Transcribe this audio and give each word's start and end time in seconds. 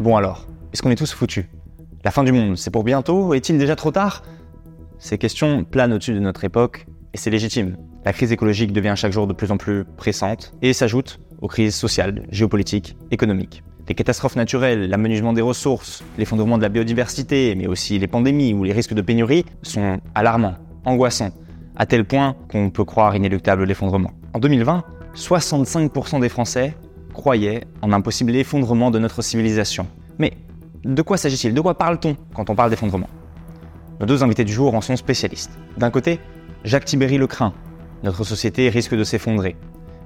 Bon 0.00 0.16
alors, 0.16 0.48
est-ce 0.72 0.82
qu'on 0.82 0.90
est 0.90 0.96
tous 0.96 1.12
foutus? 1.14 1.44
La 2.04 2.10
fin 2.10 2.24
du 2.24 2.32
monde, 2.32 2.56
c'est 2.56 2.72
pour 2.72 2.82
bientôt? 2.82 3.32
Est-il 3.32 3.58
déjà 3.58 3.76
trop 3.76 3.92
tard? 3.92 4.24
Ces 4.98 5.18
questions 5.18 5.62
planent 5.62 5.92
au-dessus 5.92 6.14
de 6.14 6.18
notre 6.18 6.42
époque, 6.42 6.86
et 7.12 7.16
c'est 7.16 7.30
légitime. 7.30 7.76
La 8.04 8.12
crise 8.12 8.32
écologique 8.32 8.72
devient 8.72 8.94
chaque 8.96 9.12
jour 9.12 9.28
de 9.28 9.32
plus 9.32 9.52
en 9.52 9.56
plus 9.56 9.84
pressante, 9.84 10.52
et 10.62 10.72
s'ajoute 10.72 11.20
aux 11.40 11.46
crises 11.46 11.76
sociales, 11.76 12.26
géopolitiques, 12.30 12.96
économiques. 13.12 13.62
Les 13.88 13.94
catastrophes 13.94 14.34
naturelles, 14.34 14.90
l'aménagement 14.90 15.32
des 15.32 15.42
ressources, 15.42 16.02
l'effondrement 16.18 16.58
de 16.58 16.62
la 16.62 16.70
biodiversité, 16.70 17.54
mais 17.54 17.68
aussi 17.68 17.96
les 18.00 18.08
pandémies 18.08 18.52
ou 18.52 18.64
les 18.64 18.72
risques 18.72 18.94
de 18.94 19.02
pénurie 19.02 19.44
sont 19.62 20.00
alarmants, 20.16 20.56
angoissants, 20.84 21.30
à 21.76 21.86
tel 21.86 22.04
point 22.04 22.34
qu'on 22.50 22.70
peut 22.70 22.84
croire 22.84 23.14
inéluctable 23.14 23.62
l'effondrement. 23.62 24.10
En 24.32 24.40
2020, 24.40 24.82
65% 25.14 26.20
des 26.20 26.28
Français 26.28 26.74
croyaient 27.14 27.64
en 27.80 27.92
un 27.92 28.02
possible 28.02 28.36
effondrement 28.36 28.90
de 28.90 28.98
notre 28.98 29.22
civilisation. 29.22 29.86
Mais 30.18 30.34
de 30.84 31.00
quoi 31.00 31.16
s'agit-il? 31.16 31.54
De 31.54 31.60
quoi 31.62 31.78
parle-t-on 31.78 32.16
quand 32.34 32.50
on 32.50 32.54
parle 32.54 32.68
d'effondrement? 32.68 33.08
Nos 34.00 34.06
deux 34.06 34.22
invités 34.22 34.44
du 34.44 34.52
jour 34.52 34.74
en 34.74 34.82
sont 34.82 34.96
spécialistes. 34.96 35.58
D'un 35.78 35.90
côté, 35.90 36.20
Jacques 36.64 36.84
Tibéry 36.84 37.16
le 37.16 37.26
craint. 37.26 37.54
Notre 38.02 38.24
société 38.24 38.68
risque 38.68 38.94
de 38.94 39.04
s'effondrer 39.04 39.56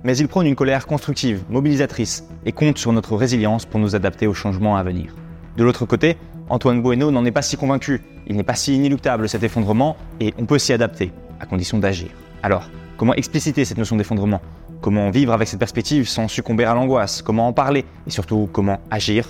mais 0.05 0.17
il 0.17 0.29
prône 0.29 0.47
une 0.47 0.55
colère 0.55 0.87
constructive, 0.87 1.43
mobilisatrice, 1.49 2.25
et 2.45 2.53
compte 2.53 2.79
sur 2.79 2.93
notre 2.93 3.17
résilience 3.17 3.67
pour 3.67 3.81
nous 3.81 3.97
adapter 3.97 4.27
aux 4.27 4.35
changements 4.35 4.77
à 4.77 4.83
venir. 4.83 5.15
De 5.57 5.65
l'autre 5.65 5.87
côté, 5.87 6.17
Antoine 6.49 6.81
Bueno 6.81 7.11
n'en 7.11 7.25
est 7.25 7.33
pas 7.33 7.43
si 7.43 7.57
convaincu, 7.57 8.01
il 8.27 8.37
n'est 8.37 8.45
pas 8.45 8.55
si 8.55 8.75
inéluctable 8.75 9.29
cet 9.29 9.43
effondrement, 9.43 9.97
et 10.21 10.33
on 10.39 10.47
peut 10.47 10.59
s'y 10.59 10.73
adapter, 10.73 11.13
à 11.41 11.47
condition 11.47 11.79
d'agir. 11.79 12.09
Alors, 12.43 12.71
comment 12.97 13.15
expliciter 13.15 13.65
cette 13.65 13.79
notion 13.79 13.97
d'effondrement? 13.97 14.41
Comment 14.81 15.11
vivre 15.11 15.33
avec 15.33 15.49
cette 15.49 15.59
perspective 15.59 16.09
sans 16.09 16.29
succomber 16.29 16.65
à 16.65 16.75
l'angoisse? 16.75 17.23
Comment 17.23 17.49
en 17.49 17.53
parler? 17.53 17.85
Et 18.07 18.11
surtout, 18.11 18.49
comment 18.53 18.81
agir 18.91 19.27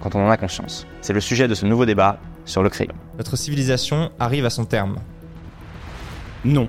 quand 0.00 0.14
on 0.14 0.26
en 0.26 0.30
a 0.30 0.36
conscience? 0.36 0.86
C'est 1.02 1.12
le 1.12 1.20
sujet 1.20 1.46
de 1.46 1.54
ce 1.54 1.66
nouveau 1.66 1.84
débat 1.84 2.18
sur 2.44 2.62
le 2.62 2.70
crayon. 2.70 2.94
Notre 3.18 3.36
civilisation 3.36 4.10
arrive 4.18 4.46
à 4.46 4.50
son 4.50 4.64
terme. 4.64 4.98
Non. 6.44 6.68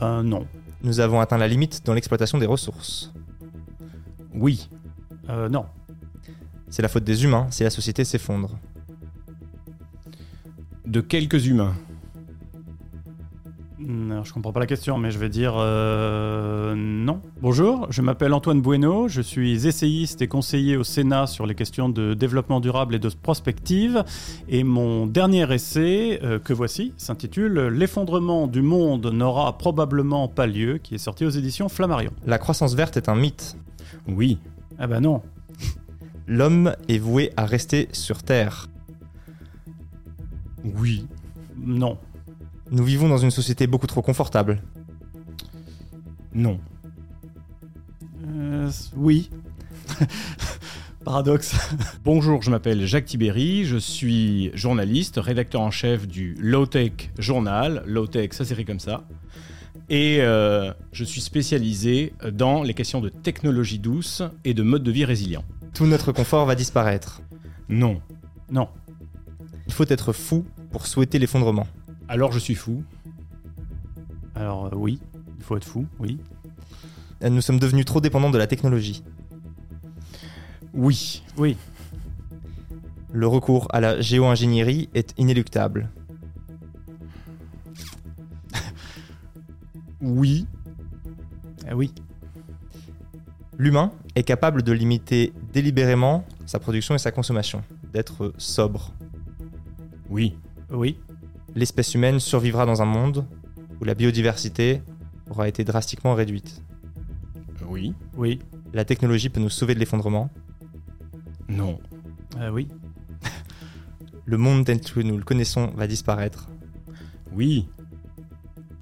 Ben 0.00 0.22
non. 0.22 0.46
Nous 0.82 1.00
avons 1.00 1.20
atteint 1.20 1.36
la 1.36 1.48
limite 1.48 1.84
dans 1.84 1.92
l'exploitation 1.92 2.38
des 2.38 2.46
ressources. 2.46 3.12
Oui. 4.32 4.70
Euh, 5.28 5.48
non. 5.50 5.66
C'est 6.70 6.82
la 6.82 6.88
faute 6.88 7.04
des 7.04 7.24
humains 7.24 7.48
si 7.50 7.64
la 7.64 7.70
société 7.70 8.04
s'effondre. 8.04 8.56
De 10.86 11.00
quelques 11.00 11.46
humains. 11.46 11.74
Non, 13.82 14.24
je 14.24 14.32
comprends 14.34 14.52
pas 14.52 14.60
la 14.60 14.66
question, 14.66 14.98
mais 14.98 15.10
je 15.10 15.18
vais 15.18 15.30
dire 15.30 15.54
euh, 15.56 16.74
non. 16.76 17.22
Bonjour, 17.40 17.86
je 17.90 18.02
m'appelle 18.02 18.34
Antoine 18.34 18.60
Bueno, 18.60 19.08
je 19.08 19.22
suis 19.22 19.66
essayiste 19.66 20.20
et 20.20 20.28
conseiller 20.28 20.76
au 20.76 20.84
Sénat 20.84 21.26
sur 21.26 21.46
les 21.46 21.54
questions 21.54 21.88
de 21.88 22.12
développement 22.12 22.60
durable 22.60 22.94
et 22.94 22.98
de 22.98 23.08
prospective. 23.08 24.04
Et 24.50 24.64
mon 24.64 25.06
dernier 25.06 25.50
essai, 25.50 26.20
euh, 26.22 26.38
que 26.38 26.52
voici, 26.52 26.92
s'intitule 26.98 27.68
L'effondrement 27.68 28.46
du 28.48 28.60
monde 28.60 29.06
n'aura 29.06 29.56
probablement 29.56 30.28
pas 30.28 30.46
lieu, 30.46 30.76
qui 30.76 30.96
est 30.96 30.98
sorti 30.98 31.24
aux 31.24 31.30
éditions 31.30 31.70
Flammarion. 31.70 32.12
La 32.26 32.36
croissance 32.36 32.74
verte 32.74 32.98
est 32.98 33.08
un 33.08 33.14
mythe. 33.14 33.56
Oui. 34.06 34.38
Ah 34.78 34.88
ben 34.88 35.00
non. 35.00 35.22
L'homme 36.26 36.74
est 36.88 36.98
voué 36.98 37.32
à 37.38 37.46
rester 37.46 37.88
sur 37.92 38.22
Terre. 38.22 38.68
Oui. 40.64 41.06
Non. 41.56 41.96
Nous 42.72 42.84
vivons 42.84 43.08
dans 43.08 43.18
une 43.18 43.32
société 43.32 43.66
beaucoup 43.66 43.88
trop 43.88 44.00
confortable. 44.00 44.62
Non. 46.32 46.60
Euh, 48.28 48.70
oui. 48.96 49.28
Paradoxe. 51.04 51.56
Bonjour, 52.04 52.42
je 52.42 52.50
m'appelle 52.50 52.86
Jacques 52.86 53.06
Tibéry, 53.06 53.64
je 53.64 53.76
suis 53.76 54.52
journaliste, 54.54 55.18
rédacteur 55.20 55.62
en 55.62 55.72
chef 55.72 56.06
du 56.06 56.36
Low 56.38 56.66
Tech 56.66 57.10
Journal. 57.18 57.82
Low 57.86 58.06
Tech, 58.06 58.30
ça 58.32 58.44
s'écrit 58.44 58.64
comme 58.64 58.78
ça. 58.78 59.02
Et 59.88 60.18
euh, 60.20 60.72
je 60.92 61.02
suis 61.02 61.20
spécialisé 61.20 62.12
dans 62.32 62.62
les 62.62 62.74
questions 62.74 63.00
de 63.00 63.08
technologie 63.08 63.80
douce 63.80 64.22
et 64.44 64.54
de 64.54 64.62
mode 64.62 64.84
de 64.84 64.92
vie 64.92 65.04
résilient. 65.04 65.44
Tout 65.74 65.86
notre 65.86 66.12
confort 66.12 66.46
va 66.46 66.54
disparaître. 66.54 67.20
Non. 67.68 68.00
Non. 68.48 68.68
Il 69.66 69.72
faut 69.72 69.86
être 69.88 70.12
fou 70.12 70.44
pour 70.70 70.86
souhaiter 70.86 71.18
l'effondrement. 71.18 71.66
Alors 72.10 72.32
je 72.32 72.40
suis 72.40 72.56
fou. 72.56 72.82
Alors 74.34 74.66
euh, 74.66 74.70
oui, 74.74 74.98
il 75.38 75.44
faut 75.44 75.56
être 75.56 75.64
fou, 75.64 75.86
oui. 76.00 76.18
Nous 77.22 77.40
sommes 77.40 77.60
devenus 77.60 77.84
trop 77.84 78.00
dépendants 78.00 78.30
de 78.30 78.38
la 78.38 78.48
technologie. 78.48 79.04
Oui, 80.74 81.22
oui. 81.36 81.56
Le 83.12 83.28
recours 83.28 83.68
à 83.70 83.78
la 83.78 84.00
géo-ingénierie 84.00 84.88
est 84.92 85.14
inéluctable. 85.18 85.88
oui. 90.00 90.48
Eh 91.70 91.74
oui. 91.74 91.94
L'humain 93.56 93.92
est 94.16 94.24
capable 94.24 94.64
de 94.64 94.72
limiter 94.72 95.32
délibérément 95.52 96.24
sa 96.44 96.58
production 96.58 96.96
et 96.96 96.98
sa 96.98 97.12
consommation, 97.12 97.62
d'être 97.92 98.32
sobre. 98.36 98.92
Oui. 100.08 100.36
Oui 100.72 100.98
l'espèce 101.54 101.94
humaine 101.94 102.20
survivra 102.20 102.66
dans 102.66 102.82
un 102.82 102.86
monde 102.86 103.26
où 103.80 103.84
la 103.84 103.94
biodiversité 103.94 104.82
aura 105.28 105.48
été 105.48 105.64
drastiquement 105.64 106.14
réduite. 106.14 106.62
Oui, 107.66 107.94
oui. 108.16 108.40
La 108.72 108.84
technologie 108.84 109.28
peut 109.28 109.40
nous 109.40 109.50
sauver 109.50 109.74
de 109.74 109.80
l'effondrement. 109.80 110.30
Non. 111.48 111.78
Euh, 112.38 112.50
oui. 112.50 112.68
le 114.24 114.36
monde 114.36 114.64
tel 114.64 114.80
que 114.80 115.00
nous 115.00 115.16
le 115.16 115.24
connaissons 115.24 115.72
va 115.76 115.86
disparaître. 115.86 116.48
Oui. 117.32 117.68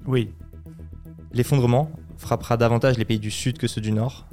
Oui. 0.06 0.30
L'effondrement 1.32 1.90
frappera 2.16 2.56
davantage 2.56 2.98
les 2.98 3.04
pays 3.04 3.18
du 3.18 3.30
Sud 3.30 3.58
que 3.58 3.66
ceux 3.66 3.80
du 3.80 3.92
Nord. 3.92 4.26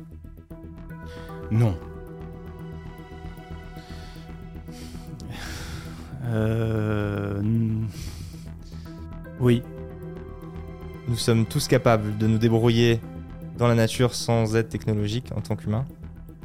Non. 1.51 1.77
Euh... 6.25 7.41
Oui. 9.39 9.63
Nous 11.07 11.17
sommes 11.17 11.45
tous 11.45 11.67
capables 11.67 12.17
de 12.17 12.27
nous 12.27 12.37
débrouiller 12.37 12.99
dans 13.57 13.67
la 13.67 13.75
nature 13.75 14.15
sans 14.15 14.55
aide 14.55 14.69
technologique 14.69 15.31
en 15.35 15.41
tant 15.41 15.55
qu'humains. 15.55 15.85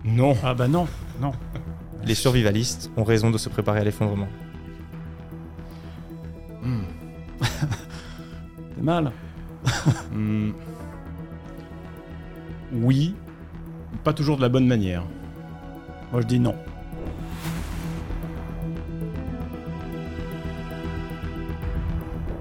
Non. 0.05 0.37
Ah 0.43 0.55
bah 0.55 0.69
non, 0.69 0.87
non. 1.21 1.33
Les 2.05 2.15
survivalistes 2.15 2.91
ont 2.97 3.05
raison 3.05 3.31
de 3.31 3.39
se 3.39 3.49
préparer 3.49 3.81
à 3.81 3.84
l'effondrement. 3.84 4.28
Hmm. 6.62 6.83
C'est 8.75 8.83
mal. 8.83 9.12
Hmm. 10.12 10.51
Oui, 12.72 13.15
pas 14.03 14.12
toujours 14.12 14.37
de 14.37 14.43
la 14.43 14.49
bonne 14.49 14.67
manière. 14.67 15.05
Moi 16.11 16.22
je 16.22 16.27
dis 16.27 16.41
non. 16.41 16.57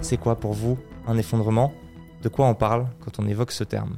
C'est 0.10 0.18
quoi 0.18 0.38
pour 0.38 0.54
vous 0.54 0.80
un 1.06 1.20
effondrement? 1.20 1.72
De 2.24 2.30
quoi 2.30 2.48
on 2.48 2.56
parle 2.56 2.88
quand 3.00 3.20
on 3.20 3.28
évoque 3.28 3.52
ce 3.52 3.64
terme? 3.64 3.98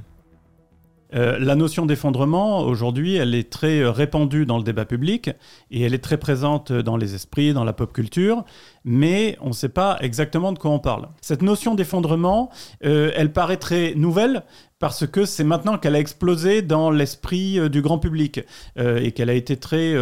Euh, 1.16 1.40
la 1.40 1.56
notion 1.56 1.86
d'effondrement, 1.86 2.64
aujourd'hui, 2.64 3.16
elle 3.16 3.34
est 3.34 3.50
très 3.50 3.80
euh, 3.80 3.92
répandue 3.92 4.46
dans 4.46 4.58
le 4.58 4.64
débat 4.66 4.84
public 4.84 5.30
et 5.72 5.84
elle 5.84 5.94
est 5.94 6.04
très 6.04 6.18
présente 6.18 6.74
dans 6.74 6.98
les 6.98 7.16
esprits, 7.16 7.54
dans 7.54 7.64
la 7.64 7.72
pop 7.72 7.94
culture, 7.94 8.44
mais 8.84 9.38
on 9.42 9.50
ne 9.50 9.54
sait 9.54 9.70
pas 9.70 9.98
exactement 10.02 10.52
de 10.52 10.60
quoi 10.60 10.72
on 10.72 10.80
parle. 10.80 11.08
Cette 11.22 11.42
notion 11.42 11.76
d'effondrement, 11.76 12.50
euh, 12.86 13.12
elle 13.16 13.32
paraît 13.32 13.58
très 13.58 13.94
nouvelle 13.96 14.44
parce 14.80 15.06
que 15.06 15.26
c'est 15.26 15.44
maintenant 15.44 15.78
qu'elle 15.78 15.94
a 15.94 16.00
explosé 16.00 16.64
dans 16.64 16.90
l'esprit 16.90 17.60
euh, 17.60 17.70
du 17.70 17.84
grand 17.84 18.00
public 18.00 18.40
euh, 18.80 18.98
et 18.98 19.12
qu'elle 19.12 19.30
a 19.30 19.36
été 19.36 19.56
très 19.58 19.96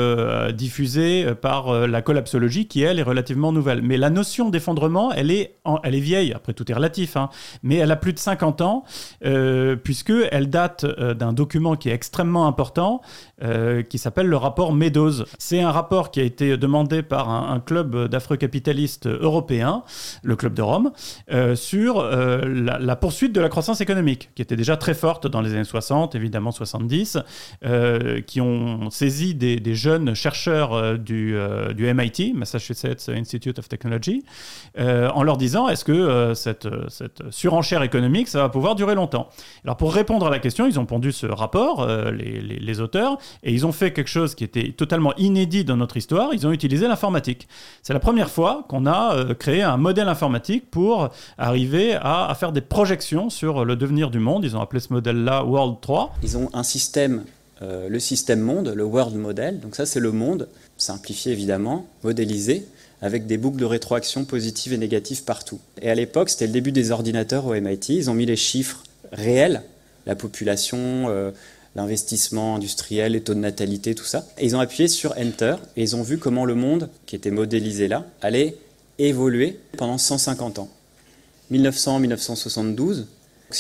diffusée 0.54 1.34
par 1.42 1.88
la 1.88 2.02
collapsologie 2.02 2.68
qui, 2.68 2.82
elle, 2.82 3.00
est 3.00 3.04
relativement 3.04 3.52
nouvelle. 3.52 3.82
Mais 3.82 3.98
la 3.98 4.10
notion 4.10 4.50
d'effondrement, 4.50 5.12
elle 5.12 5.32
est, 5.32 5.56
elle 5.84 5.96
est 5.96 6.00
vieille, 6.00 6.34
après 6.34 6.54
tout 6.54 6.70
est 6.72 6.74
relatif, 6.74 7.18
hein, 7.18 7.30
mais 7.64 7.76
elle 7.76 7.92
a 7.92 7.96
plus 7.96 8.14
de 8.14 8.20
50 8.20 8.62
ans, 8.62 8.84
puisqu'elle 9.84 10.50
date 10.50 10.86
d'un 10.86 11.34
document 11.34 11.76
qui 11.76 11.90
est 11.90 11.94
extrêmement 11.94 12.48
important, 12.48 13.02
qui 13.90 13.98
s'appelle 13.98 14.28
le 14.28 14.38
rapport 14.38 14.74
Meadows. 14.74 15.24
C'est 15.38 15.62
un 15.62 15.72
rapport 15.72 16.12
qui 16.12 16.20
a 16.20 16.24
été 16.24 16.58
demandé 16.58 17.04
par 17.04 17.30
un, 17.30 17.54
un 17.54 17.60
club 17.60 18.08
d'afro-capitalistes 18.08 18.50
capitaliste 18.60 19.08
européen, 19.08 19.84
le 20.24 20.36
Club 20.36 20.54
de 20.54 20.62
Rome, 20.62 20.92
euh, 21.32 21.56
sur 21.56 22.00
euh, 22.00 22.42
la, 22.46 22.96
poursuite 22.96 23.32
de 23.32 23.40
la 23.40 23.48
croissance 23.48 23.80
économique, 23.80 24.32
qui 24.36 24.42
était 24.42 24.56
déjà 24.56 24.76
très 24.76 24.94
forte 24.94 25.28
dans 25.28 25.42
les 25.42 25.54
années 25.54 25.64
60, 25.64 26.16
évidemment 26.16 26.52
70, 26.52 27.20
euh, 27.64 28.22
qui 28.22 28.42
ont 28.42 28.90
saisi 28.90 29.36
des, 29.36 29.76
jeunes 29.76 30.16
chercheurs 30.16 30.98
du, 30.98 31.38
MIT, 31.78 32.34
Massachusetts 32.34 33.10
Institute 33.10 33.60
of 33.60 33.70
Technology, 33.70 34.24
en 34.78 35.24
leur 35.24 35.38
disant 35.38 35.70
est-ce 35.70 35.86
que 35.86 36.34
cette, 36.34 36.68
surenchère 37.30 37.84
économique, 37.84 38.28
ça 38.28 38.40
va 38.40 38.50
pouvoir 38.50 38.76
durer 38.76 38.96
longtemps? 38.96 39.30
Alors 39.64 39.78
pour 39.78 39.94
répondre 39.94 40.26
à 40.26 40.30
la 40.32 40.40
question, 40.40 40.66
ils 40.66 40.80
ont 40.80 40.86
pondu 40.86 41.12
ce 41.12 41.28
rapport, 41.28 41.88
les 41.88 42.82
auteurs, 42.82 43.20
et 43.44 43.54
ils 43.54 43.66
ont 43.66 43.72
fait 43.72 43.92
quelque 43.92 44.10
chose 44.10 44.36
qui 44.36 44.44
était 44.44 44.72
totalement 44.72 45.16
inédit 45.16 45.64
dans 45.64 45.78
notre 45.78 45.98
histoire, 45.98 46.34
ils 46.34 46.46
ont 46.46 46.52
utilisé 46.52 46.88
l'informatique. 46.88 47.48
C'est 47.84 47.94
la 47.94 48.00
première 48.00 48.30
fois 48.30 48.66
qu'on 48.68 48.86
a 48.86 49.16
euh, 49.16 49.34
créé 49.34 49.62
un 49.62 49.78
modèle 49.78 50.08
informatique 50.08 50.70
pour 50.70 51.10
arriver 51.38 51.98
à, 52.02 52.34
faire 52.40 52.52
des 52.52 52.62
projections 52.62 53.30
sur 53.30 53.66
le 53.66 53.76
devenir 53.76 54.10
du 54.10 54.20
monde. 54.20 54.44
Ils 54.44 54.56
ont 54.56 54.62
appelé 54.62 54.80
ce 54.80 54.94
modèle-là 54.94 55.44
World 55.44 55.78
3. 55.82 56.16
Ils 56.24 56.38
ont 56.38 56.50
un 56.54 56.64
système, 56.64 57.24
euh, 57.62 57.90
le 57.90 58.00
système 58.00 58.40
monde, 58.40 58.74
le 58.76 58.84
World 58.84 59.16
Model. 59.16 59.60
Donc 59.60 59.76
ça, 59.76 59.86
c'est 59.86 60.00
le 60.00 60.12
monde, 60.12 60.48
simplifié 60.78 61.32
évidemment, 61.32 61.88
modélisé 62.04 62.66
avec 63.02 63.28
des 63.28 63.38
boucles 63.38 63.60
de 63.60 63.66
rétroaction 63.66 64.26
positives 64.26 64.74
et 64.74 64.78
négatives 64.78 65.24
partout. 65.24 65.60
Et 65.82 65.90
à 65.90 65.96
l'époque, 65.96 66.30
c'était 66.30 66.48
le 66.48 66.54
début 66.54 66.72
des 66.72 66.92
ordinateurs 66.92 67.46
au 67.46 67.54
MIT. 67.54 67.90
Ils 67.90 68.10
ont 68.10 68.14
mis 68.14 68.26
les 68.26 68.36
chiffres 68.36 68.84
réels, 69.12 69.64
la 70.06 70.16
population, 70.16 71.06
euh, 71.08 71.32
l'investissement 71.76 72.56
industriel, 72.56 73.14
les 73.14 73.22
taux 73.22 73.34
de 73.34 73.40
natalité, 73.40 73.96
tout 73.96 74.06
ça. 74.06 74.28
Et 74.38 74.46
ils 74.46 74.56
ont 74.56 74.60
appuyé 74.60 74.88
sur 74.88 75.16
Enter 75.18 75.56
et 75.76 75.84
ils 75.84 75.96
ont 75.96 76.02
vu 76.02 76.18
comment 76.18 76.46
le 76.46 76.56
monde, 76.56 76.90
qui 77.06 77.16
était 77.16 77.32
modélisé 77.32 77.88
là, 77.88 78.06
allait 78.22 78.56
évoluer 78.98 79.60
pendant 79.78 79.98
150 79.98 80.60
ans. 80.60 80.70
1900-1972, 81.52 83.06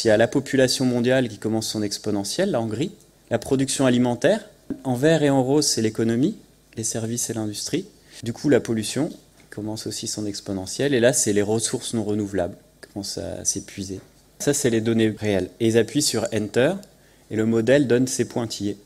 il 0.03 0.07
y 0.07 0.11
a 0.11 0.17
la 0.17 0.27
population 0.27 0.85
mondiale 0.85 1.27
qui 1.27 1.38
commence 1.38 1.67
son 1.67 1.81
exponentielle, 1.81 2.51
là 2.51 2.61
en 2.61 2.67
gris, 2.67 2.91
la 3.31 3.39
production 3.39 3.85
alimentaire, 3.85 4.41
en 4.83 4.94
vert 4.95 5.23
et 5.23 5.29
en 5.29 5.44
rose 5.44 5.65
c'est 5.65 5.81
l'économie, 5.81 6.38
les 6.77 6.83
services 6.83 7.29
et 7.29 7.33
l'industrie. 7.33 7.85
Du 8.23 8.33
coup 8.33 8.50
la 8.50 8.59
pollution 8.59 9.09
commence 9.50 9.88
aussi 9.88 10.07
son 10.07 10.25
exponentielle 10.25 10.94
et 10.94 11.00
là 11.00 11.13
c'est 11.13 11.33
les 11.33 11.41
ressources 11.41 11.94
non 11.94 12.03
renouvelables 12.03 12.56
qui 12.81 12.89
commencent 12.89 13.17
à 13.17 13.44
s'épuiser. 13.45 14.00
Ça 14.39 14.53
c'est 14.53 14.69
les 14.69 14.81
données 14.81 15.13
réelles. 15.17 15.50
Et 15.59 15.67
ils 15.67 15.77
appuient 15.77 16.01
sur 16.01 16.27
Enter 16.33 16.73
et 17.31 17.35
le 17.35 17.45
modèle 17.45 17.87
donne 17.87 18.07
ses 18.07 18.27
pointillés. 18.27 18.77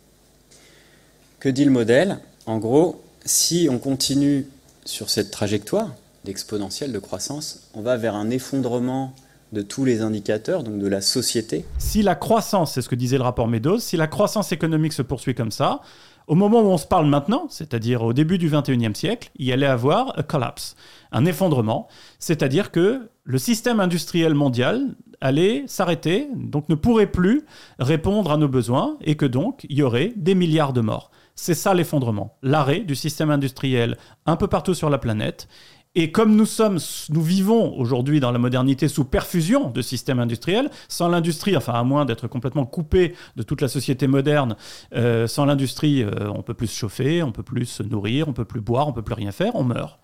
Que 1.40 1.50
dit 1.50 1.66
le 1.66 1.72
modèle? 1.72 2.20
En 2.46 2.58
gros, 2.58 3.04
si 3.26 3.68
on 3.70 3.80
continue 3.80 4.48
sur 4.86 5.10
cette 5.10 5.32
trajectoire 5.32 5.94
d'exponentielle 6.26 6.92
de 6.92 7.00
croissance, 7.00 7.70
on 7.74 7.82
va 7.82 7.98
vers 7.98 8.16
un 8.16 8.30
effondrement 8.30 9.14
de 9.52 9.62
tous 9.62 9.86
les 9.86 10.02
indicateurs, 10.02 10.64
donc 10.64 10.80
de 10.80 10.88
la 10.88 11.02
société. 11.02 11.64
Si 11.78 12.02
la 12.02 12.16
croissance, 12.16 12.74
c'est 12.74 12.82
ce 12.82 12.90
que 12.90 12.96
disait 12.96 13.18
le 13.18 13.24
rapport 13.24 13.48
Meadows, 13.48 13.80
si 13.80 13.98
la 13.98 14.08
croissance 14.08 14.52
économique 14.52 14.94
se 14.94 15.04
poursuit 15.04 15.36
comme 15.36 15.52
ça, 15.52 15.82
au 16.28 16.36
moment 16.36 16.62
où 16.62 16.68
on 16.68 16.78
se 16.78 16.88
parle 16.88 17.08
maintenant, 17.08 17.48
c'est-à-dire 17.50 18.02
au 18.02 18.14
début 18.14 18.38
du 18.38 18.50
21e 18.50 18.96
siècle, 18.96 19.30
il 19.38 19.46
y 19.46 19.52
allait 19.52 19.68
avoir 19.68 20.18
un 20.18 20.24
collapse, 20.24 20.76
un 21.12 21.26
effondrement, 21.26 21.88
c'est-à-dire 22.20 22.72
que 22.72 23.10
le 23.24 23.38
système 23.38 23.80
industriel 23.80 24.34
mondial 24.34 24.96
allait 25.22 25.64
s'arrêter, 25.68 26.28
donc 26.36 26.68
ne 26.68 26.76
pourrait 26.76 27.12
plus 27.12 27.44
répondre 27.80 28.32
à 28.32 28.38
nos 28.38 28.50
besoins, 28.50 28.98
et 29.02 29.16
que 29.16 29.26
donc 29.26 29.66
il 29.70 29.78
y 29.78 29.84
aurait 29.84 30.14
des 30.18 30.36
milliards 30.36 30.74
de 30.74 30.82
morts. 30.82 31.12
C'est 31.36 31.54
ça 31.54 31.74
l'effondrement, 31.74 32.38
l'arrêt 32.44 32.82
du 32.82 32.96
système 32.96 33.32
industriel 33.32 33.98
un 34.26 34.36
peu 34.36 34.48
partout 34.48 34.74
sur 34.74 34.90
la 34.90 34.98
planète, 34.98 35.48
et 35.96 36.12
comme 36.12 36.36
nous 36.36 36.48
sommes, 36.48 36.80
nous 37.10 37.22
vivons 37.22 37.78
aujourd'hui 37.78 38.20
dans 38.20 38.32
la 38.32 38.40
modernité 38.40 38.88
sous 38.88 39.06
perfusion 39.06 39.70
de 39.70 39.82
systèmes 39.84 40.20
industriels, 40.20 40.72
sans 40.88 41.08
l'industrie, 41.08 41.56
enfin 41.56 41.74
à 41.74 41.84
moins 41.84 42.06
d'être 42.06 42.28
complètement 42.28 42.66
coupé 42.66 43.14
de 43.36 43.44
toute 43.44 43.62
la 43.62 43.68
société 43.68 44.08
moderne, 44.08 44.56
euh, 44.96 45.28
sans 45.28 45.46
l'industrie, 45.46 46.02
euh, 46.02 46.30
on 46.34 46.42
peut 46.42 46.56
plus 46.56 46.68
se 46.68 46.76
chauffer, 46.76 47.22
on 47.22 47.32
peut 47.32 47.44
plus 47.44 47.66
se 47.66 47.84
nourrir, 47.84 48.28
on 48.28 48.34
peut 48.34 48.46
plus 48.46 48.62
boire, 48.62 48.88
on 48.88 48.92
peut 48.94 49.04
plus 49.04 49.14
rien 49.14 49.32
faire, 49.32 49.56
on 49.56 49.64
meurt. 49.64 50.00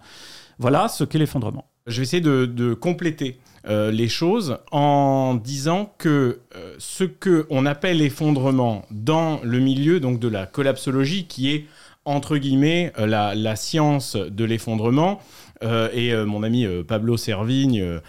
Voilà 0.60 0.90
ce 0.90 1.04
qu'est 1.04 1.18
l'effondrement. 1.18 1.72
Je 1.90 1.98
vais 1.98 2.04
essayer 2.04 2.22
de, 2.22 2.74
compléter 2.74 3.40
euh, 3.68 3.92
les 3.92 4.08
choses 4.08 4.58
en 4.72 5.36
disant 5.36 5.94
que 5.98 6.40
ce 6.78 7.04
que 7.04 7.46
on 7.50 7.66
appelle 7.66 8.02
effondrement 8.02 8.86
dans 8.90 9.42
le 9.44 9.60
milieu 9.60 10.00
donc 10.00 10.20
de 10.20 10.28
la 10.28 10.46
collapsologie, 10.46 11.26
qui 11.26 11.52
est 11.52 11.66
entre 12.06 12.38
guillemets 12.38 12.94
la, 12.98 13.36
la 13.36 13.56
science 13.56 14.16
de 14.16 14.46
l'effondrement, 14.46 15.20
euh, 15.64 15.90
et 15.94 16.14
euh, 16.14 16.26
mon 16.26 16.44
ami 16.44 16.66
euh, 16.66 16.84
Pablo 16.84 17.18
Servigne, 17.18 18.00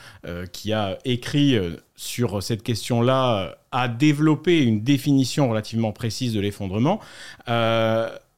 qui 0.52 0.72
a 0.72 0.98
écrit 1.04 1.58
sur 1.96 2.42
cette 2.42 2.62
question-là, 2.62 3.56
a 3.72 3.88
développé 3.88 4.62
une 4.62 4.82
définition 4.82 5.48
relativement 5.48 5.92
précise 5.92 6.34
de 6.34 6.40
l'effondrement. 6.40 7.00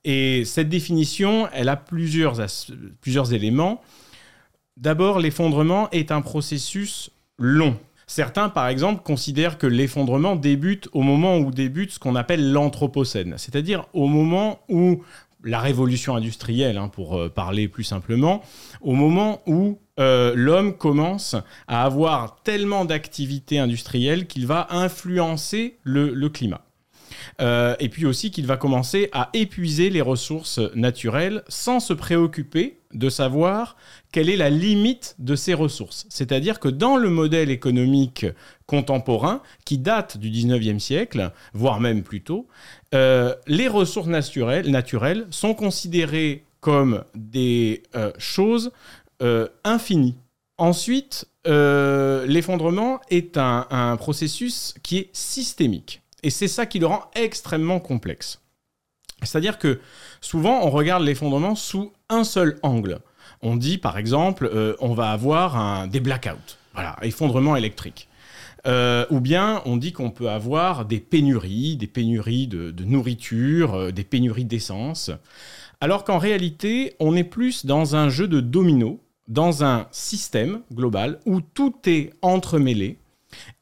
et 0.04 0.44
cette 0.44 0.68
définition, 0.68 1.48
elle 1.52 1.68
a 1.68 1.76
plusieurs 1.76 2.40
éléments. 3.32 3.82
D'abord, 4.76 5.18
l'effondrement 5.18 5.90
est 5.90 6.10
un 6.10 6.22
processus 6.22 7.10
long. 7.38 7.76
Certains, 8.06 8.48
par 8.48 8.68
exemple, 8.68 9.02
considèrent 9.02 9.58
que 9.58 9.66
l'effondrement 9.66 10.36
débute 10.36 10.88
au 10.92 11.02
moment 11.02 11.38
où 11.38 11.50
débute 11.50 11.92
ce 11.92 11.98
qu'on 11.98 12.14
appelle 12.14 12.52
l'Anthropocène, 12.52 13.34
c'est-à-dire 13.38 13.86
au 13.92 14.06
moment 14.06 14.60
où 14.68 15.02
la 15.44 15.60
révolution 15.60 16.14
industrielle, 16.14 16.78
hein, 16.78 16.88
pour 16.88 17.18
euh, 17.18 17.28
parler 17.28 17.68
plus 17.68 17.84
simplement, 17.84 18.42
au 18.80 18.92
moment 18.94 19.42
où 19.46 19.78
euh, 19.98 20.32
l'homme 20.36 20.76
commence 20.76 21.36
à 21.68 21.84
avoir 21.84 22.42
tellement 22.42 22.84
d'activités 22.84 23.58
industrielles 23.58 24.26
qu'il 24.26 24.46
va 24.46 24.68
influencer 24.70 25.78
le, 25.82 26.28
climat. 26.28 26.64
Euh, 27.40 27.76
et 27.80 27.88
puis 27.88 28.06
aussi 28.06 28.30
qu'il 28.30 28.46
va 28.46 28.56
commencer 28.56 29.08
à 29.12 29.30
épuiser 29.32 29.90
les 29.90 30.00
ressources 30.00 30.60
naturelles 30.74 31.42
sans 31.48 31.80
se 31.80 31.92
préoccuper 31.92 32.78
de 32.94 33.08
savoir 33.08 33.76
quelle 34.12 34.28
est 34.28 34.36
la 34.36 34.50
limite 34.50 35.14
de 35.18 35.34
ces 35.34 35.54
ressources. 35.54 36.06
C'est-à-dire 36.08 36.60
que 36.60 36.68
dans 36.68 36.96
le 36.96 37.10
modèle 37.10 37.50
économique 37.50 38.26
contemporain, 38.66 39.42
qui 39.64 39.78
date 39.78 40.16
du 40.18 40.30
19e 40.30 40.78
siècle, 40.78 41.32
voire 41.52 41.80
même 41.80 42.02
plus 42.02 42.22
tôt, 42.22 42.46
euh, 42.94 43.34
les 43.46 43.68
ressources 43.68 44.08
naturelles, 44.08 45.26
sont 45.30 45.54
considérées 45.54 46.44
comme 46.60 47.04
des 47.14 47.82
euh, 47.94 48.12
choses 48.18 48.72
euh, 49.22 49.48
infinies. 49.64 50.16
Ensuite, 50.58 51.26
l'effondrement 51.44 53.00
est 53.10 53.36
un, 53.36 53.96
processus 53.98 54.74
qui 54.82 54.98
est 54.98 55.10
systémique. 55.12 56.02
Et 56.22 56.30
c'est 56.30 56.46
ça 56.46 56.66
qui 56.66 56.78
le 56.78 56.86
rend 56.86 57.10
extrêmement 57.16 57.80
complexe. 57.80 58.40
C'est-à-dire 59.22 59.58
que 59.58 59.80
souvent, 60.22 60.64
on 60.64 60.70
regarde 60.70 61.04
l'effondrement 61.04 61.54
sous 61.54 61.92
un 62.08 62.24
seul 62.24 62.58
angle. 62.62 63.00
On 63.42 63.56
dit, 63.56 63.76
par 63.76 63.98
exemple, 63.98 64.50
on 64.80 64.94
va 64.94 65.10
avoir 65.10 65.86
des 65.88 66.00
blackouts. 66.00 66.56
Voilà, 66.72 66.96
effondrement 67.02 67.56
électrique. 67.56 68.08
Euh, 68.66 69.06
ou 69.10 69.20
bien 69.20 69.60
on 69.66 69.76
dit 69.76 69.92
qu'on 69.92 70.10
peut 70.10 70.30
avoir 70.30 70.84
des 70.84 71.00
pénuries, 71.00 71.76
des 71.76 71.88
pénuries 71.88 72.46
de, 72.46 72.84
nourriture, 72.84 73.74
euh, 73.74 73.90
des 73.90 74.04
pénuries 74.04 74.44
d'essence, 74.44 75.10
alors 75.80 76.04
qu'en 76.04 76.18
réalité 76.18 76.94
on 77.00 77.16
est 77.16 77.24
plus 77.24 77.66
dans 77.66 77.96
un 77.96 78.08
jeu 78.08 78.28
de 78.28 78.40
domino, 78.40 79.00
dans 79.26 79.64
un 79.64 79.88
système 79.90 80.60
global 80.72 81.18
où 81.26 81.40
tout 81.40 81.74
est 81.86 82.10
entremêlé. 82.22 82.98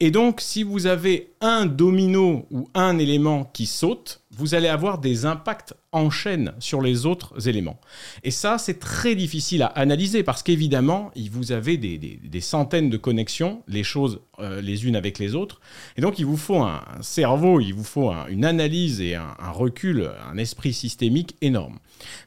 Et 0.00 0.10
donc 0.10 0.42
si 0.42 0.64
vous 0.64 0.86
avez 0.86 1.32
un 1.40 1.64
domino 1.64 2.46
ou 2.50 2.68
un 2.74 2.98
élément 2.98 3.44
qui 3.44 3.64
saute, 3.64 4.19
vous 4.32 4.54
allez 4.54 4.68
avoir 4.68 4.98
des 4.98 5.26
impacts 5.26 5.74
enchaîne 5.92 6.52
sur 6.60 6.80
les 6.80 7.04
autres 7.04 7.48
éléments. 7.48 7.80
Et 8.22 8.30
ça, 8.30 8.58
c'est 8.58 8.78
très 8.78 9.16
difficile 9.16 9.62
à 9.62 9.66
analyser 9.66 10.22
parce 10.22 10.44
qu'évidemment, 10.44 11.10
vous 11.32 11.50
avez 11.50 11.76
des, 11.76 12.40
centaines 12.40 12.90
de 12.90 12.96
connexions, 12.96 13.62
les 13.66 13.82
choses 13.82 14.20
euh, 14.38 14.60
les 14.60 14.86
unes 14.86 14.94
avec 14.94 15.18
les 15.18 15.34
autres. 15.34 15.60
Et 15.96 16.00
donc, 16.00 16.18
il 16.18 16.26
vous 16.26 16.36
faut 16.36 16.62
un, 16.62 16.82
cerveau, 17.00 17.60
il 17.60 17.72
vous 17.72 17.84
faut 17.84 18.12
une 18.28 18.44
analyse 18.44 19.00
et 19.00 19.16
un, 19.16 19.34
recul, 19.52 20.10
un 20.30 20.38
esprit 20.38 20.72
systémique 20.72 21.36
énorme. 21.40 21.78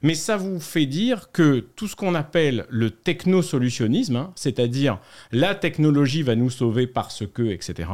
Mais 0.01 0.13
ça 0.13 0.35
vous 0.35 0.59
fait 0.59 0.85
dire 0.85 1.31
que 1.31 1.59
tout 1.75 1.87
ce 1.87 1.95
qu'on 1.95 2.15
appelle 2.15 2.65
le 2.69 2.91
technosolutionnisme, 2.91 4.17
hein, 4.17 4.31
c'est-à-dire 4.35 4.99
la 5.31 5.55
technologie 5.55 6.21
va 6.21 6.35
nous 6.35 6.49
sauver 6.49 6.85
parce 6.85 7.23
que, 7.25 7.43
etc., 7.43 7.87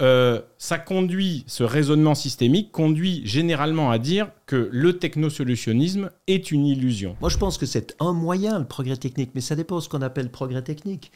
euh, 0.00 0.40
ça 0.58 0.78
conduit, 0.78 1.42
ce 1.48 1.64
raisonnement 1.64 2.14
systémique 2.14 2.70
conduit 2.70 3.20
généralement 3.26 3.90
à 3.90 3.98
dire 3.98 4.30
que 4.46 4.68
le 4.70 4.98
technosolutionnisme 4.98 6.10
est 6.28 6.52
une 6.52 6.66
illusion. 6.66 7.16
Moi, 7.20 7.30
je 7.30 7.36
pense 7.36 7.58
que 7.58 7.66
c'est 7.66 7.96
un 7.98 8.12
moyen, 8.12 8.60
le 8.60 8.64
progrès 8.64 8.96
technique, 8.96 9.32
mais 9.34 9.40
ça 9.40 9.56
dépend 9.56 9.76
de 9.76 9.80
ce 9.80 9.88
qu'on 9.88 10.02
appelle 10.02 10.30
progrès 10.30 10.62
technique. 10.62 11.10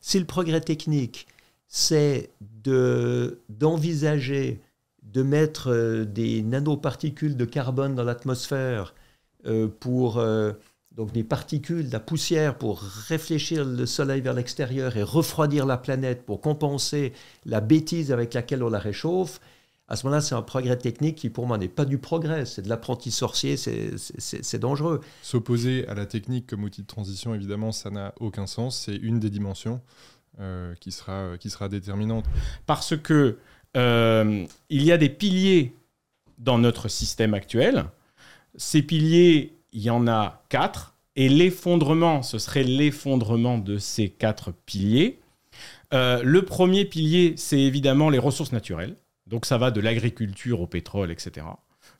Si 0.00 0.20
le 0.20 0.24
progrès 0.24 0.60
technique, 0.60 1.26
c'est 1.66 2.30
d'envisager 3.50 4.60
de, 5.02 5.22
mettre 5.22 5.72
euh, 5.72 6.04
des 6.04 6.42
nanoparticules 6.42 7.36
de 7.36 7.44
carbone 7.44 7.96
dans 7.96 8.04
l'atmosphère 8.04 8.94
euh, 9.46 9.66
pour 9.66 10.22
donc 10.98 11.12
des 11.12 11.22
particules, 11.22 11.86
de 11.86 11.92
la 11.92 12.00
poussière 12.00 12.58
pour 12.58 12.82
réfléchir 12.82 13.64
le 13.64 13.86
Soleil 13.86 14.20
vers 14.20 14.34
l'extérieur 14.34 14.96
et 14.96 15.04
refroidir 15.04 15.64
la 15.64 15.76
planète 15.76 16.26
pour 16.26 16.40
compenser 16.40 17.12
la 17.46 17.60
bêtise 17.60 18.10
avec 18.10 18.34
laquelle 18.34 18.64
on 18.64 18.68
la 18.68 18.80
réchauffe, 18.80 19.40
à 19.86 19.96
ce 19.96 20.04
moment-là, 20.04 20.20
c'est 20.20 20.34
un 20.34 20.42
progrès 20.42 20.76
technique 20.76 21.14
qui, 21.14 21.30
pour 21.30 21.46
moi, 21.46 21.56
n'est 21.56 21.68
pas 21.68 21.84
du 21.84 21.98
progrès, 21.98 22.44
c'est 22.44 22.62
de 22.62 22.68
l'apprenti 22.68 23.10
sorcier, 23.12 23.56
c'est 23.56 24.58
dangereux. 24.58 25.00
S'opposer 25.22 25.86
à 25.86 25.94
la 25.94 26.04
technique 26.04 26.48
comme 26.48 26.64
outil 26.64 26.82
de 26.82 26.86
transition, 26.86 27.32
évidemment, 27.32 27.72
ça 27.72 27.90
n'a 27.90 28.12
aucun 28.20 28.46
sens. 28.46 28.84
C'est 28.84 28.96
une 28.96 29.18
des 29.18 29.30
dimensions 29.30 29.80
euh, 30.40 30.74
qui, 30.80 30.92
sera, 30.92 31.38
qui 31.38 31.48
sera 31.48 31.70
déterminante. 31.70 32.26
Parce 32.66 32.98
que 32.98 33.38
euh, 33.78 34.44
il 34.68 34.82
y 34.82 34.92
a 34.92 34.98
des 34.98 35.08
piliers 35.08 35.74
dans 36.36 36.58
notre 36.58 36.88
système 36.88 37.32
actuel. 37.32 37.86
Ces 38.56 38.82
piliers, 38.82 39.57
il 39.72 39.82
y 39.82 39.90
en 39.90 40.06
a 40.06 40.42
quatre. 40.48 40.94
Et 41.16 41.28
l'effondrement, 41.28 42.22
ce 42.22 42.38
serait 42.38 42.62
l'effondrement 42.62 43.58
de 43.58 43.78
ces 43.78 44.08
quatre 44.08 44.52
piliers. 44.52 45.18
Euh, 45.92 46.22
le 46.22 46.42
premier 46.44 46.84
pilier, 46.84 47.34
c'est 47.36 47.58
évidemment 47.58 48.10
les 48.10 48.18
ressources 48.18 48.52
naturelles. 48.52 48.96
Donc 49.26 49.44
ça 49.44 49.58
va 49.58 49.70
de 49.70 49.80
l'agriculture 49.80 50.60
au 50.60 50.66
pétrole, 50.66 51.10
etc. 51.10 51.46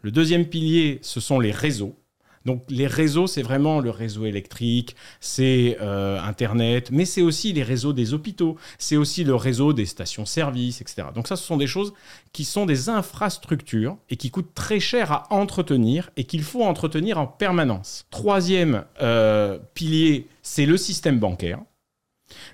Le 0.03 0.11
deuxième 0.11 0.47
pilier, 0.47 0.99
ce 1.03 1.21
sont 1.21 1.41
les 1.41 1.51
réseaux. 1.51 1.97
Donc 2.45 2.65
les 2.69 2.87
réseaux, 2.87 3.27
c'est 3.27 3.43
vraiment 3.43 3.81
le 3.81 3.91
réseau 3.91 4.25
électrique, 4.25 4.97
c'est 5.21 5.77
euh, 5.81 6.21
Internet, 6.21 6.91
mais 6.91 7.05
c'est 7.05 7.23
aussi 7.23 7.53
les 7.53 7.63
réseaux 7.63 7.93
des 7.93 8.15
hôpitaux, 8.15 8.57
c'est 8.79 8.97
aussi 8.97 9.25
le 9.25 9.35
réseau 9.35 9.73
des 9.73 9.87
stations-service, 9.87 10.81
etc. 10.81 11.09
Donc 11.15 11.29
ça, 11.29 11.37
ce 11.37 11.45
sont 11.45 11.57
des 11.57 11.67
choses 11.67 11.93
qui 12.33 12.45
sont 12.45 12.67
des 12.67 12.89
infrastructures 12.89 13.97
et 14.11 14.17
qui 14.17 14.31
coûtent 14.31 14.55
très 14.55 14.81
cher 14.81 15.13
à 15.13 15.33
entretenir 15.33 16.11
et 16.17 16.25
qu'il 16.25 16.43
faut 16.43 16.65
entretenir 16.65 17.19
en 17.19 17.27
permanence. 17.27 18.07
Troisième 18.11 18.85
euh, 19.03 19.59
pilier, 19.75 20.27
c'est 20.43 20.67
le 20.67 20.77
système 20.77 21.19
bancaire. 21.19 21.61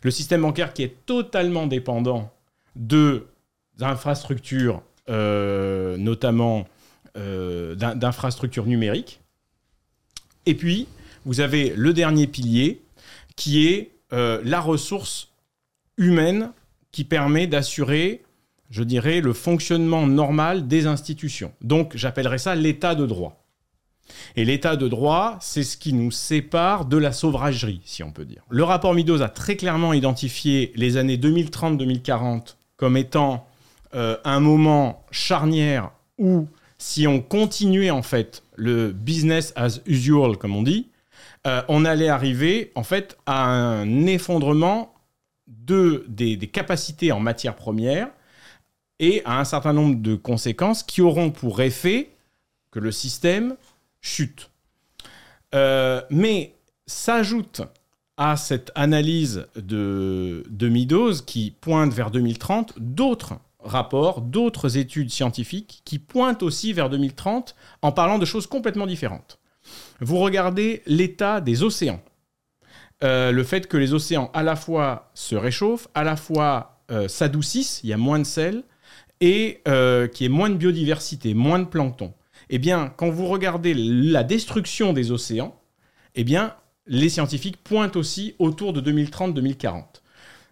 Le 0.02 0.10
système 0.10 0.42
bancaire 0.42 0.72
qui 0.72 0.82
est 0.82 1.04
totalement 1.06 1.66
dépendant 1.66 2.30
de 2.76 3.26
d'infrastructures, 3.76 4.82
euh, 5.08 5.96
notamment 5.96 6.66
d'infrastructures 7.16 8.66
numériques. 8.66 9.20
Et 10.46 10.54
puis, 10.54 10.86
vous 11.24 11.40
avez 11.40 11.72
le 11.76 11.92
dernier 11.92 12.26
pilier, 12.26 12.82
qui 13.36 13.66
est 13.68 13.92
euh, 14.12 14.40
la 14.44 14.60
ressource 14.60 15.32
humaine 15.96 16.52
qui 16.92 17.04
permet 17.04 17.46
d'assurer, 17.46 18.22
je 18.70 18.82
dirais, 18.82 19.20
le 19.20 19.32
fonctionnement 19.32 20.06
normal 20.06 20.68
des 20.68 20.86
institutions. 20.86 21.52
Donc, 21.60 21.96
j'appellerais 21.96 22.38
ça 22.38 22.54
l'état 22.54 22.94
de 22.94 23.06
droit. 23.06 23.44
Et 24.36 24.44
l'état 24.44 24.76
de 24.76 24.86
droit, 24.86 25.38
c'est 25.40 25.62
ce 25.62 25.76
qui 25.76 25.92
nous 25.92 26.10
sépare 26.10 26.84
de 26.84 26.96
la 26.96 27.12
sauvagerie, 27.12 27.80
si 27.84 28.02
on 28.02 28.12
peut 28.12 28.24
dire. 28.24 28.42
Le 28.50 28.62
rapport 28.62 28.94
Meadows 28.94 29.22
a 29.22 29.28
très 29.28 29.56
clairement 29.56 29.92
identifié 29.92 30.72
les 30.76 30.96
années 30.96 31.16
2030-2040 31.16 32.56
comme 32.76 32.96
étant 32.96 33.46
euh, 33.94 34.16
un 34.24 34.40
moment 34.40 35.04
charnière 35.10 35.90
où 36.18 36.46
si 36.78 37.06
on 37.06 37.20
continuait 37.20 37.90
en 37.90 38.02
fait 38.02 38.42
le 38.56 38.92
business 38.92 39.52
as 39.56 39.80
usual 39.86 40.36
comme 40.36 40.56
on 40.56 40.62
dit, 40.62 40.88
euh, 41.46 41.62
on 41.68 41.84
allait 41.84 42.08
arriver 42.08 42.72
en 42.74 42.82
fait 42.82 43.18
à 43.26 43.44
un 43.44 44.06
effondrement 44.06 44.94
de, 45.46 46.04
des, 46.08 46.38
capacités 46.48 47.12
en 47.12 47.20
matière 47.20 47.54
première 47.54 48.08
et 48.98 49.22
à 49.24 49.40
un 49.40 49.44
certain 49.44 49.72
nombre 49.72 49.96
de 49.96 50.14
conséquences 50.14 50.82
qui 50.82 51.02
auront 51.02 51.30
pour 51.30 51.60
effet 51.60 52.10
que 52.70 52.78
le 52.78 52.92
système 52.92 53.56
chute. 54.00 54.50
Euh, 55.54 56.00
mais 56.10 56.54
s'ajoute 56.86 57.62
à 58.16 58.36
cette 58.36 58.70
analyse 58.74 59.46
de, 59.56 60.44
de 60.48 60.68
Meadows 60.68 61.14
qui 61.26 61.50
pointe 61.60 61.92
vers 61.92 62.10
2030 62.10 62.74
d'autres 62.78 63.34
rapports, 63.64 64.20
d'autres 64.20 64.76
études 64.76 65.10
scientifiques 65.10 65.82
qui 65.84 65.98
pointent 65.98 66.42
aussi 66.42 66.72
vers 66.72 66.90
2030 66.90 67.54
en 67.82 67.92
parlant 67.92 68.18
de 68.18 68.24
choses 68.24 68.46
complètement 68.46 68.86
différentes. 68.86 69.38
Vous 70.00 70.18
regardez 70.18 70.82
l'état 70.86 71.40
des 71.40 71.62
océans. 71.62 72.00
Euh, 73.02 73.32
le 73.32 73.44
fait 73.44 73.66
que 73.66 73.76
les 73.76 73.92
océans 73.92 74.30
à 74.34 74.42
la 74.42 74.56
fois 74.56 75.10
se 75.14 75.34
réchauffent, 75.34 75.88
à 75.94 76.04
la 76.04 76.16
fois 76.16 76.80
euh, 76.90 77.08
s'adoucissent, 77.08 77.80
il 77.82 77.90
y 77.90 77.92
a 77.92 77.96
moins 77.96 78.18
de 78.18 78.24
sel, 78.24 78.62
et 79.20 79.60
euh, 79.68 80.06
qu'il 80.06 80.24
y 80.24 80.26
ait 80.26 80.32
moins 80.32 80.50
de 80.50 80.56
biodiversité, 80.56 81.34
moins 81.34 81.58
de 81.58 81.64
plancton. 81.64 82.12
Eh 82.50 82.58
bien, 82.58 82.92
quand 82.96 83.10
vous 83.10 83.26
regardez 83.26 83.74
la 83.74 84.22
destruction 84.22 84.92
des 84.92 85.10
océans, 85.10 85.58
eh 86.14 86.24
bien, 86.24 86.54
les 86.86 87.08
scientifiques 87.08 87.62
pointent 87.62 87.96
aussi 87.96 88.34
autour 88.38 88.72
de 88.72 88.80
2030-2040. 88.92 89.84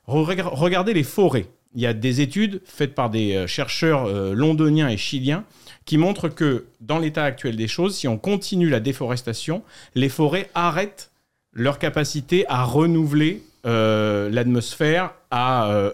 Regardez 0.07 0.95
les 0.95 1.05
forêts 1.05 1.49
il 1.75 1.81
y 1.81 1.87
a 1.87 1.95
des 1.95 2.21
études 2.21 2.61
faites 2.65 2.95
par 2.95 3.11
des 3.11 3.35
euh, 3.35 3.47
chercheurs 3.47 4.07
euh, 4.07 4.35
londoniens 4.35 4.89
et 4.89 4.97
chiliens 4.97 5.45
qui 5.85 5.99
montrent 5.99 6.29
que 6.29 6.67
dans 6.81 6.99
l'état 6.99 7.25
actuel 7.25 7.57
des 7.57 7.69
choses, 7.69 7.97
si 7.97 8.07
on 8.07 8.19
continue 8.19 8.69
la 8.69 8.81
déforestation, 8.81 9.63
les 9.95 10.09
forêts 10.09 10.49
arrêtent 10.55 11.11
leur 11.53 11.79
capacité 11.79 12.45
à 12.49 12.63
renouveler 12.65 13.43
euh, 13.67 14.31
l'atmosphère, 14.31 15.15
à 15.31 15.91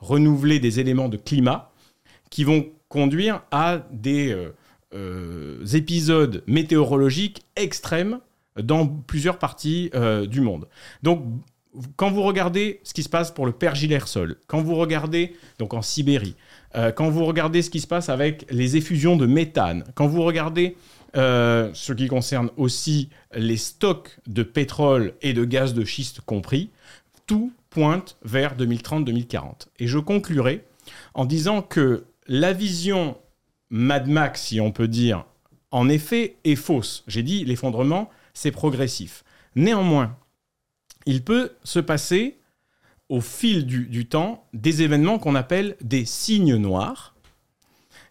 renouveler 0.00 0.58
des 0.58 0.80
éléments 0.80 1.08
de 1.08 1.16
climat 1.16 1.70
qui 2.28 2.44
vont 2.44 2.66
conduire 2.88 3.42
à 3.52 3.82
des 3.92 4.36
épisodes 5.72 6.42
météorologiques 6.48 7.44
extrêmes 7.54 8.18
dans 8.60 8.88
plusieurs 8.88 9.38
parties 9.38 9.92
du 10.28 10.40
monde. 10.40 10.66
Donc 11.04 11.22
quand 11.96 12.10
vous 12.10 12.22
regardez 12.22 12.80
ce 12.82 12.94
qui 12.94 13.02
se 13.02 13.08
passe 13.08 13.30
pour 13.30 13.46
le 13.46 13.52
pergilère-sol, 13.52 14.36
quand 14.46 14.60
vous 14.60 14.74
regardez, 14.74 15.36
donc 15.58 15.74
en 15.74 15.82
Sibérie, 15.82 16.34
euh, 16.74 16.92
quand 16.92 17.10
vous 17.10 17.24
regardez 17.24 17.62
ce 17.62 17.70
qui 17.70 17.80
se 17.80 17.86
passe 17.86 18.08
avec 18.08 18.46
les 18.50 18.76
effusions 18.76 19.16
de 19.16 19.26
méthane, 19.26 19.84
quand 19.94 20.06
vous 20.06 20.22
regardez 20.22 20.76
euh, 21.16 21.70
ce 21.72 21.92
qui 21.92 22.08
concerne 22.08 22.50
aussi 22.56 23.08
les 23.34 23.56
stocks 23.56 24.18
de 24.26 24.42
pétrole 24.42 25.14
et 25.22 25.32
de 25.32 25.44
gaz 25.44 25.74
de 25.74 25.84
schiste 25.84 26.20
compris, 26.20 26.70
tout 27.26 27.52
pointe 27.70 28.16
vers 28.24 28.56
2030-2040. 28.56 29.68
Et 29.78 29.86
je 29.86 29.98
conclurai 29.98 30.64
en 31.14 31.24
disant 31.24 31.62
que 31.62 32.04
la 32.26 32.52
vision 32.52 33.16
Mad 33.70 34.08
Max, 34.08 34.42
si 34.42 34.60
on 34.60 34.72
peut 34.72 34.88
dire, 34.88 35.24
en 35.70 35.88
effet, 35.88 36.36
est 36.44 36.56
fausse. 36.56 37.04
J'ai 37.06 37.22
dit 37.22 37.44
l'effondrement, 37.44 38.10
c'est 38.34 38.50
progressif. 38.50 39.24
Néanmoins, 39.54 40.16
il 41.06 41.24
peut 41.24 41.52
se 41.64 41.80
passer 41.80 42.38
au 43.08 43.20
fil 43.20 43.66
du, 43.66 44.06
temps 44.06 44.46
des 44.52 44.82
événements 44.82 45.18
qu'on 45.18 45.34
appelle 45.34 45.76
des 45.80 46.04
signes 46.04 46.56
noirs. 46.56 47.14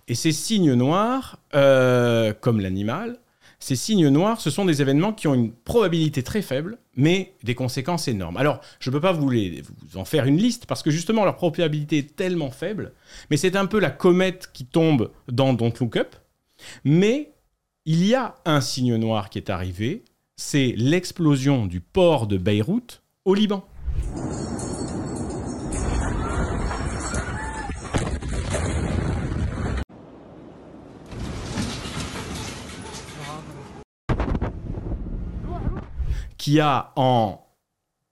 Et 0.07 0.15
ces 0.15 0.31
signes 0.31 0.73
noirs, 0.73 1.39
euh, 1.55 2.33
comme 2.33 2.59
l'animal, 2.59 3.19
ces 3.59 3.75
signes 3.75 4.07
noirs, 4.09 4.41
ce 4.41 4.49
sont 4.49 4.65
des 4.65 4.81
événements 4.81 5.13
qui 5.13 5.27
ont 5.27 5.33
une 5.33 5.51
probabilité 5.51 6.23
très 6.23 6.41
faible, 6.41 6.77
mais 6.95 7.33
des 7.43 7.55
conséquences 7.55 8.07
énormes. 8.07 8.37
Alors, 8.37 8.61
je 8.79 8.89
ne 8.89 8.95
peux 8.95 9.01
pas 9.01 9.11
vous, 9.11 9.29
vous, 9.29 9.97
en 9.97 10.05
faire 10.05 10.25
une 10.25 10.37
liste, 10.37 10.65
parce 10.65 10.81
que 10.81 10.91
justement, 10.91 11.25
leur 11.25 11.35
probabilité 11.35 11.99
est 11.99 12.15
tellement 12.15 12.51
faible, 12.51 12.93
mais 13.29 13.37
c'est 13.37 13.55
un 13.55 13.65
peu 13.65 13.79
la 13.79 13.91
comète 13.91 14.49
qui 14.53 14.65
tombe 14.65 15.11
dans 15.29 15.53
Don't 15.53 15.73
Look 15.79 15.97
Up. 15.97 16.15
Mais 16.83 17.31
il 17.85 18.05
y 18.05 18.15
a 18.15 18.35
un 18.45 18.61
signe 18.61 18.95
noir 18.95 19.29
qui 19.29 19.39
est 19.39 19.49
arrivé, 19.49 20.03
c'est 20.41 20.73
l'explosion 20.77 21.65
du 21.65 21.81
port 21.81 22.25
de 22.25 22.37
Beyrouth 22.37 23.03
au 23.25 23.33
Liban. 23.33 23.67
qui 36.37 36.61
a 36.61 36.93
en 36.95 37.45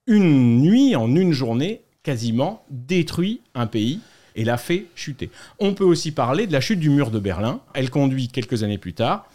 une 0.05 0.60
nuit, 0.60 0.98
en 0.98 1.15
une 1.15 1.31
journée, 1.31 1.84
quasiment 2.03 2.65
détruit 2.69 3.39
un 3.55 3.67
pays 3.67 4.01
et 4.36 4.43
l'a 4.43 4.57
fait 4.57 4.88
chuter. 4.96 5.31
On 5.60 5.74
peut 5.74 5.86
aussi 5.86 6.12
parler 6.12 6.46
de 6.46 6.51
la 6.51 6.60
chute 6.60 6.79
du 6.79 6.89
mur 6.89 7.10
de 7.10 7.19
Berlin. 7.19 7.62
Elle 7.74 7.89
conduit 7.89 8.27
quelques 8.27 8.63
années 8.63 8.77
plus 8.77 8.93
tard 8.93 9.29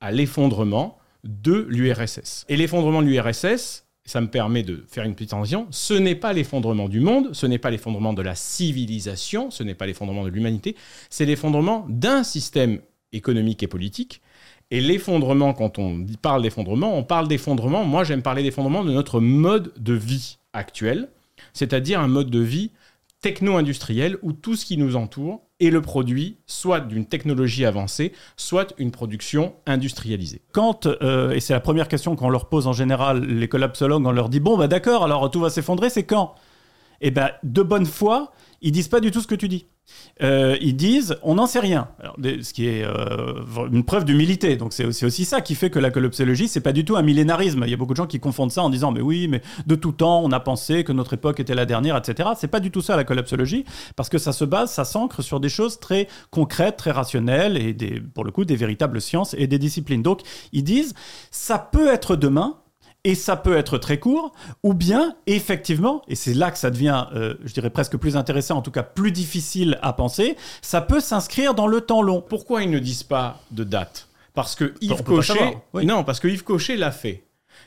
à 0.00 0.12
l'effondrement 0.12 0.98
de 1.26 1.66
l'URSS. 1.68 2.44
Et 2.48 2.56
l'effondrement 2.56 3.02
de 3.02 3.08
l'URSS, 3.08 3.84
ça 4.04 4.20
me 4.20 4.28
permet 4.28 4.62
de 4.62 4.84
faire 4.88 5.04
une 5.04 5.14
petite 5.14 5.30
transition, 5.30 5.66
ce 5.70 5.94
n'est 5.94 6.14
pas 6.14 6.32
l'effondrement 6.32 6.88
du 6.88 7.00
monde, 7.00 7.30
ce 7.32 7.46
n'est 7.46 7.58
pas 7.58 7.70
l'effondrement 7.70 8.12
de 8.12 8.22
la 8.22 8.34
civilisation, 8.34 9.50
ce 9.50 9.62
n'est 9.62 9.74
pas 9.74 9.86
l'effondrement 9.86 10.24
de 10.24 10.30
l'humanité, 10.30 10.76
c'est 11.10 11.26
l'effondrement 11.26 11.86
d'un 11.88 12.22
système 12.22 12.80
économique 13.12 13.62
et 13.62 13.66
politique. 13.66 14.22
Et 14.70 14.80
l'effondrement, 14.80 15.52
quand 15.54 15.78
on 15.78 16.04
parle 16.22 16.42
d'effondrement, 16.42 16.96
on 16.96 17.04
parle 17.04 17.28
d'effondrement, 17.28 17.84
moi 17.84 18.04
j'aime 18.04 18.22
parler 18.22 18.42
d'effondrement 18.42 18.84
de 18.84 18.92
notre 18.92 19.20
mode 19.20 19.72
de 19.76 19.92
vie 19.92 20.38
actuel, 20.52 21.08
c'est-à-dire 21.52 22.00
un 22.00 22.08
mode 22.08 22.30
de 22.30 22.40
vie 22.40 22.70
techno-industrielle 23.20 24.18
où 24.22 24.32
tout 24.32 24.56
ce 24.56 24.64
qui 24.64 24.76
nous 24.76 24.96
entoure 24.96 25.42
est 25.58 25.70
le 25.70 25.80
produit 25.80 26.38
soit 26.46 26.80
d'une 26.80 27.06
technologie 27.06 27.64
avancée, 27.64 28.12
soit 28.36 28.74
une 28.78 28.90
production 28.90 29.54
industrialisée. 29.66 30.42
Quand, 30.52 30.86
euh, 30.86 31.30
et 31.30 31.40
c'est 31.40 31.54
la 31.54 31.60
première 31.60 31.88
question 31.88 32.14
qu'on 32.14 32.28
leur 32.28 32.48
pose 32.48 32.66
en 32.66 32.72
général, 32.72 33.24
les 33.24 33.48
collapsologues, 33.48 34.06
on 34.06 34.12
leur 34.12 34.28
dit 34.28 34.40
bon 34.40 34.58
bah 34.58 34.68
d'accord, 34.68 35.04
alors 35.04 35.30
tout 35.30 35.40
va 35.40 35.50
s'effondrer, 35.50 35.90
c'est 35.90 36.04
quand? 36.04 36.34
Eh 37.00 37.10
ben 37.10 37.30
de 37.42 37.62
bonne 37.62 37.86
foi, 37.86 38.32
ils 38.62 38.72
disent 38.72 38.88
pas 38.88 39.00
du 39.00 39.10
tout 39.10 39.20
ce 39.20 39.26
que 39.26 39.34
tu 39.34 39.48
dis. 39.48 39.66
Euh, 40.22 40.56
ils 40.60 40.76
disent 40.76 41.18
on 41.22 41.34
n'en 41.34 41.46
sait 41.46 41.60
rien, 41.60 41.88
ce 42.22 42.52
qui 42.52 42.66
est 42.66 42.84
euh, 42.84 43.42
une 43.70 43.84
preuve 43.84 44.04
d'humilité. 44.04 44.56
Donc 44.56 44.72
c'est 44.72 45.04
aussi 45.04 45.24
ça 45.24 45.40
qui 45.40 45.54
fait 45.54 45.70
que 45.70 45.78
la 45.78 45.90
collapsologie 45.90 46.48
c'est 46.48 46.60
pas 46.60 46.72
du 46.72 46.84
tout 46.84 46.96
un 46.96 47.02
millénarisme. 47.02 47.62
Il 47.66 47.70
y 47.70 47.74
a 47.74 47.76
beaucoup 47.76 47.92
de 47.92 47.98
gens 47.98 48.06
qui 48.06 48.20
confondent 48.20 48.52
ça 48.52 48.62
en 48.62 48.70
disant 48.70 48.92
mais 48.92 49.00
oui 49.00 49.28
mais 49.28 49.42
de 49.66 49.74
tout 49.74 49.92
temps 49.92 50.22
on 50.22 50.32
a 50.32 50.40
pensé 50.40 50.84
que 50.84 50.92
notre 50.92 51.14
époque 51.14 51.40
était 51.40 51.54
la 51.54 51.66
dernière 51.66 51.96
etc. 51.96 52.30
C'est 52.36 52.48
pas 52.48 52.60
du 52.60 52.70
tout 52.70 52.80
ça 52.80 52.96
la 52.96 53.04
collapsologie 53.04 53.64
parce 53.94 54.08
que 54.08 54.18
ça 54.18 54.32
se 54.32 54.44
base, 54.44 54.72
ça 54.72 54.84
s'ancre 54.84 55.22
sur 55.22 55.40
des 55.40 55.48
choses 55.48 55.78
très 55.78 56.08
concrètes, 56.30 56.76
très 56.76 56.90
rationnelles 56.90 57.56
et 57.56 57.74
pour 58.14 58.24
le 58.24 58.30
coup 58.30 58.44
des 58.44 58.56
véritables 58.56 59.00
sciences 59.00 59.34
et 59.38 59.46
des 59.46 59.58
disciplines. 59.58 60.02
Donc 60.02 60.22
ils 60.52 60.64
disent 60.64 60.94
ça 61.30 61.58
peut 61.58 61.88
être 61.88 62.16
demain 62.16 62.56
et 63.06 63.14
ça 63.14 63.36
peut 63.36 63.56
être 63.56 63.78
très 63.78 63.98
court, 64.00 64.32
ou 64.64 64.74
bien, 64.74 65.14
effectivement, 65.28 66.02
et 66.08 66.16
c'est 66.16 66.34
là 66.34 66.50
que 66.50 66.58
ça 66.58 66.70
devient, 66.70 67.06
euh, 67.14 67.34
je 67.44 67.52
dirais 67.52 67.70
presque 67.70 67.96
plus 67.96 68.16
intéressant, 68.16 68.56
en 68.56 68.62
tout 68.62 68.72
cas 68.72 68.82
plus 68.82 69.12
difficile 69.12 69.78
à 69.80 69.92
penser, 69.92 70.36
ça 70.60 70.80
peut 70.80 70.98
s'inscrire 71.00 71.54
dans 71.54 71.68
le 71.68 71.80
temps 71.80 72.02
long. 72.02 72.20
Pourquoi 72.20 72.64
ils 72.64 72.70
ne 72.70 72.80
disent 72.80 73.04
pas 73.04 73.40
de 73.52 73.62
date? 73.62 74.08
Parce 74.34 74.56
que 74.56 74.74
Yves 74.80 74.96
peut 74.96 75.02
pas 75.04 75.04
Cochet, 75.04 75.56
oui. 75.72 75.86
non, 75.86 76.02
parce 76.02 76.18
que 76.18 76.26
Yves 76.26 76.42
Cochet 76.42 76.76
l'a 76.76 76.90
fait. 76.90 77.22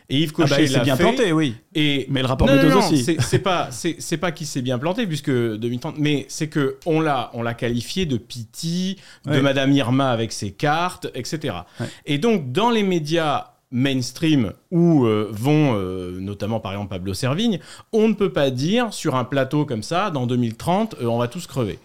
Et 0.10 0.20
Yves 0.20 0.34
Ah 0.36 0.42
bah, 0.42 0.48
Cochet 0.50 0.64
il 0.64 0.70
s'est 0.70 0.78
l'a 0.78 0.84
bien 0.84 0.96
fait. 0.98 1.04
planté, 1.04 1.32
oui. 1.32 1.56
Et 1.74 2.06
Mais 2.10 2.22
le 2.22 2.28
rapport 2.28 2.48
non, 2.48 2.56
non, 2.56 2.62
Meadows 2.62 2.80
non, 2.82 2.86
aussi. 2.86 3.04
c'est- 3.20 3.40
pas, 3.40 3.70
c'est 3.72 4.18
pas 4.18 4.32
qu'il 4.32 4.46
s'est 4.46 4.62
bien 4.62 4.78
planté 4.78 5.08
puisque 5.08 5.32
2030, 5.32 5.96
mais 6.00 6.26
c'est 6.30 6.48
que 6.50 6.78
on 6.86 7.00
l'a, 7.00 7.32
on 7.34 7.42
l'a 7.44 7.54
qualifié 7.54 8.06
de 8.06 8.18
piti, 8.18 8.98
de. 9.26 9.40
Madame 9.40 9.72
Irma 9.72 10.12
avec 10.12 10.32
ses 10.32 10.52
cartes, 10.52 11.08
etc. 11.16 11.56
Ouais. 11.80 11.88
Et 12.06 12.18
donc 12.18 12.52
dans 12.52 12.70
les 12.72 12.84
médias 12.84 13.54
mainstream 13.72 14.54
où 14.72 15.06
euh, 15.06 15.28
vont 15.32 15.76
euh, 15.76 16.20
notamment 16.20 16.60
par 16.60 16.74
exemple 16.74 16.90
Pablo 16.90 17.14
Servigne, 17.14 17.60
on 17.92 18.08
ne 18.08 18.14
peut 18.14 18.32
pas 18.32 18.50
dire 18.50 18.94
sur 18.94 19.16
un 19.16 19.24
plateau 19.24 19.66
comme 19.66 19.84
ça, 19.84 20.10
dans 20.10 20.26
2030, 20.26 20.96
euh, 21.02 21.06
on 21.06 21.20
va 21.20 21.28
tous 21.28 21.46
crever. 21.48 21.80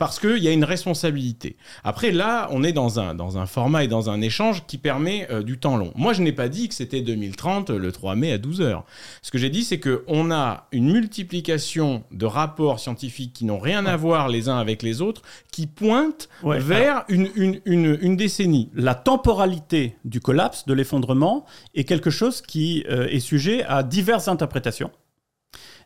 Parce 0.00 0.18
qu'il 0.18 0.38
y 0.38 0.48
a 0.48 0.50
une 0.50 0.64
responsabilité. 0.64 1.58
Après, 1.84 2.10
là, 2.10 2.48
on 2.52 2.64
est 2.64 2.72
dans 2.72 2.98
un, 2.98 3.14
dans 3.14 3.36
un 3.36 3.44
format 3.44 3.84
et 3.84 3.86
dans 3.86 4.08
un 4.08 4.22
échange 4.22 4.64
qui 4.66 4.78
permet 4.78 5.28
euh, 5.30 5.42
du 5.42 5.58
temps 5.58 5.76
long. 5.76 5.92
Moi, 5.94 6.14
je 6.14 6.22
n'ai 6.22 6.32
pas 6.32 6.48
dit 6.48 6.70
que 6.70 6.74
c'était 6.74 7.02
2030, 7.02 7.68
euh, 7.68 7.78
le 7.78 7.92
3 7.92 8.16
mai 8.16 8.32
à 8.32 8.38
12 8.38 8.62
heures. 8.62 8.86
Ce 9.20 9.30
que 9.30 9.36
j'ai 9.36 9.50
dit, 9.50 9.62
c'est 9.62 9.78
qu'on 9.78 10.30
a 10.30 10.68
une 10.72 10.90
multiplication 10.90 12.02
de 12.12 12.24
rapports 12.24 12.80
scientifiques 12.80 13.34
qui 13.34 13.44
n'ont 13.44 13.58
rien 13.58 13.84
à 13.84 13.94
voir 13.98 14.30
les 14.30 14.48
uns 14.48 14.56
avec 14.56 14.82
les 14.82 15.02
autres, 15.02 15.20
qui 15.52 15.66
pointent 15.66 16.30
Ouais, 16.42 16.60
vers 16.60 17.04
une, 17.08 17.28
une, 17.34 17.60
une, 17.66 17.98
une 18.00 18.16
décennie. 18.16 18.70
La 18.74 18.94
temporalité 18.94 19.96
du 20.06 20.20
collapse, 20.20 20.66
de 20.66 20.72
l'effondrement, 20.72 21.44
est 21.74 21.84
quelque 21.84 22.08
chose 22.08 22.40
qui 22.40 22.86
euh, 22.88 23.06
est 23.08 23.20
sujet 23.20 23.64
à 23.64 23.82
diverses 23.82 24.28
interprétations, 24.28 24.92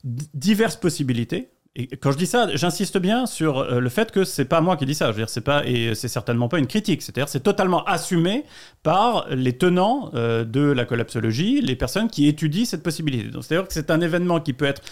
diverses 0.04 0.76
possibilités. 0.76 1.48
Et 1.76 1.88
quand 1.88 2.12
je 2.12 2.18
dis 2.18 2.26
ça, 2.26 2.54
j'insiste 2.54 2.98
bien 2.98 3.26
sur 3.26 3.58
euh, 3.58 3.80
le 3.80 3.88
fait 3.88 4.12
que 4.12 4.22
c'est 4.22 4.44
pas 4.44 4.60
moi 4.60 4.76
qui 4.76 4.86
dis 4.86 4.94
ça. 4.94 5.06
Je 5.06 5.10
veux 5.10 5.16
dire, 5.16 5.28
c'est 5.28 5.40
pas 5.40 5.66
et 5.66 5.96
c'est 5.96 6.06
certainement 6.06 6.48
pas 6.48 6.60
une 6.60 6.68
critique. 6.68 7.02
C'est-à-dire, 7.02 7.28
c'est 7.28 7.42
totalement 7.42 7.82
assumé 7.86 8.44
par 8.84 9.26
les 9.30 9.54
tenants 9.58 10.12
euh, 10.14 10.44
de 10.44 10.60
la 10.60 10.84
collapsologie, 10.84 11.60
les 11.62 11.74
personnes 11.74 12.08
qui 12.08 12.28
étudient 12.28 12.64
cette 12.64 12.84
possibilité. 12.84 13.28
Donc, 13.28 13.42
c'est-à-dire 13.42 13.66
que 13.66 13.74
c'est 13.74 13.90
un 13.90 14.00
événement 14.00 14.38
qui 14.38 14.52
peut 14.52 14.66
être 14.66 14.82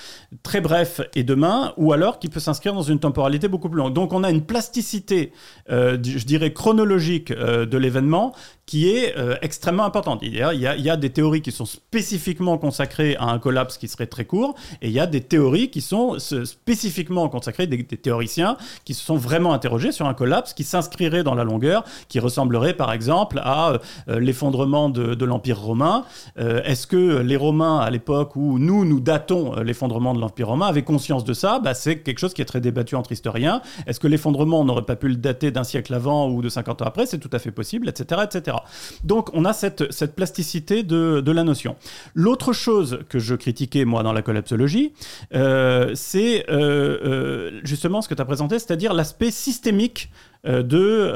très 0.42 0.60
bref 0.60 1.00
et 1.14 1.22
demain, 1.22 1.72
ou 1.76 1.92
alors 1.92 2.18
qui 2.18 2.28
peut 2.28 2.40
s'inscrire 2.40 2.74
dans 2.74 2.82
une 2.82 2.98
temporalité 2.98 3.46
beaucoup 3.46 3.68
plus 3.68 3.78
longue. 3.78 3.94
Donc, 3.94 4.12
on 4.12 4.24
a 4.24 4.30
une 4.30 4.44
plasticité, 4.44 5.32
euh, 5.70 5.96
je 6.02 6.24
dirais 6.24 6.52
chronologique 6.52 7.32
de 7.32 7.78
l'événement 7.78 8.34
qui 8.72 8.88
est 8.88 9.18
euh, 9.18 9.36
extrêmement 9.42 9.84
importante. 9.84 10.20
Il 10.22 10.34
y, 10.34 10.40
a, 10.40 10.96
des 10.96 11.10
théories 11.10 11.42
qui 11.42 11.52
sont 11.52 11.66
spécifiquement 11.66 12.56
consacrées 12.56 13.16
à 13.16 13.26
un 13.26 13.38
collapse 13.38 13.76
qui 13.76 13.86
serait 13.86 14.06
très 14.06 14.24
court, 14.24 14.54
et 14.80 14.86
il 14.86 14.94
y 14.94 14.98
a 14.98 15.06
des 15.06 15.20
théories 15.20 15.68
qui 15.68 15.82
sont 15.82 16.18
spécifiquement 16.18 17.28
consacrées, 17.28 17.66
des, 17.66 17.84
théoriciens 17.84 18.56
qui 18.86 18.94
se 18.94 19.04
sont 19.04 19.16
vraiment 19.16 19.52
interrogés 19.52 19.92
sur 19.92 20.06
un 20.06 20.14
collapse 20.14 20.54
qui 20.54 20.64
s'inscrirait 20.64 21.22
dans 21.22 21.34
la 21.34 21.44
longueur, 21.44 21.84
qui 22.08 22.18
ressemblerait 22.18 22.72
par 22.72 22.94
exemple 22.94 23.42
à 23.44 23.74
euh, 24.08 24.18
l'effondrement 24.18 24.88
de, 24.88 25.22
l'Empire 25.22 25.60
romain. 25.60 26.06
Euh, 26.38 26.62
Est-ce 26.64 26.86
que 26.86 27.18
les 27.18 27.36
Romains, 27.36 27.78
à 27.78 27.90
l'époque 27.90 28.36
où 28.36 28.58
nous, 28.58 28.86
nous 28.86 29.00
datons 29.00 29.54
l'effondrement 29.56 30.14
de 30.14 30.20
l'Empire 30.20 30.48
romain, 30.48 30.68
avaient 30.68 30.80
conscience 30.80 31.24
de 31.24 31.34
ça? 31.34 31.58
Bah, 31.58 31.74
C'est 31.74 31.98
quelque 31.98 32.20
chose 32.20 32.32
qui 32.32 32.40
est 32.40 32.46
très 32.46 32.62
débattu 32.62 32.96
entre 32.96 33.12
historiens. 33.12 33.60
Est-ce 33.86 34.00
que 34.00 34.08
l'effondrement, 34.08 34.60
on 34.60 34.64
n'aurait 34.64 34.86
pas 34.86 34.96
pu 34.96 35.08
le 35.08 35.16
dater 35.16 35.50
d'un 35.50 35.64
siècle 35.64 35.92
avant 35.92 36.30
ou 36.30 36.40
de 36.40 36.48
50 36.48 36.80
ans 36.80 36.86
après? 36.86 37.04
C'est 37.04 37.18
tout 37.18 37.30
à 37.34 37.38
fait 37.38 37.50
possible, 37.50 37.90
etc. 37.90 38.22
etc. 38.24 38.61
Donc 39.04 39.30
on 39.32 39.44
a 39.44 39.52
cette, 39.52 40.14
plasticité 40.14 40.82
de, 40.82 41.32
la 41.32 41.44
notion. 41.44 41.76
L'autre 42.14 42.52
chose 42.52 43.00
que 43.08 43.18
je 43.18 43.34
critiquais, 43.34 43.84
moi, 43.84 44.02
dans 44.02 44.12
la 44.12 44.22
collapsologie, 44.22 44.92
euh, 45.34 45.92
c'est 45.94 46.48
euh, 46.50 46.98
euh, 47.04 47.60
justement 47.64 48.02
ce 48.02 48.08
que 48.08 48.14
tu 48.14 48.22
as 48.22 48.24
présenté, 48.24 48.58
c'est-à-dire 48.58 48.92
l'aspect 48.92 49.30
systémique 49.30 50.10
de, 50.44 51.12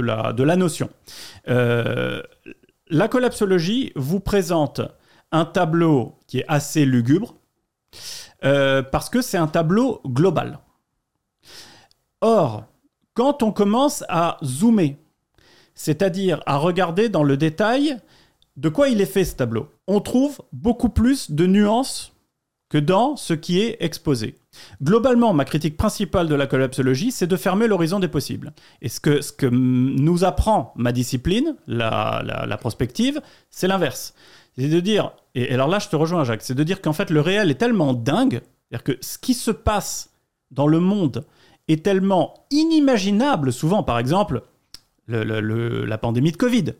la, 0.00 0.56
notion. 0.56 0.90
La 1.46 3.08
collapsologie 3.08 3.92
vous 3.96 4.20
présente 4.20 4.80
un 5.32 5.44
tableau 5.44 6.18
qui 6.26 6.40
est 6.40 6.44
assez 6.48 6.84
lugubre, 6.84 7.34
parce 8.40 9.08
que 9.08 9.22
c'est 9.22 9.38
un 9.38 9.46
tableau 9.46 10.00
global. 10.06 10.58
Or, 12.20 12.64
quand 13.14 13.42
on 13.42 13.52
commence 13.52 14.04
à 14.08 14.38
zoomer, 14.42 14.96
c'est-à-dire 15.74 16.42
à 16.46 16.56
regarder 16.56 17.08
dans 17.08 17.22
le 17.22 17.36
détail 17.36 17.96
de 18.56 18.68
quoi 18.68 18.88
il 18.88 19.00
est 19.00 19.06
fait 19.06 19.24
ce 19.24 19.34
tableau, 19.34 19.68
on 19.86 20.00
trouve 20.00 20.40
beaucoup 20.52 20.88
plus 20.88 21.30
de 21.30 21.46
nuances 21.46 22.12
que 22.68 22.78
dans 22.78 23.16
ce 23.16 23.34
qui 23.34 23.60
est 23.60 23.76
exposé. 23.80 24.36
Globalement, 24.82 25.32
ma 25.32 25.44
critique 25.44 25.76
principale 25.76 26.28
de 26.28 26.34
la 26.34 26.46
collapsologie, 26.46 27.12
c'est 27.12 27.26
de 27.26 27.36
fermer 27.36 27.66
l'horizon 27.66 28.00
des 28.00 28.08
possibles. 28.08 28.52
Et 28.82 28.88
ce 28.88 29.00
que, 29.00 29.20
ce 29.20 29.32
que 29.32 29.46
nous 29.46 30.24
apprend 30.24 30.72
ma 30.76 30.92
discipline, 30.92 31.56
la, 31.66 32.22
la, 32.24 32.46
la 32.46 32.56
prospective, 32.56 33.20
c'est 33.50 33.68
l'inverse. 33.68 34.14
C'est 34.56 34.68
de 34.68 34.80
dire, 34.80 35.12
et 35.34 35.52
alors 35.52 35.68
là 35.68 35.78
je 35.78 35.88
te 35.88 35.96
rejoins 35.96 36.24
Jacques, 36.24 36.42
c'est 36.42 36.54
de 36.54 36.62
dire 36.62 36.80
qu'en 36.80 36.92
fait 36.92 37.10
le 37.10 37.20
réel 37.20 37.50
est 37.50 37.56
tellement 37.56 37.92
dingue, 37.92 38.40
c'est-à-dire 38.70 38.84
que 38.84 38.98
ce 39.00 39.18
qui 39.18 39.34
se 39.34 39.50
passe 39.50 40.10
dans 40.50 40.68
le 40.68 40.80
monde 40.80 41.26
est 41.66 41.84
tellement 41.84 42.34
inimaginable, 42.50 43.52
souvent 43.52 43.82
par 43.82 43.98
exemple, 43.98 44.42
le, 45.06 45.24
le, 45.24 45.40
le, 45.40 45.84
la 45.84 45.98
pandémie 45.98 46.32
de 46.32 46.36
Covid. 46.36 46.74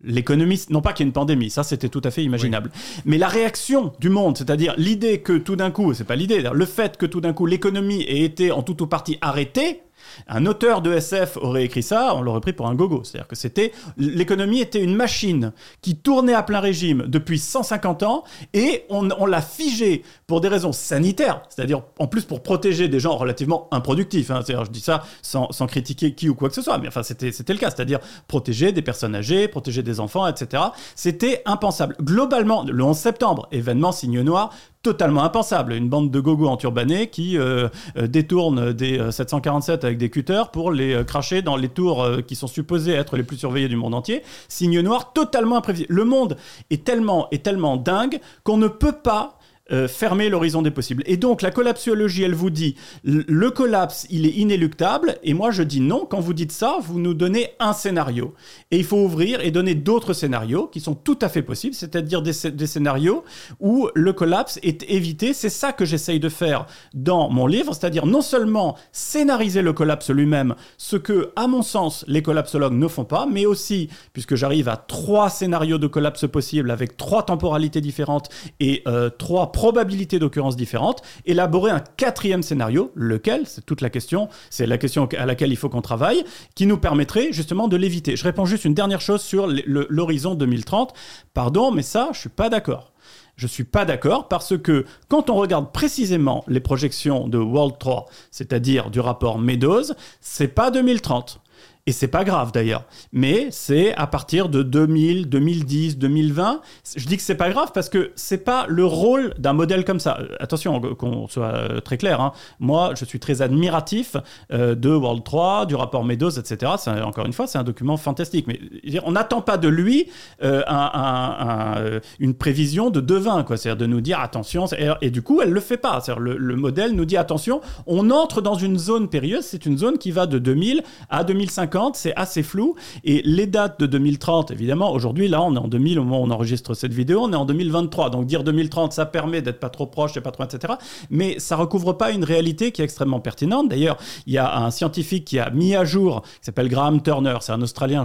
L'économie, 0.00 0.62
non 0.70 0.80
pas 0.80 0.92
qu'il 0.92 1.04
y 1.04 1.06
ait 1.06 1.10
une 1.10 1.12
pandémie, 1.12 1.50
ça 1.50 1.64
c'était 1.64 1.88
tout 1.88 2.00
à 2.04 2.12
fait 2.12 2.22
imaginable, 2.22 2.70
oui. 2.72 3.02
mais 3.04 3.18
la 3.18 3.26
réaction 3.26 3.92
du 3.98 4.10
monde, 4.10 4.38
c'est-à-dire 4.38 4.74
l'idée 4.78 5.22
que 5.22 5.36
tout 5.36 5.56
d'un 5.56 5.72
coup, 5.72 5.92
c'est 5.92 6.04
pas 6.04 6.14
l'idée, 6.14 6.40
le 6.52 6.64
fait 6.66 6.96
que 6.96 7.04
tout 7.04 7.20
d'un 7.20 7.32
coup 7.32 7.46
l'économie 7.46 8.02
ait 8.02 8.22
été 8.22 8.52
en 8.52 8.62
tout 8.62 8.80
ou 8.80 8.86
partie 8.86 9.18
arrêtée, 9.20 9.80
un 10.26 10.46
auteur 10.46 10.82
de 10.82 10.92
SF 10.92 11.36
aurait 11.38 11.64
écrit 11.64 11.82
ça, 11.82 12.14
on 12.14 12.22
l'aurait 12.22 12.40
pris 12.40 12.52
pour 12.52 12.66
un 12.66 12.74
gogo. 12.74 13.02
C'est-à-dire 13.04 13.28
que 13.28 13.36
c'était 13.36 13.72
l'économie 13.96 14.60
était 14.60 14.82
une 14.82 14.94
machine 14.94 15.52
qui 15.82 15.96
tournait 15.96 16.34
à 16.34 16.42
plein 16.42 16.60
régime 16.60 17.04
depuis 17.06 17.38
150 17.38 18.02
ans 18.02 18.24
et 18.54 18.84
on, 18.90 19.26
l'a 19.26 19.42
figée 19.42 20.02
pour 20.26 20.40
des 20.40 20.48
raisons 20.48 20.72
sanitaires, 20.72 21.42
c'est-à-dire 21.48 21.82
en 21.98 22.06
plus 22.06 22.24
pour 22.24 22.42
protéger 22.42 22.88
des 22.88 23.00
gens 23.00 23.16
relativement 23.16 23.68
improductifs. 23.70 24.30
Hein. 24.30 24.40
Je 24.46 24.70
dis 24.70 24.80
ça 24.80 25.02
sans, 25.22 25.52
sans, 25.52 25.66
critiquer 25.66 26.14
qui 26.14 26.28
ou 26.28 26.34
quoi 26.34 26.48
que 26.48 26.54
ce 26.54 26.62
soit, 26.62 26.78
mais 26.78 26.88
enfin 26.88 27.02
c'était 27.02 27.32
c'était 27.32 27.52
le 27.52 27.58
cas, 27.58 27.70
c'est-à-dire 27.70 28.00
protéger 28.26 28.72
des 28.72 28.82
personnes 28.82 29.14
âgées, 29.14 29.48
protéger 29.48 29.82
des 29.82 30.00
enfants, 30.00 30.26
etc. 30.26 30.62
C'était 30.94 31.42
impensable. 31.44 31.96
Globalement, 32.00 32.64
le 32.64 32.82
11 32.82 32.96
septembre, 32.96 33.48
événement 33.52 33.92
signe 33.92 34.22
noir, 34.22 34.50
totalement 34.82 35.24
impensable. 35.24 35.72
Une 35.72 35.88
bande 35.88 36.10
de 36.10 36.20
gogo 36.20 36.46
enturbanés 36.46 37.08
qui 37.08 37.36
euh, 37.36 37.68
euh, 37.96 38.06
détournent 38.06 38.72
des 38.72 38.98
euh, 38.98 39.10
747 39.10 39.84
avec 39.84 39.98
des 39.98 40.10
cutters 40.10 40.50
pour 40.50 40.70
les 40.70 40.94
euh, 40.94 41.04
cracher 41.04 41.42
dans 41.42 41.56
les 41.56 41.68
tours 41.68 42.02
euh, 42.02 42.20
qui 42.20 42.36
sont 42.36 42.46
supposées 42.46 42.92
être 42.92 43.16
les 43.16 43.24
plus 43.24 43.36
surveillées 43.36 43.68
du 43.68 43.76
monde 43.76 43.94
entier. 43.94 44.22
Signe 44.48 44.80
noir 44.80 45.12
totalement 45.12 45.56
imprévisible. 45.56 45.92
Le 45.92 46.04
monde 46.04 46.36
est 46.70 46.84
tellement, 46.84 47.28
est 47.30 47.44
tellement 47.44 47.76
dingue 47.76 48.20
qu'on 48.44 48.56
ne 48.56 48.68
peut 48.68 48.92
pas 48.92 49.37
euh, 49.70 49.88
fermer 49.88 50.28
l'horizon 50.28 50.62
des 50.62 50.70
possibles. 50.70 51.02
Et 51.06 51.16
donc 51.16 51.42
la 51.42 51.50
collapsologie, 51.50 52.22
elle 52.22 52.34
vous 52.34 52.50
dit 52.50 52.74
le 53.04 53.50
collapse, 53.50 54.06
il 54.10 54.26
est 54.26 54.30
inéluctable, 54.30 55.18
et 55.22 55.34
moi 55.34 55.50
je 55.50 55.62
dis 55.62 55.80
non. 55.80 56.06
Quand 56.08 56.20
vous 56.20 56.34
dites 56.34 56.52
ça, 56.52 56.78
vous 56.80 56.98
nous 56.98 57.14
donnez 57.14 57.50
un 57.60 57.72
scénario, 57.72 58.34
et 58.70 58.78
il 58.78 58.84
faut 58.84 58.96
ouvrir 58.96 59.40
et 59.40 59.50
donner 59.50 59.74
d'autres 59.74 60.12
scénarios 60.12 60.66
qui 60.66 60.80
sont 60.80 60.94
tout 60.94 61.18
à 61.22 61.28
fait 61.28 61.42
possibles, 61.42 61.74
c'est-à-dire 61.74 62.22
des, 62.22 62.32
des, 62.50 62.66
scénarios 62.66 63.24
où 63.60 63.88
le 63.94 64.12
collapse 64.12 64.58
est 64.62 64.84
évité. 64.90 65.32
C'est 65.32 65.48
ça 65.50 65.72
que 65.72 65.84
j'essaye 65.84 66.20
de 66.20 66.28
faire 66.28 66.66
dans 66.94 67.28
mon 67.28 67.46
livre, 67.46 67.74
c'est-à-dire 67.74 68.06
non 68.06 68.22
seulement 68.22 68.76
scénariser 68.92 69.62
le 69.62 69.72
collapse 69.72 70.10
lui-même, 70.10 70.54
ce 70.76 70.96
que, 70.96 71.30
à 71.36 71.46
mon 71.46 71.62
sens, 71.62 72.04
les 72.08 72.22
collapsologues 72.22 72.74
ne 72.74 72.88
font 72.88 73.04
pas, 73.04 73.26
mais 73.30 73.46
aussi, 73.46 73.88
puisque 74.12 74.34
j'arrive 74.34 74.68
à 74.68 74.76
trois 74.76 75.30
scénarios 75.30 75.78
de 75.78 75.86
collapse 75.86 76.26
possibles 76.26 76.70
avec 76.70 76.96
trois 76.96 77.24
temporalités 77.24 77.80
différentes 77.80 78.28
et 78.60 78.82
euh, 78.86 79.10
trois 79.10 79.52
probabilités 79.58 80.20
d'occurrence 80.20 80.54
différentes, 80.54 81.02
élaborer 81.26 81.72
un 81.72 81.80
quatrième 81.80 82.44
scénario, 82.44 82.92
lequel, 82.94 83.44
c'est 83.48 83.66
toute 83.66 83.80
la 83.80 83.90
question, 83.90 84.28
c'est 84.50 84.66
la 84.66 84.78
question 84.78 85.08
à 85.18 85.26
laquelle 85.26 85.50
il 85.50 85.56
faut 85.56 85.68
qu'on 85.68 85.82
travaille, 85.82 86.22
qui 86.54 86.64
nous 86.64 86.78
permettrait 86.78 87.32
justement 87.32 87.66
de 87.66 87.76
l'éviter. 87.76 88.14
Je 88.14 88.22
réponds 88.22 88.44
juste 88.44 88.64
une 88.64 88.74
dernière 88.74 89.00
chose 89.00 89.20
sur 89.20 89.48
l'horizon 89.66 90.36
2030. 90.36 90.94
Pardon, 91.34 91.72
mais 91.72 91.82
ça, 91.82 92.10
je 92.12 92.20
suis 92.20 92.28
pas 92.28 92.50
d'accord. 92.50 92.92
Je 93.34 93.48
suis 93.48 93.64
pas 93.64 93.84
d'accord 93.84 94.28
parce 94.28 94.56
que 94.56 94.84
quand 95.08 95.28
on 95.28 95.34
regarde 95.34 95.72
précisément 95.72 96.44
les 96.46 96.60
projections 96.60 97.26
de 97.26 97.38
World 97.38 97.78
3, 97.80 98.06
c'est-à-dire 98.30 98.90
du 98.90 99.00
rapport 99.00 99.40
Meadows, 99.40 99.92
c'est 100.20 100.54
pas 100.54 100.70
2030. 100.70 101.40
Et 101.88 101.92
c'est 101.92 102.06
pas 102.06 102.22
grave 102.22 102.52
d'ailleurs. 102.52 102.84
Mais 103.12 103.48
c'est 103.50 103.94
à 103.94 104.06
partir 104.06 104.50
de 104.50 104.62
2000, 104.62 105.30
2010, 105.30 105.96
2020. 105.96 106.60
Je 106.94 107.06
dis 107.06 107.16
que 107.16 107.22
c'est 107.22 107.34
pas 107.34 107.48
grave 107.48 107.70
parce 107.72 107.88
que 107.88 108.12
c'est 108.14 108.44
pas 108.44 108.66
le 108.68 108.84
rôle 108.84 109.32
d'un 109.38 109.54
modèle 109.54 109.86
comme 109.86 109.98
ça. 109.98 110.18
Euh, 110.20 110.36
attention, 110.38 110.82
qu'on 110.96 111.28
soit 111.28 111.46
euh, 111.46 111.80
très 111.80 111.96
clair. 111.96 112.20
Hein. 112.20 112.32
Moi, 112.60 112.92
je 112.94 113.06
suis 113.06 113.18
très 113.18 113.40
admiratif 113.40 114.18
euh, 114.52 114.74
de 114.74 114.90
World 114.90 115.24
3, 115.24 115.64
du 115.64 115.76
rapport 115.76 116.04
Meadows, 116.04 116.38
etc. 116.38 116.72
Encore 117.02 117.24
une 117.24 117.32
fois, 117.32 117.46
c'est 117.46 117.56
un 117.56 117.64
document 117.64 117.96
fantastique. 117.96 118.46
Mais 118.46 118.60
on 119.06 119.12
n'attend 119.12 119.40
pas 119.40 119.56
de 119.56 119.68
lui 119.68 120.10
une 120.42 122.34
prévision 122.34 122.90
de 122.90 123.00
devin, 123.00 123.44
quoi. 123.44 123.56
C'est-à-dire 123.56 123.78
de 123.78 123.90
nous 123.90 124.02
dire 124.02 124.20
attention. 124.20 124.66
Et, 125.00 125.10
du 125.10 125.22
coup, 125.22 125.40
elle 125.40 125.52
le 125.52 125.60
fait 125.60 125.78
pas. 125.78 126.02
Le, 126.18 126.36
le 126.36 126.56
modèle 126.56 126.94
nous 126.94 127.06
dit 127.06 127.16
attention, 127.16 127.62
on 127.86 128.10
entre 128.10 128.42
dans 128.42 128.56
une 128.56 128.76
zone 128.76 129.08
périlleuse. 129.08 129.46
C'est 129.46 129.64
une 129.64 129.78
zone 129.78 129.96
qui 129.96 130.10
va 130.10 130.26
de 130.26 130.38
2000 130.38 130.82
à 131.08 131.24
2050 131.24 131.77
c'est 131.94 132.14
assez 132.16 132.42
flou. 132.42 132.74
Et 133.04 133.22
les 133.24 133.46
dates 133.46 133.80
de 133.80 133.86
2030, 133.86 134.50
évidemment, 134.50 134.92
aujourd'hui, 134.92 135.28
là, 135.28 135.42
on 135.42 135.54
est 135.54 135.58
en 135.58 135.68
2000 135.68 135.98
au 135.98 136.04
moment 136.04 136.20
où 136.22 136.26
on 136.26 136.30
enregistre 136.30 136.74
cette 136.74 136.92
vidéo, 136.92 137.20
on 137.22 137.32
est 137.32 137.36
en 137.36 137.44
2023. 137.44 138.10
Donc 138.10 138.26
dire 138.26 138.44
2030, 138.44 138.92
ça 138.92 139.06
permet 139.06 139.42
d'être 139.42 139.60
pas 139.60 139.70
trop 139.70 139.86
proche 139.86 140.16
et 140.16 140.20
pas 140.20 140.30
trop, 140.30 140.44
etc. 140.44 140.74
Mais 141.10 141.38
ça 141.38 141.56
recouvre 141.56 141.92
pas 141.92 142.10
une 142.10 142.24
réalité 142.24 142.72
qui 142.72 142.82
est 142.82 142.84
extrêmement 142.84 143.20
pertinente. 143.20 143.68
D'ailleurs, 143.68 143.96
il 144.26 144.32
y 144.32 144.38
a 144.38 144.58
un 144.58 144.70
scientifique 144.70 145.24
qui 145.24 145.38
a 145.38 145.50
mis 145.50 145.74
à 145.74 145.84
jour, 145.84 146.22
qui 146.22 146.28
s'appelle 146.42 146.68
Graham 146.68 147.02
Turner, 147.02 147.36
c'est 147.40 147.52
un 147.52 147.62
Australien, 147.62 148.04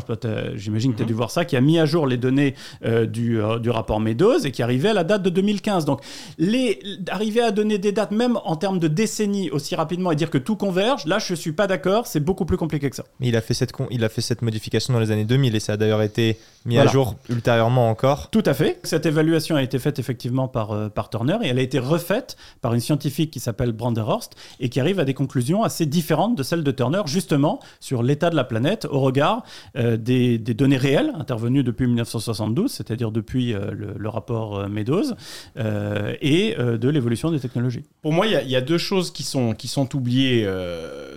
j'imagine 0.55 0.93
que 0.93 0.97
tu 0.97 1.03
as 1.03 1.05
dû 1.05 1.13
voir 1.13 1.31
ça, 1.31 1.45
qui 1.45 1.55
a 1.55 1.61
mis 1.61 1.79
à 1.79 1.85
jour 1.85 2.07
les 2.07 2.17
données 2.17 2.55
euh, 2.85 3.05
du, 3.05 3.41
euh, 3.41 3.59
du, 3.59 3.69
rapport 3.69 3.99
Meadows 3.99 4.39
et 4.39 4.51
qui 4.51 4.61
arrivait 4.61 4.89
à 4.89 4.93
la 4.93 5.03
date 5.03 5.23
de 5.23 5.29
2015. 5.29 5.85
Donc, 5.85 6.01
les, 6.37 6.79
arriver 7.09 7.41
à 7.41 7.51
donner 7.51 7.77
des 7.77 7.91
dates, 7.91 8.11
même 8.11 8.37
en 8.43 8.55
termes 8.55 8.79
de 8.79 8.87
décennies, 8.87 9.49
aussi 9.51 9.75
rapidement 9.75 10.11
et 10.11 10.15
dire 10.15 10.29
que 10.29 10.37
tout 10.37 10.55
converge, 10.55 11.05
là, 11.05 11.19
je 11.19 11.33
suis 11.33 11.53
pas 11.53 11.67
d'accord, 11.67 12.07
c'est 12.07 12.19
beaucoup 12.19 12.45
plus 12.45 12.57
compliqué 12.57 12.89
que 12.89 12.95
ça. 12.95 13.03
Mais 13.19 13.29
il 13.29 13.35
a 13.35 13.41
fait 13.41 13.53
il 13.91 14.03
a 14.03 14.09
fait 14.09 14.21
cette 14.21 14.41
modification 14.41 14.93
dans 14.93 14.99
les 14.99 15.11
années 15.11 15.25
2000 15.25 15.55
et 15.55 15.59
ça 15.59 15.73
a 15.73 15.77
d'ailleurs 15.77 16.01
été 16.01 16.37
mis 16.65 16.77
à 16.77 16.87
jour 16.87 17.15
ultérieurement 17.29 17.89
encore. 17.89 18.29
Tout 18.29 18.43
à 18.45 18.53
fait. 18.53 18.79
Cette 18.83 19.05
évaluation 19.05 19.55
a 19.55 19.63
été 19.63 19.79
faite 19.79 19.99
effectivement 19.99 20.47
par, 20.47 20.71
euh, 20.71 20.89
par 20.89 21.09
Turner 21.09 21.37
et 21.43 21.47
elle 21.47 21.59
a 21.59 21.61
été 21.61 21.79
refaite 21.79 22.37
par 22.61 22.73
une 22.73 22.79
scientifique 22.79 23.31
qui 23.31 23.39
s'appelle 23.39 23.71
Branderhorst 23.71 24.33
et 24.59 24.69
qui 24.69 24.79
arrive 24.79 24.99
à 24.99 25.05
des 25.05 25.13
conclusions 25.13 25.63
assez 25.63 25.85
différentes 25.85 26.37
de 26.37 26.43
celles 26.43 26.63
de 26.63 26.71
Turner, 26.71 27.01
justement 27.05 27.59
sur 27.79 28.03
l'état 28.03 28.29
de 28.29 28.35
la 28.35 28.43
planète 28.43 28.85
au 28.89 28.99
regard 28.99 29.43
euh, 29.77 29.97
des, 29.97 30.37
des, 30.37 30.53
données 30.53 30.77
réelles 30.77 31.11
intervenues 31.17 31.63
depuis 31.63 31.87
1972, 31.87 32.71
c'est-à-dire 32.71 33.11
depuis 33.11 33.53
euh, 33.53 33.71
le, 33.71 34.09
rapport 34.09 34.69
Meadows, 34.69 35.13
et 35.57 36.55
de 36.55 36.89
l'évolution 36.89 37.31
des 37.31 37.39
technologies. 37.39 37.83
Pour 38.01 38.13
moi, 38.13 38.27
il 38.27 38.47
y, 38.47 38.51
y, 38.51 38.55
a 38.55 38.61
deux 38.61 38.77
choses 38.77 39.11
qui 39.11 39.23
sont, 39.23 39.53
qui 39.53 39.67
sont 39.67 39.95
oubliées 39.95 40.47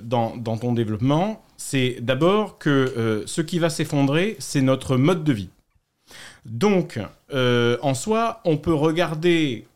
dans, 0.03 0.37
dans 0.37 0.57
ton 0.57 0.73
développement 0.73 1.43
c'est 1.57 1.99
d'abord 2.01 2.59
que 2.59 2.71
euh, 2.71 3.27
ce 3.27 3.41
qui 3.41 3.59
va 3.59 3.71
s'effondrer, 3.71 4.37
c'est 4.39 4.63
notre 4.63 4.97
mode 4.97 5.25
de 5.25 5.33
vie. 5.33 5.49
Donc, 6.45 7.01
euh, 7.33 7.77
en 7.83 7.95
soi, 7.95 8.41
on 8.45 8.57
peut 8.57 8.75
regarder 8.75 9.67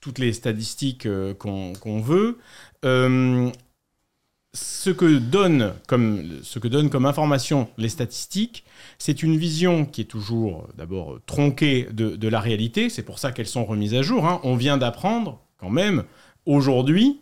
toutes 0.00 0.18
les 0.18 0.32
statistiques 0.32 1.06
euh, 1.06 1.34
qu'on 1.34 2.00
veut. 2.00 2.38
ce, 2.82 4.90
que 4.90 5.18
donne 5.18 5.74
comme, 5.88 6.40
ce 6.42 6.58
que 6.58 6.68
donnent 6.68 6.90
comme 6.90 7.06
information 7.06 7.68
les 7.76 7.88
statistiques, 7.88 8.64
c'est 8.98 9.22
une 9.22 9.36
vision 9.36 9.84
qui 9.84 10.02
est 10.02 10.04
toujours 10.04 10.68
d'abord 10.76 11.18
tronquée 11.26 11.88
de, 11.92 12.28
la 12.28 12.40
réalité. 12.40 12.88
C'est 12.88 13.02
pour 13.02 13.18
ça 13.18 13.32
qu'elles 13.32 13.48
sont 13.48 13.64
remises 13.64 13.94
à 13.94 14.02
jour. 14.02 14.26
Hein. 14.26 14.40
On 14.44 14.56
vient 14.56 14.78
d'apprendre 14.78 15.40
quand 15.58 15.70
même 15.70 16.04
aujourd'hui 16.46 17.20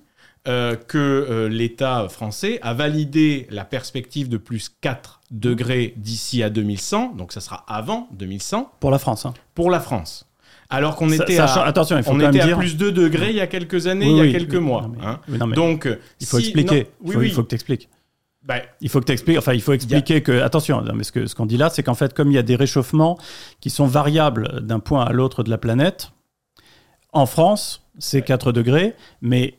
euh, 0.49 0.75
que 0.75 0.99
euh, 0.99 1.49
l'État 1.49 2.09
français 2.09 2.59
a 2.63 2.75
validé 2.75 3.47
la 3.51 3.65
perspective 3.65 4.29
de 4.29 4.37
plus 4.37 4.71
4 4.81 5.21
degrés 5.31 5.95
d'ici 5.97 6.43
à 6.43 6.51
2100, 6.51 7.15
donc 7.17 7.33
ça 7.33 7.41
sera 7.41 7.65
avant 7.69 8.09
2100. 8.13 8.73
Pour 8.81 8.91
la 8.91 8.99
France. 8.99 9.25
Hein. 9.25 9.35
Pour 9.55 9.71
la 9.71 9.79
France. 9.79 10.29
Alors 10.69 10.97
qu'on 10.97 11.13
était, 11.13 11.39
à, 11.39 11.45
attention, 11.65 11.97
il 11.97 12.03
faut 12.03 12.11
on 12.11 12.19
était 12.19 12.41
à 12.41 12.57
plus 12.57 12.77
2 12.77 12.91
degrés 12.91 13.31
il 13.31 13.37
y 13.37 13.41
a 13.41 13.47
quelques 13.47 13.87
années, 13.87 14.11
il 14.11 14.17
y 14.17 14.21
a 14.21 14.33
quelques 14.33 14.57
mois. 14.57 14.91
Hein. 15.01 15.21
donc, 15.55 15.89
il 16.19 16.27
faut 16.27 16.39
expliquer. 16.39 16.89
il 17.05 17.31
faut 17.31 17.45
que 17.45 17.49
tu 17.49 17.55
expliques. 17.55 17.89
Ben, 18.43 18.61
il 18.81 18.89
faut 18.89 18.99
que 18.99 19.05
tu 19.05 19.13
expliques, 19.13 19.39
enfin, 19.39 19.53
il 19.53 19.63
faut 19.63 19.73
expliquer 19.73 20.23
que, 20.23 20.43
attention, 20.43 20.83
mais 20.93 21.05
ce 21.05 21.13
qu'on 21.13 21.27
ce 21.29 21.35
qu'on 21.37 21.47
dit 21.47 21.57
là, 21.57 21.71
c'est 21.71 21.85
qu'en 21.85 21.95
fait, 21.95 22.13
comme 22.13 22.33
il 22.33 22.35
y 22.35 22.39
a 22.39 22.43
des 22.43 22.57
réchauffements 22.57 23.17
qui 23.61 23.71
sont 23.71 23.87
variables 23.87 24.61
d'un 24.63 24.81
point 24.81 25.05
à 25.05 25.13
l'autre 25.13 25.45
de 25.45 25.51
la 25.51 25.59
planète, 25.59 26.11
en 27.13 27.27
France, 27.27 27.87
c'est 27.99 28.23
4 28.23 28.51
degrés, 28.51 28.97
mais 29.21 29.59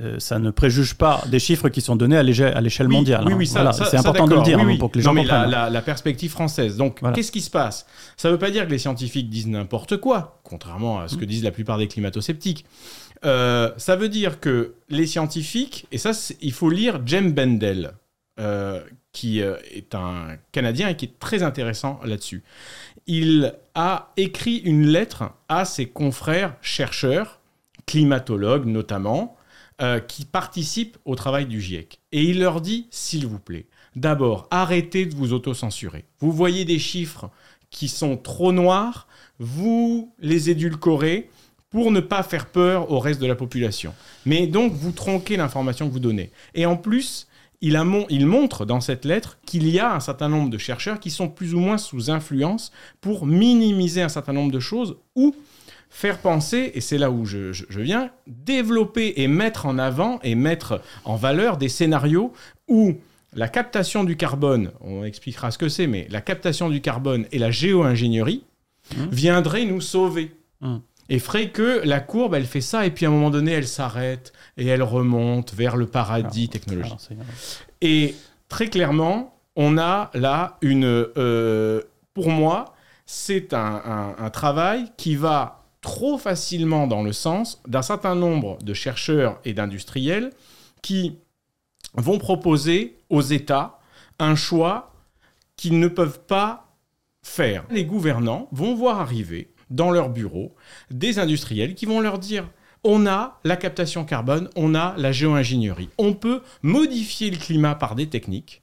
euh, 0.00 0.18
ça 0.18 0.38
ne 0.38 0.50
préjuge 0.50 0.94
pas 0.94 1.22
des 1.26 1.38
chiffres 1.38 1.68
qui 1.68 1.82
sont 1.82 1.96
donnés 1.96 2.16
à 2.16 2.22
l'échelle 2.22 2.88
mondiale. 2.88 3.24
Oui, 3.26 3.34
oui, 3.34 3.52
hein. 3.56 3.72
c'est 3.72 3.98
important 3.98 4.26
de 4.26 4.36
le 4.36 4.42
dire 4.42 4.58
hein, 4.58 4.76
pour 4.78 4.90
que 4.90 4.96
les 4.96 5.04
gens 5.04 5.12
non, 5.12 5.22
mais 5.22 5.26
la, 5.26 5.82
perspective 5.82 6.30
française. 6.30 6.78
Donc, 6.78 7.00
qu'est-ce 7.12 7.30
qui 7.30 7.42
se 7.42 7.50
passe? 7.50 7.86
Ça 8.16 8.28
ne 8.28 8.32
veut 8.32 8.38
pas 8.38 8.50
dire 8.50 8.66
que 8.66 8.70
les 8.70 8.78
scientifiques 8.78 9.28
disent 9.28 9.48
n'importe 9.48 9.98
quoi, 9.98 10.40
contrairement 10.44 11.00
à 11.00 11.08
ce 11.08 11.16
que 11.16 11.24
mm. 11.24 11.28
disent 11.28 11.44
la 11.44 11.50
plupart 11.50 11.76
des 11.76 11.88
climato-sceptiques. 11.88 12.64
Euh, 13.26 13.70
ça 13.76 13.96
veut 13.96 14.08
dire 14.08 14.40
que 14.40 14.76
les 14.88 15.06
scientifiques, 15.06 15.86
et 15.92 15.98
ça, 15.98 16.12
il 16.40 16.52
faut 16.52 16.70
lire 16.70 17.06
Jem 17.06 17.32
Bendel, 17.32 17.92
euh, 18.40 18.80
qui 19.12 19.40
est 19.40 19.94
un 19.94 20.38
Canadien 20.52 20.88
et 20.88 20.96
qui 20.96 21.04
est 21.04 21.18
très 21.18 21.42
intéressant 21.42 22.00
là-dessus. 22.02 22.42
Il 23.06 23.54
a 23.74 24.10
écrit 24.16 24.56
une 24.56 24.86
lettre 24.86 25.24
à 25.50 25.66
ses 25.66 25.84
confrères 25.84 26.54
chercheurs, 26.62 27.40
climatologues 27.84 28.64
notamment, 28.64 29.36
euh, 29.82 29.98
qui 29.98 30.24
participent 30.24 30.96
au 31.04 31.16
travail 31.16 31.46
du 31.46 31.60
GIEC. 31.60 31.98
Et 32.12 32.22
il 32.22 32.38
leur 32.38 32.60
dit, 32.60 32.86
s'il 32.92 33.26
vous 33.26 33.40
plaît, 33.40 33.66
d'abord, 33.96 34.46
arrêtez 34.52 35.06
de 35.06 35.14
vous 35.16 35.32
autocensurer. 35.32 36.04
Vous 36.20 36.30
voyez 36.30 36.64
des 36.64 36.78
chiffres 36.78 37.30
qui 37.70 37.88
sont 37.88 38.16
trop 38.16 38.52
noirs, 38.52 39.08
vous 39.40 40.12
les 40.20 40.50
édulcorez 40.50 41.28
pour 41.70 41.90
ne 41.90 41.98
pas 41.98 42.22
faire 42.22 42.46
peur 42.46 42.92
au 42.92 43.00
reste 43.00 43.20
de 43.20 43.26
la 43.26 43.34
population. 43.34 43.92
Mais 44.24 44.46
donc, 44.46 44.72
vous 44.72 44.92
tronquez 44.92 45.36
l'information 45.36 45.88
que 45.88 45.92
vous 45.92 45.98
donnez. 45.98 46.30
Et 46.54 46.64
en 46.64 46.76
plus, 46.76 47.26
il, 47.60 47.76
il, 48.08 48.26
montre 48.26 48.64
dans 48.64 48.80
cette 48.80 49.04
lettre 49.04 49.38
qu'il 49.46 49.68
y 49.68 49.80
a 49.80 49.94
un 49.94 50.00
certain 50.00 50.28
nombre 50.28 50.50
de 50.50 50.58
chercheurs 50.58 51.00
qui 51.00 51.10
sont 51.10 51.28
plus 51.28 51.54
ou 51.54 51.58
moins 51.58 51.78
sous 51.78 52.08
influence 52.08 52.70
pour 53.00 53.26
minimiser 53.26 54.02
un 54.02 54.08
certain 54.08 54.32
nombre 54.32 54.52
de 54.52 54.60
choses 54.60 54.96
ou 55.16 55.34
faire 55.92 56.18
penser, 56.18 56.72
et 56.74 56.80
c'est 56.80 56.96
là 56.96 57.10
où 57.10 57.26
je, 57.26 57.52
viens, 57.68 58.10
développer 58.26 59.12
et 59.16 59.28
mettre 59.28 59.66
en 59.66 59.78
avant 59.78 60.20
et 60.22 60.34
mettre 60.34 60.80
en 61.04 61.16
valeur 61.16 61.58
des 61.58 61.68
scénarios 61.68 62.32
où 62.66 62.94
la 63.34 63.46
captation 63.46 64.02
du 64.02 64.16
carbone, 64.16 64.72
on 64.80 65.04
expliquera 65.04 65.50
ce 65.50 65.58
que 65.58 65.68
c'est, 65.68 65.86
mais 65.86 66.08
la 66.10 66.22
captation 66.22 66.70
du 66.70 66.80
carbone 66.80 67.26
et 67.30 67.38
la 67.38 67.50
géo-ingénierie 67.50 68.42
mmh. 68.96 69.04
viendraient 69.12 69.66
nous 69.66 69.82
sauver. 69.82 70.34
Mmh. 70.62 70.78
Et 71.10 71.18
ferait 71.18 71.50
que 71.50 71.82
la 71.84 72.00
courbe, 72.00 72.34
elle 72.34 72.46
fait 72.46 72.62
ça, 72.62 72.86
et 72.86 72.90
puis 72.90 73.04
à 73.04 73.10
un 73.10 73.12
moment 73.12 73.30
donné, 73.30 73.52
elle 73.52 73.68
s'arrête 73.68 74.32
et 74.56 74.66
elle 74.66 74.82
remonte 74.82 75.52
vers 75.52 75.76
le 75.76 75.86
paradis 75.86 76.48
technologique. 76.48 77.10
et 77.82 78.14
très 78.48 78.68
clairement, 78.68 79.38
on 79.56 79.76
a 79.76 80.10
là 80.14 80.56
une... 80.62 80.86
Euh, 80.86 81.82
pour 82.14 82.30
moi, 82.30 82.74
c'est 83.04 83.52
un 83.52 84.30
travail 84.30 84.90
qui 84.96 85.16
va 85.16 85.61
trop 85.82 86.16
facilement 86.16 86.86
dans 86.86 87.02
le 87.02 87.12
sens 87.12 87.60
d'un 87.66 87.82
certain 87.82 88.14
nombre 88.14 88.56
de 88.62 88.72
chercheurs 88.72 89.40
et 89.44 89.52
d'industriels 89.52 90.30
qui 90.80 91.18
vont 91.94 92.18
proposer 92.18 92.96
aux 93.10 93.20
États 93.20 93.78
un 94.18 94.34
choix 94.34 94.94
qu'ils 95.56 95.78
ne 95.78 95.88
peuvent 95.88 96.20
pas 96.20 96.72
faire. 97.22 97.64
Les 97.70 97.84
gouvernants 97.84 98.48
vont 98.52 98.74
voir 98.74 99.00
arriver 99.00 99.52
dans 99.70 99.90
leur 99.90 100.08
bureau 100.08 100.54
des 100.90 101.18
industriels 101.18 101.74
qui 101.74 101.86
vont 101.86 102.00
leur 102.00 102.18
dire 102.18 102.48
on 102.84 103.06
a 103.06 103.38
la 103.44 103.56
captation 103.56 104.04
carbone, 104.04 104.48
on 104.56 104.74
a 104.74 104.94
la 104.96 105.12
géo-ingénierie. 105.12 105.88
On 105.98 106.14
peut 106.14 106.42
modifier 106.62 107.30
le 107.30 107.36
climat 107.36 107.74
par 107.74 107.94
des 107.94 108.08
techniques 108.08 108.62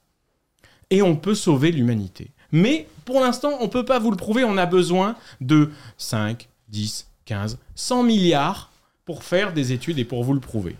et 0.89 1.01
on 1.01 1.15
peut 1.15 1.35
sauver 1.35 1.71
l'humanité. 1.71 2.31
Mais 2.51 2.87
pour 3.05 3.21
l'instant, 3.21 3.57
on 3.59 3.65
ne 3.65 3.69
peut 3.69 3.85
pas 3.85 3.99
vous 3.99 4.11
le 4.11 4.17
prouver, 4.17 4.43
on 4.43 4.57
a 4.57 4.65
besoin 4.65 5.15
de 5.39 5.71
5, 5.97 6.49
10, 6.69 7.08
15, 7.29 7.59
100 7.75 8.03
milliards 8.03 8.71
pour 9.05 9.23
faire 9.23 9.53
des 9.53 9.71
études 9.71 9.99
et 9.99 10.05
pour 10.05 10.23
vous 10.23 10.33
le 10.33 10.39
prouver. 10.39 10.75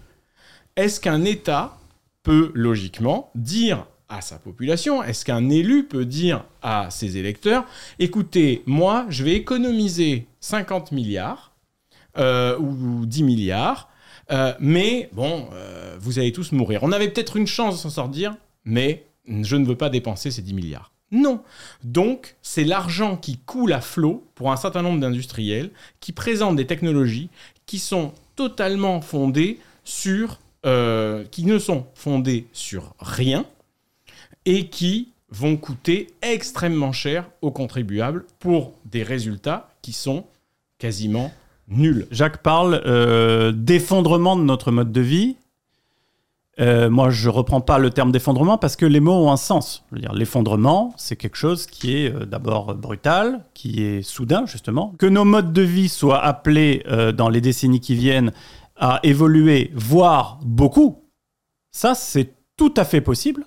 Est-ce 0.75 0.99
qu'un 0.99 1.23
État 1.23 1.77
peut 2.23 2.51
logiquement 2.55 3.29
dire 3.35 3.85
à 4.09 4.21
sa 4.21 4.39
population, 4.39 5.03
est-ce 5.03 5.23
qu'un 5.23 5.49
élu 5.49 5.83
peut 5.83 6.05
dire 6.05 6.43
à 6.63 6.89
ses 6.89 7.17
électeurs, 7.17 7.65
écoutez, 7.99 8.63
moi, 8.65 9.05
je 9.09 9.23
vais 9.23 9.33
économiser 9.33 10.25
50 10.39 10.91
milliards 10.91 11.53
euh, 12.17 12.57
ou 12.57 13.05
10 13.05 13.21
milliards. 13.21 13.87
Euh, 14.31 14.53
mais 14.59 15.09
bon, 15.13 15.47
euh, 15.53 15.95
vous 15.99 16.17
allez 16.17 16.31
tous 16.31 16.51
mourir. 16.51 16.81
On 16.81 16.91
avait 16.91 17.09
peut-être 17.09 17.37
une 17.37 17.45
chance 17.45 17.75
de 17.75 17.79
s'en 17.79 17.91
sortir, 17.91 18.35
mais 18.65 19.05
je 19.27 19.55
ne 19.55 19.65
veux 19.65 19.77
pas 19.77 19.89
dépenser 19.89 20.31
ces 20.31 20.41
10 20.41 20.55
milliards. 20.55 20.91
Non. 21.11 21.41
Donc, 21.83 22.35
c'est 22.41 22.63
l'argent 22.63 23.17
qui 23.17 23.37
coule 23.37 23.73
à 23.73 23.81
flot 23.81 24.23
pour 24.35 24.51
un 24.51 24.57
certain 24.57 24.81
nombre 24.81 24.99
d'industriels 24.99 25.71
qui 25.99 26.11
présentent 26.11 26.55
des 26.55 26.67
technologies 26.67 27.29
qui 27.65 27.79
sont 27.79 28.13
totalement 28.35 29.01
fondées 29.01 29.59
sur... 29.83 30.39
euh, 30.65 31.23
qui 31.31 31.45
ne 31.45 31.57
sont 31.57 31.85
fondées 31.95 32.47
sur 32.53 32.93
rien 32.99 33.45
et 34.45 34.67
qui 34.67 35.11
vont 35.31 35.57
coûter 35.57 36.07
extrêmement 36.21 36.91
cher 36.91 37.29
aux 37.41 37.51
contribuables 37.51 38.25
pour 38.39 38.73
des 38.85 39.03
résultats 39.03 39.69
qui 39.81 39.93
sont 39.93 40.25
quasiment 40.79 41.31
nuls. 41.67 42.07
Jacques 42.11 42.41
parle 42.41 42.81
euh, 42.85 43.51
d'effondrement 43.51 44.35
de 44.35 44.43
notre 44.43 44.71
mode 44.71 44.91
de 44.91 45.01
vie. 45.01 45.37
Euh, 46.59 46.89
moi, 46.89 47.09
je 47.09 47.29
reprends 47.29 47.61
pas 47.61 47.77
le 47.77 47.89
terme 47.89 48.11
d'effondrement 48.11 48.57
parce 48.57 48.75
que 48.75 48.85
les 48.85 48.99
mots 48.99 49.13
ont 49.13 49.31
un 49.31 49.37
sens. 49.37 49.85
L'effondrement, 49.91 50.93
c'est 50.97 51.15
quelque 51.15 51.37
chose 51.37 51.65
qui 51.65 51.97
est 51.97 52.13
euh, 52.13 52.25
d'abord 52.25 52.75
brutal, 52.75 53.45
qui 53.53 53.83
est 53.83 54.01
soudain 54.01 54.45
justement. 54.45 54.93
Que 54.99 55.05
nos 55.05 55.25
modes 55.25 55.53
de 55.53 55.61
vie 55.61 55.89
soient 55.89 56.21
appelés 56.21 56.83
euh, 56.87 57.11
dans 57.11 57.29
les 57.29 57.41
décennies 57.41 57.79
qui 57.79 57.95
viennent 57.95 58.33
à 58.75 58.99
évoluer, 59.03 59.71
voire 59.73 60.39
beaucoup, 60.43 61.03
ça 61.71 61.95
c'est 61.95 62.33
tout 62.55 62.73
à 62.77 62.85
fait 62.85 63.01
possible. 63.01 63.45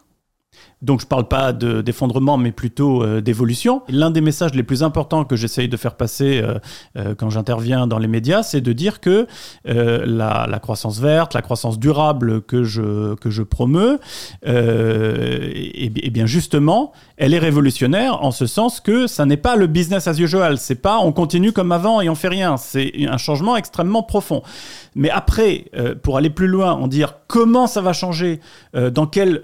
Donc 0.83 1.01
je 1.01 1.07
ne 1.07 1.09
parle 1.09 1.29
pas 1.29 1.53
de- 1.53 1.81
d'effondrement, 1.81 2.37
mais 2.37 2.53
plutôt 2.53 3.03
euh, 3.03 3.21
d'évolution. 3.21 3.83
L'un 3.89 4.11
des 4.11 4.21
messages 4.21 4.53
les 4.55 4.65
plus 4.65 4.83
importants 4.83 5.25
que 5.25 5.37
j'essaye 5.37 5.69
de 5.69 5.77
faire 5.77 5.95
passer 5.95 6.41
euh, 6.43 6.59
euh, 6.97 7.15
quand 7.15 7.31
j'interviens 7.31 7.87
dans 7.87 7.99
les 7.99 8.09
médias, 8.09 8.43
c'est 8.43 8.61
de 8.61 8.73
dire 8.73 9.01
que 9.01 9.27
euh, 9.69 10.05
la, 10.05 10.47
la 10.51 10.59
croissance 10.59 10.99
verte, 10.99 11.35
la 11.35 11.43
croissance 11.43 11.79
durable 11.79 12.43
que 12.43 12.65
je, 12.65 13.15
que 13.15 13.31
je 13.31 13.43
promeux, 13.43 14.01
euh, 14.47 15.51
et, 15.55 15.93
et 16.07 16.11
bien 16.11 16.27
justement, 16.27 16.93
elle 17.17 17.33
est 17.35 17.39
révolutionnaire 17.39 18.23
en 18.23 18.31
ce 18.33 18.47
sens 18.47 18.81
que 18.81 19.07
ça 19.07 19.25
n'est 19.25 19.37
pas 19.37 19.55
le 19.57 19.69
business 19.69 20.09
as 20.09 20.19
usual. 20.19 20.59
C'est 20.59 20.75
pas 20.83 20.99
on 20.99 21.13
continue 21.13 21.53
comme 21.53 21.73
avant 21.73 22.01
et 22.01 22.09
on 22.09 22.15
fait 22.17 22.29
rien. 22.29 22.57
C'est 22.57 22.93
un 23.09 23.19
changement 23.19 23.57
extrêmement 23.57 24.03
profond. 24.03 24.43
Mais 24.95 25.11
après, 25.11 25.67
pour 26.03 26.17
aller 26.17 26.31
plus 26.31 26.49
loin, 26.49 26.77
on 26.81 26.89
dire 26.89 27.19
comment 27.29 27.67
ça 27.67 27.81
va 27.81 27.93
changer, 27.93 28.41
dans 28.75 29.07
quel 29.07 29.41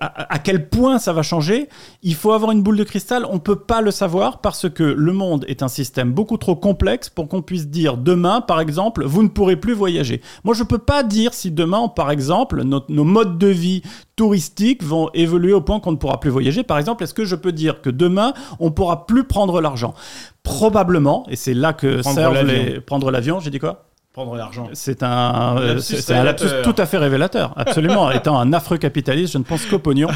à, 0.00 0.34
à 0.34 0.38
quel 0.38 0.68
point 0.68 0.98
ça 0.98 1.12
va 1.12 1.22
changer, 1.22 1.68
il 2.02 2.14
faut 2.14 2.32
avoir 2.32 2.52
une 2.52 2.62
boule 2.62 2.76
de 2.76 2.84
cristal. 2.84 3.26
On 3.28 3.34
ne 3.34 3.38
peut 3.38 3.58
pas 3.58 3.80
le 3.80 3.90
savoir 3.90 4.40
parce 4.40 4.68
que 4.68 4.82
le 4.82 5.12
monde 5.12 5.44
est 5.48 5.62
un 5.62 5.68
système 5.68 6.12
beaucoup 6.12 6.36
trop 6.36 6.56
complexe 6.56 7.10
pour 7.10 7.28
qu'on 7.28 7.42
puisse 7.42 7.68
dire 7.68 7.96
demain, 7.96 8.40
par 8.40 8.60
exemple, 8.60 9.04
vous 9.04 9.22
ne 9.22 9.28
pourrez 9.28 9.56
plus 9.56 9.74
voyager. 9.74 10.20
Moi, 10.44 10.54
je 10.54 10.62
ne 10.62 10.68
peux 10.68 10.78
pas 10.78 11.02
dire 11.02 11.34
si 11.34 11.50
demain, 11.50 11.88
par 11.88 12.10
exemple, 12.10 12.62
nos 12.62 13.04
modes 13.04 13.38
de 13.38 13.48
vie 13.48 13.82
touristiques 14.16 14.82
vont 14.82 15.10
évoluer 15.14 15.52
au 15.52 15.60
point 15.60 15.80
qu'on 15.80 15.92
ne 15.92 15.96
pourra 15.96 16.20
plus 16.20 16.30
voyager. 16.30 16.62
Par 16.62 16.78
exemple, 16.78 17.02
est-ce 17.04 17.14
que 17.14 17.24
je 17.24 17.36
peux 17.36 17.52
dire 17.52 17.82
que 17.82 17.90
demain, 17.90 18.32
on 18.60 18.66
ne 18.66 18.70
pourra 18.70 19.06
plus 19.06 19.24
prendre 19.24 19.60
l'argent? 19.60 19.94
Probablement, 20.42 21.26
et 21.28 21.36
c'est 21.36 21.54
là 21.54 21.72
que 21.72 22.00
Prendre 22.00 22.16
servent 22.16 22.46
les... 22.46 22.80
Prendre 22.80 23.10
l'avion, 23.10 23.40
j'ai 23.40 23.50
dit 23.50 23.58
quoi? 23.58 23.86
Prendre 24.14 24.36
l'argent. 24.36 24.68
c'est 24.74 25.02
un, 25.02 25.56
euh, 25.58 25.74
Lapsus 25.74 25.96
c'est 25.96 26.14
un 26.14 26.22
lapsus 26.22 26.46
tout 26.62 26.74
à 26.78 26.86
fait 26.86 26.98
révélateur. 26.98 27.52
Absolument. 27.56 28.10
Étant 28.12 28.38
un 28.38 28.52
affreux 28.52 28.78
capitaliste, 28.78 29.32
je 29.32 29.38
ne 29.38 29.42
pense 29.42 29.66
qu'au 29.66 29.80
pognon. 29.80 30.06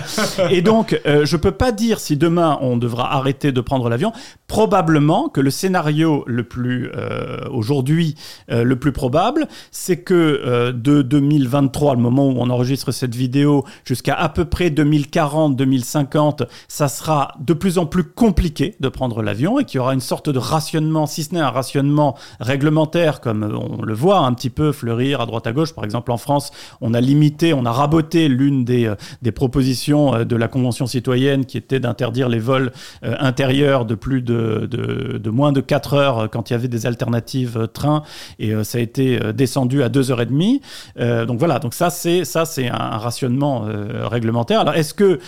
Et 0.50 0.62
donc, 0.62 1.00
euh, 1.04 1.26
je 1.26 1.36
peux 1.36 1.50
pas 1.50 1.72
dire 1.72 1.98
si 1.98 2.16
demain 2.16 2.58
on 2.60 2.76
devra 2.76 3.12
arrêter 3.12 3.50
de 3.50 3.60
prendre 3.60 3.88
l'avion. 3.88 4.12
Probablement 4.46 5.28
que 5.28 5.40
le 5.40 5.50
scénario 5.50 6.22
le 6.28 6.44
plus 6.44 6.92
euh, 6.94 7.38
aujourd'hui 7.50 8.14
euh, 8.50 8.62
le 8.62 8.78
plus 8.78 8.92
probable, 8.92 9.48
c'est 9.72 9.98
que 9.98 10.14
euh, 10.14 10.72
de 10.72 11.02
2023, 11.02 11.96
le 11.96 12.00
moment 12.00 12.28
où 12.28 12.34
on 12.38 12.50
enregistre 12.50 12.92
cette 12.92 13.16
vidéo, 13.16 13.64
jusqu'à 13.84 14.14
à 14.14 14.28
peu 14.28 14.44
près 14.44 14.70
2040-2050, 14.70 16.46
ça 16.68 16.86
sera 16.86 17.34
de 17.40 17.52
plus 17.52 17.78
en 17.78 17.86
plus 17.86 18.04
compliqué 18.04 18.76
de 18.78 18.88
prendre 18.88 19.22
l'avion 19.22 19.58
et 19.58 19.64
qu'il 19.64 19.78
y 19.78 19.80
aura 19.80 19.92
une 19.92 20.00
sorte 20.00 20.30
de 20.30 20.38
rationnement, 20.38 21.06
si 21.06 21.24
ce 21.24 21.34
n'est 21.34 21.40
un 21.40 21.50
rationnement 21.50 22.16
réglementaire, 22.38 23.20
comme 23.20 23.42
on 23.42 23.87
le 23.88 23.94
voit 23.94 24.18
un 24.18 24.32
petit 24.34 24.50
peu 24.50 24.70
fleurir 24.72 25.20
à 25.20 25.26
droite 25.26 25.46
à 25.46 25.52
gauche. 25.52 25.74
Par 25.74 25.84
exemple, 25.84 26.12
en 26.12 26.16
France, 26.16 26.52
on 26.80 26.94
a 26.94 27.00
limité, 27.00 27.52
on 27.52 27.64
a 27.64 27.72
raboté 27.72 28.28
l'une 28.28 28.64
des, 28.64 28.86
euh, 28.86 28.94
des 29.22 29.32
propositions 29.32 30.14
euh, 30.14 30.24
de 30.24 30.36
la 30.36 30.48
Convention 30.48 30.86
citoyenne 30.86 31.44
qui 31.44 31.56
était 31.56 31.80
d'interdire 31.80 32.28
les 32.28 32.38
vols 32.38 32.72
euh, 33.04 33.16
intérieurs 33.18 33.84
de 33.84 33.94
plus 33.94 34.22
de, 34.22 34.68
de, 34.70 35.30
moins 35.30 35.52
de 35.52 35.60
4 35.60 35.94
heures 35.94 36.30
quand 36.30 36.50
il 36.50 36.52
y 36.52 36.56
avait 36.56 36.68
des 36.68 36.86
alternatives 36.86 37.68
train 37.72 38.02
et 38.38 38.52
ça 38.64 38.78
a 38.78 38.80
été 38.80 39.18
descendu 39.32 39.82
à 39.82 39.88
2h30. 39.88 40.60
Euh, 40.98 41.26
donc 41.26 41.38
voilà, 41.38 41.58
donc 41.58 41.74
ça 41.74 41.90
c'est 41.90 42.24
ça 42.24 42.44
c'est 42.44 42.68
un, 42.68 42.96
rationnement 42.98 43.66
réglementaire. 44.10 44.60
Alors 44.60 44.74
est-ce 44.74 44.94
que 44.94 45.20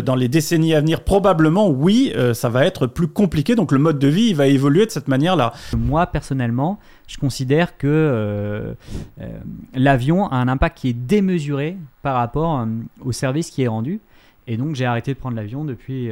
dans 0.00 0.14
les 0.14 0.28
décennies 0.28 0.74
à 0.74 0.80
venir, 0.80 1.00
probablement 1.02 1.68
oui, 1.68 2.12
ça 2.32 2.48
va 2.48 2.64
être 2.66 2.86
plus 2.86 3.08
compliqué. 3.08 3.54
Donc 3.54 3.72
le 3.72 3.78
mode 3.78 3.98
de 3.98 4.08
vie 4.08 4.34
va 4.34 4.46
évoluer 4.46 4.86
de 4.86 4.90
cette 4.90 5.08
manière-là. 5.08 5.52
Moi, 5.76 6.06
personnellement, 6.06 6.78
je 7.06 7.18
considère 7.18 7.76
que 7.76 7.86
euh, 7.86 8.74
euh, 9.20 9.38
l'avion 9.74 10.26
a 10.28 10.36
un 10.36 10.48
impact 10.48 10.78
qui 10.78 10.88
est 10.88 10.94
démesuré 10.94 11.76
par 12.02 12.16
rapport 12.16 12.60
euh, 12.60 12.66
au 13.00 13.12
service 13.12 13.50
qui 13.50 13.62
est 13.62 13.68
rendu. 13.68 14.00
Et 14.46 14.56
donc, 14.56 14.74
j'ai 14.74 14.84
arrêté 14.84 15.14
de 15.14 15.18
prendre 15.18 15.36
l'avion 15.36 15.64
depuis 15.64 16.10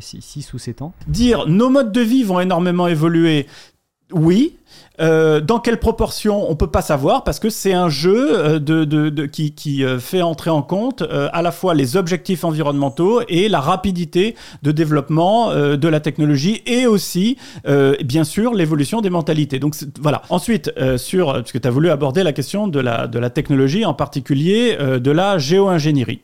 6 0.00 0.52
ou 0.52 0.58
7 0.58 0.82
ans. 0.82 0.92
Dire 1.08 1.48
nos 1.48 1.70
modes 1.70 1.90
de 1.90 2.00
vie 2.02 2.24
vont 2.24 2.40
énormément 2.40 2.88
évoluer, 2.88 3.46
oui. 4.12 4.58
Euh, 5.00 5.40
dans 5.40 5.58
quelle 5.58 5.78
proportion 5.78 6.50
on 6.50 6.54
peut 6.54 6.66
pas 6.66 6.82
savoir 6.82 7.24
parce 7.24 7.38
que 7.38 7.48
c'est 7.48 7.72
un 7.72 7.88
jeu 7.88 8.38
euh, 8.38 8.58
de, 8.58 8.84
de- 8.84 9.24
qui, 9.26 9.52
qui, 9.52 9.84
euh, 9.84 9.98
fait 9.98 10.20
entrer 10.20 10.50
en 10.50 10.60
compte 10.62 11.02
à 11.32 11.40
la 11.42 11.50
fois 11.50 11.74
les 11.74 11.96
objectifs 11.96 12.44
environnementaux 12.44 13.22
et 13.28 13.48
la 13.48 13.60
rapidité 13.60 14.34
de 14.62 14.70
développement 14.70 15.54
de 15.54 15.88
la 15.88 16.00
technologie 16.00 16.62
et 16.66 16.86
aussi 16.86 17.36
bien 18.04 18.24
sûr 18.24 18.52
l'évolution 18.54 19.00
des 19.00 19.10
mentalités. 19.10 19.58
Donc 19.58 19.74
voilà. 20.00 20.22
Ensuite 20.28 20.70
sur 20.96 21.32
parce 21.32 21.52
que 21.52 21.58
tu 21.58 21.68
as 21.68 21.70
voulu 21.70 21.90
aborder 21.90 22.22
la 22.22 22.32
question 22.32 22.68
de 22.68 22.80
la 22.80 23.06
de 23.06 23.18
la 23.18 23.30
technologie 23.30 23.84
en 23.84 23.94
particulier 23.94 24.76
de 24.76 25.10
la 25.10 25.38
géo-ingénierie. 25.38 26.20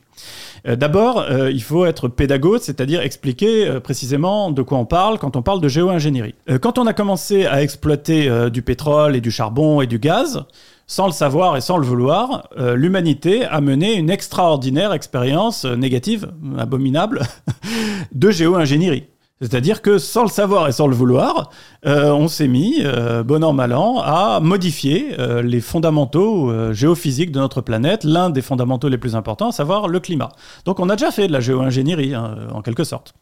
D'abord, 0.67 1.25
il 1.49 1.63
faut 1.63 1.85
être 1.85 2.09
pédagogue, 2.09 2.59
c'est-à-dire 2.61 3.01
expliquer 3.01 3.79
précisément 3.81 4.51
de 4.51 4.61
quoi 4.61 4.77
on 4.77 4.85
parle 4.85 5.17
quand 5.17 5.37
on 5.37 5.41
parle 5.41 5.61
de 5.61 5.69
géo-ingénierie. 5.69 6.35
Quand 6.61 6.77
on 6.77 6.85
a 6.85 6.91
commencé 6.93 7.45
à 7.45 7.61
exploiter 7.63 8.29
euh, 8.39 8.49
du 8.49 8.61
pétrole 8.61 9.15
et 9.15 9.21
du 9.21 9.31
charbon 9.31 9.81
et 9.81 9.87
du 9.87 9.99
gaz, 9.99 10.45
sans 10.87 11.05
le 11.05 11.11
savoir 11.11 11.57
et 11.57 11.61
sans 11.61 11.77
le 11.77 11.85
vouloir, 11.85 12.49
euh, 12.57 12.75
l'humanité 12.75 13.45
a 13.45 13.61
mené 13.61 13.93
une 13.93 14.09
extraordinaire 14.09 14.93
expérience 14.93 15.65
euh, 15.65 15.75
négative, 15.75 16.31
abominable, 16.57 17.21
de 18.11 18.31
géo-ingénierie. 18.31 19.07
C'est-à-dire 19.41 19.81
que 19.81 19.99
sans 19.99 20.23
le 20.23 20.29
savoir 20.29 20.67
et 20.67 20.73
sans 20.73 20.87
le 20.87 20.95
vouloir, 20.95 21.49
euh, 21.85 22.11
on 22.11 22.27
s'est 22.27 22.49
mis, 22.49 22.81
euh, 22.83 23.23
bon 23.23 23.41
an, 23.41 23.53
mal 23.53 23.73
an, 23.73 24.01
à 24.03 24.41
modifier 24.41 25.15
euh, 25.17 25.41
les 25.41 25.61
fondamentaux 25.61 26.51
euh, 26.51 26.73
géophysiques 26.73 27.31
de 27.31 27.39
notre 27.39 27.61
planète, 27.61 28.03
l'un 28.03 28.29
des 28.29 28.41
fondamentaux 28.41 28.89
les 28.89 28.97
plus 28.97 29.15
importants, 29.15 29.47
à 29.47 29.51
savoir 29.53 29.87
le 29.87 30.01
climat. 30.01 30.27
Donc 30.65 30.81
on 30.81 30.89
a 30.89 30.97
déjà 30.97 31.11
fait 31.11 31.27
de 31.27 31.31
la 31.31 31.39
géo-ingénierie, 31.39 32.13
hein, 32.13 32.35
en 32.53 32.61
quelque 32.61 32.83
sorte. 32.83 33.13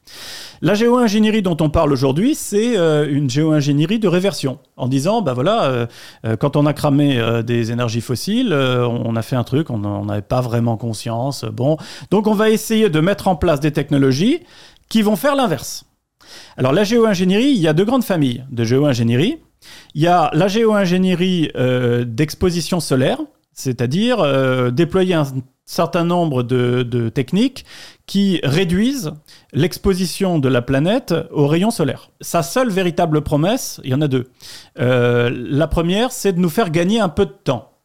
La 0.61 0.73
géo-ingénierie 0.73 1.43
dont 1.43 1.57
on 1.61 1.69
parle 1.69 1.93
aujourd'hui, 1.93 2.33
c'est 2.33 2.75
euh, 2.77 3.07
une 3.07 3.29
géo-ingénierie 3.29 3.99
de 3.99 4.07
réversion, 4.07 4.57
en 4.75 4.87
disant, 4.87 5.21
bah 5.21 5.33
voilà, 5.33 5.65
euh, 5.65 6.35
quand 6.39 6.55
on 6.55 6.65
a 6.65 6.73
cramé 6.73 7.21
des 7.45 7.71
énergies 7.71 8.01
fossiles, 8.01 8.53
on 8.53 9.15
a 9.15 9.21
fait 9.21 9.35
un 9.35 9.43
truc, 9.43 9.69
on 9.69 9.77
n'en 9.77 10.09
avait 10.09 10.21
pas 10.23 10.41
vraiment 10.41 10.77
conscience, 10.77 11.45
bon. 11.45 11.77
Donc 12.09 12.25
on 12.25 12.33
va 12.33 12.49
essayer 12.49 12.89
de 12.89 12.99
mettre 12.99 13.27
en 13.27 13.35
place 13.35 13.59
des 13.59 13.71
technologies 13.71 14.39
qui 14.89 15.03
vont 15.03 15.15
faire 15.15 15.35
l'inverse. 15.35 15.86
Alors 16.57 16.73
la 16.73 16.83
géo-ingénierie, 16.83 17.51
il 17.51 17.59
y 17.59 17.67
a 17.67 17.73
deux 17.73 17.85
grandes 17.85 18.03
familles 18.03 18.43
de 18.51 18.63
géo-ingénierie. 18.63 19.37
Il 19.95 20.01
y 20.01 20.07
a 20.07 20.29
la 20.33 20.47
géo-ingénierie 20.47 21.51
euh, 21.55 22.05
d'exposition 22.05 22.79
solaire, 22.79 23.19
c'est-à-dire 23.53 24.19
euh, 24.19 24.69
déployer 24.69 25.15
un 25.15 25.25
certain 25.65 26.05
nombre 26.05 26.43
de, 26.43 27.09
techniques 27.09 27.65
qui 28.05 28.39
réduisent 28.43 29.11
l'exposition 29.53 30.39
de 30.39 30.47
la 30.47 30.61
planète 30.61 31.13
aux 31.31 31.47
rayons 31.47 31.71
solaires. 31.71 32.11
Sa 32.21 32.41
seule 32.41 32.69
véritable 32.69 33.21
promesse, 33.21 33.81
il 33.83 33.91
y 33.91 33.93
en 33.93 34.01
a 34.01 34.07
deux. 34.07 34.29
Euh, 34.79 35.29
la 35.33 35.67
première, 35.67 36.11
c'est 36.11 36.33
de 36.33 36.39
nous 36.39 36.49
faire 36.49 36.71
gagner 36.71 36.99
un 36.99 37.09
peu 37.09 37.25
de 37.25 37.35
temps. 37.43 37.76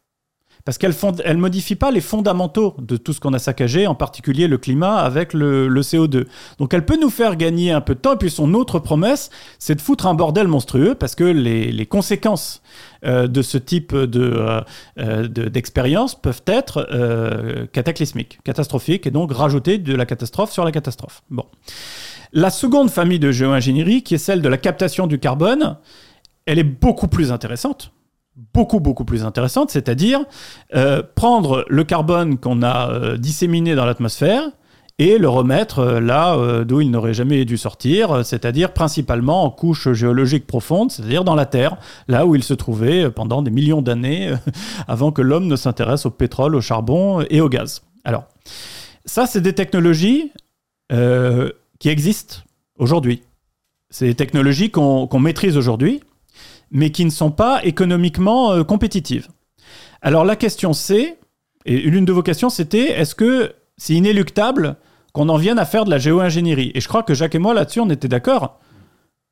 Parce 0.65 0.77
qu'elle 0.77 0.93
ne 0.93 1.33
modifie 1.33 1.75
pas 1.75 1.91
les 1.91 1.99
fondamentaux 1.99 2.75
de 2.79 2.95
tout 2.95 3.11
ce 3.11 3.19
qu'on 3.19 3.33
a 3.33 3.39
saccagé, 3.39 3.85
en 3.85 3.95
particulier 3.95 4.47
le 4.47 4.57
climat 4.57 4.95
avec 4.97 5.33
le, 5.33 5.67
le 5.67 5.81
CO2. 5.81 6.25
Donc 6.57 6.73
elle 6.73 6.85
peut 6.85 6.97
nous 6.99 7.09
faire 7.09 7.35
gagner 7.35 7.71
un 7.71 7.81
peu 7.81 7.95
de 7.95 7.99
temps. 7.99 8.13
Et 8.13 8.17
puis 8.17 8.29
son 8.29 8.53
autre 8.53 8.79
promesse, 8.79 9.29
c'est 9.59 9.75
de 9.75 9.81
foutre 9.81 10.07
un 10.07 10.13
bordel 10.13 10.47
monstrueux 10.47 10.95
parce 10.95 11.15
que 11.15 11.25
les, 11.25 11.85
conséquences 11.85 12.61
euh, 13.03 13.27
de 13.27 13.41
ce 13.41 13.57
type 13.57 13.93
de, 13.93 14.21
euh, 14.21 14.61
euh, 14.99 15.27
de- 15.27 15.49
d'expérience 15.49 16.15
peuvent 16.15 16.43
être 16.47 16.87
cataclysmiques, 17.73 18.39
catastrophiques, 18.45 19.05
et 19.05 19.11
donc 19.11 19.33
rajouter 19.33 19.77
de 19.77 19.93
la 19.93 20.05
catastrophe 20.05 20.51
sur 20.51 20.63
la 20.63 20.71
catastrophe. 20.71 21.23
Bon. 21.29 21.45
La 22.31 22.49
seconde 22.49 22.89
famille 22.89 23.19
de 23.19 23.31
géo-ingénierie, 23.31 24.01
qui 24.01 24.15
est 24.15 24.19
celle 24.19 24.41
de 24.41 24.49
la 24.49 24.57
captation 24.57 25.07
du 25.07 25.19
carbone, 25.19 25.77
elle 26.45 26.57
est 26.57 26.63
beaucoup 26.63 27.07
plus 27.07 27.31
intéressante. 27.31 27.91
Beaucoup, 28.35 28.79
beaucoup 28.79 29.05
plus 29.05 29.23
intéressante, 29.23 29.69
c'est-à-dire 29.69 30.25
euh, 30.73 31.03
prendre 31.13 31.65
le 31.69 31.83
carbone 31.83 32.39
qu'on 32.39 32.63
a 32.63 32.89
euh, 32.89 33.17
disséminé 33.17 33.75
dans 33.75 33.85
l'atmosphère 33.85 34.49
et 34.97 35.19
le 35.19 35.29
remettre 35.29 35.79
euh, 35.79 35.99
là 35.99 36.63
d'où 36.63 36.81
il 36.81 36.89
n'aurait 36.89 37.13
jamais 37.13 37.45
dû 37.45 37.57
sortir, 37.57 38.25
c'est-à-dire 38.25 38.73
principalement 38.73 39.43
en 39.43 39.51
couche 39.51 39.91
géologique 39.91 40.47
profonde, 40.47 40.89
c'est-à-dire 40.89 41.23
dans 41.23 41.35
la 41.35 41.45
Terre, 41.45 41.77
là 42.07 42.25
où 42.25 42.33
il 42.33 42.43
se 42.43 42.55
trouvait 42.55 43.11
pendant 43.11 43.43
des 43.43 43.51
millions 43.51 43.83
d'années 43.83 44.33
avant 44.87 45.11
que 45.11 45.21
l'homme 45.21 45.45
ne 45.45 45.55
s'intéresse 45.55 46.07
au 46.07 46.11
pétrole, 46.11 46.55
au 46.55 46.61
charbon 46.61 47.23
et 47.29 47.39
au 47.39 47.49
gaz. 47.49 47.83
Alors, 48.03 48.23
ça, 49.05 49.27
c'est 49.27 49.41
des 49.41 49.53
technologies 49.53 50.31
qui 51.79 51.89
existent 51.89 52.37
aujourd'hui. 52.77 53.21
C'est 53.91 54.07
des 54.07 54.15
technologies 54.15 54.71
qu'on 54.71 55.19
maîtrise 55.19 55.55
aujourd'hui, 55.55 56.01
mais 56.73 56.89
qui 56.89 57.05
ne 57.05 57.11
sont 57.11 57.31
pas 57.31 57.63
économiquement 57.63 58.51
euh, 58.51 58.63
compétitives. 58.63 59.29
Alors 60.01 60.25
la 60.25 60.35
question 60.35 60.73
c'est, 60.73 61.17
et 61.65 61.77
l'une 61.77 62.03
de 62.03 62.11
vos 62.11 62.23
questions 62.23 62.49
c'était, 62.49 62.99
est-ce 62.99 63.15
que 63.15 63.53
c'est 63.77 63.93
inéluctable 63.93 64.75
qu'on 65.13 65.29
en 65.29 65.37
vienne 65.37 65.59
à 65.59 65.65
faire 65.65 65.85
de 65.85 65.91
la 65.91 65.99
géo-ingénierie? 65.99 66.71
Et 66.73 66.81
je 66.81 66.87
crois 66.89 67.03
que 67.03 67.13
Jacques 67.13 67.35
et 67.35 67.39
moi 67.39 67.53
là-dessus 67.53 67.79
on 67.79 67.89
était 67.89 68.09
d'accord. 68.09 68.59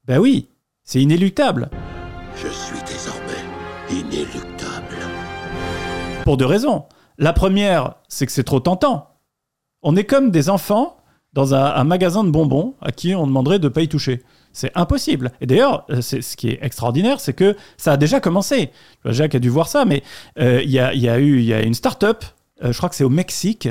Ben 0.06 0.20
oui, 0.20 0.48
c'est 0.84 1.02
inéluctable. 1.02 1.70
Je 2.38 2.48
suis 2.48 2.80
désormais 2.86 3.44
inéluctable. 3.90 4.98
Pour 6.24 6.38
deux 6.38 6.46
raisons. 6.46 6.86
La 7.18 7.34
première, 7.34 7.96
c'est 8.08 8.26
que 8.26 8.32
c'est 8.32 8.44
trop 8.44 8.60
tentant. 8.60 9.10
On 9.82 9.96
est 9.96 10.06
comme 10.06 10.32
des 10.32 10.50
enfants 10.50 10.98
dans 11.34 11.56
un, 11.56 11.66
un 11.66 11.84
magasin 11.84 12.24
de 12.24 12.30
bonbons 12.30 12.76
à 12.82 12.92
qui 12.92 13.16
on 13.16 13.26
demanderait 13.26 13.60
de 13.60 13.68
ne 13.68 13.74
pas 13.74 13.82
y 13.82 13.90
toucher. 13.90 14.24
C'est 14.54 14.72
impossible. 14.76 15.32
Et 15.42 15.46
d'ailleurs, 15.46 15.86
euh, 15.90 16.02
ce 16.02 16.36
qui 16.36 16.50
est 16.50 16.60
extraordinaire, 16.62 17.20
c'est 17.20 17.34
que 17.34 17.56
ça 17.78 17.94
a 17.94 17.98
déjà 17.98 18.20
commencé. 18.20 18.70
Jacques 19.06 19.36
a 19.36 19.40
dû 19.40 19.50
voir 19.50 19.68
ça, 19.68 19.86
mais 19.86 20.04
euh, 20.40 20.62
il 20.64 20.72
y, 20.72 20.80
a, 20.80 20.94
eu 21.20 21.42
y 21.42 21.54
a 21.54 21.62
une 21.62 21.74
start-up, 21.74 22.24
euh, 22.64 22.72
je 22.72 22.78
crois 22.78 22.90
que 22.90 22.96
c'est 22.96 23.04
au 23.04 23.10
Mexique, 23.10 23.70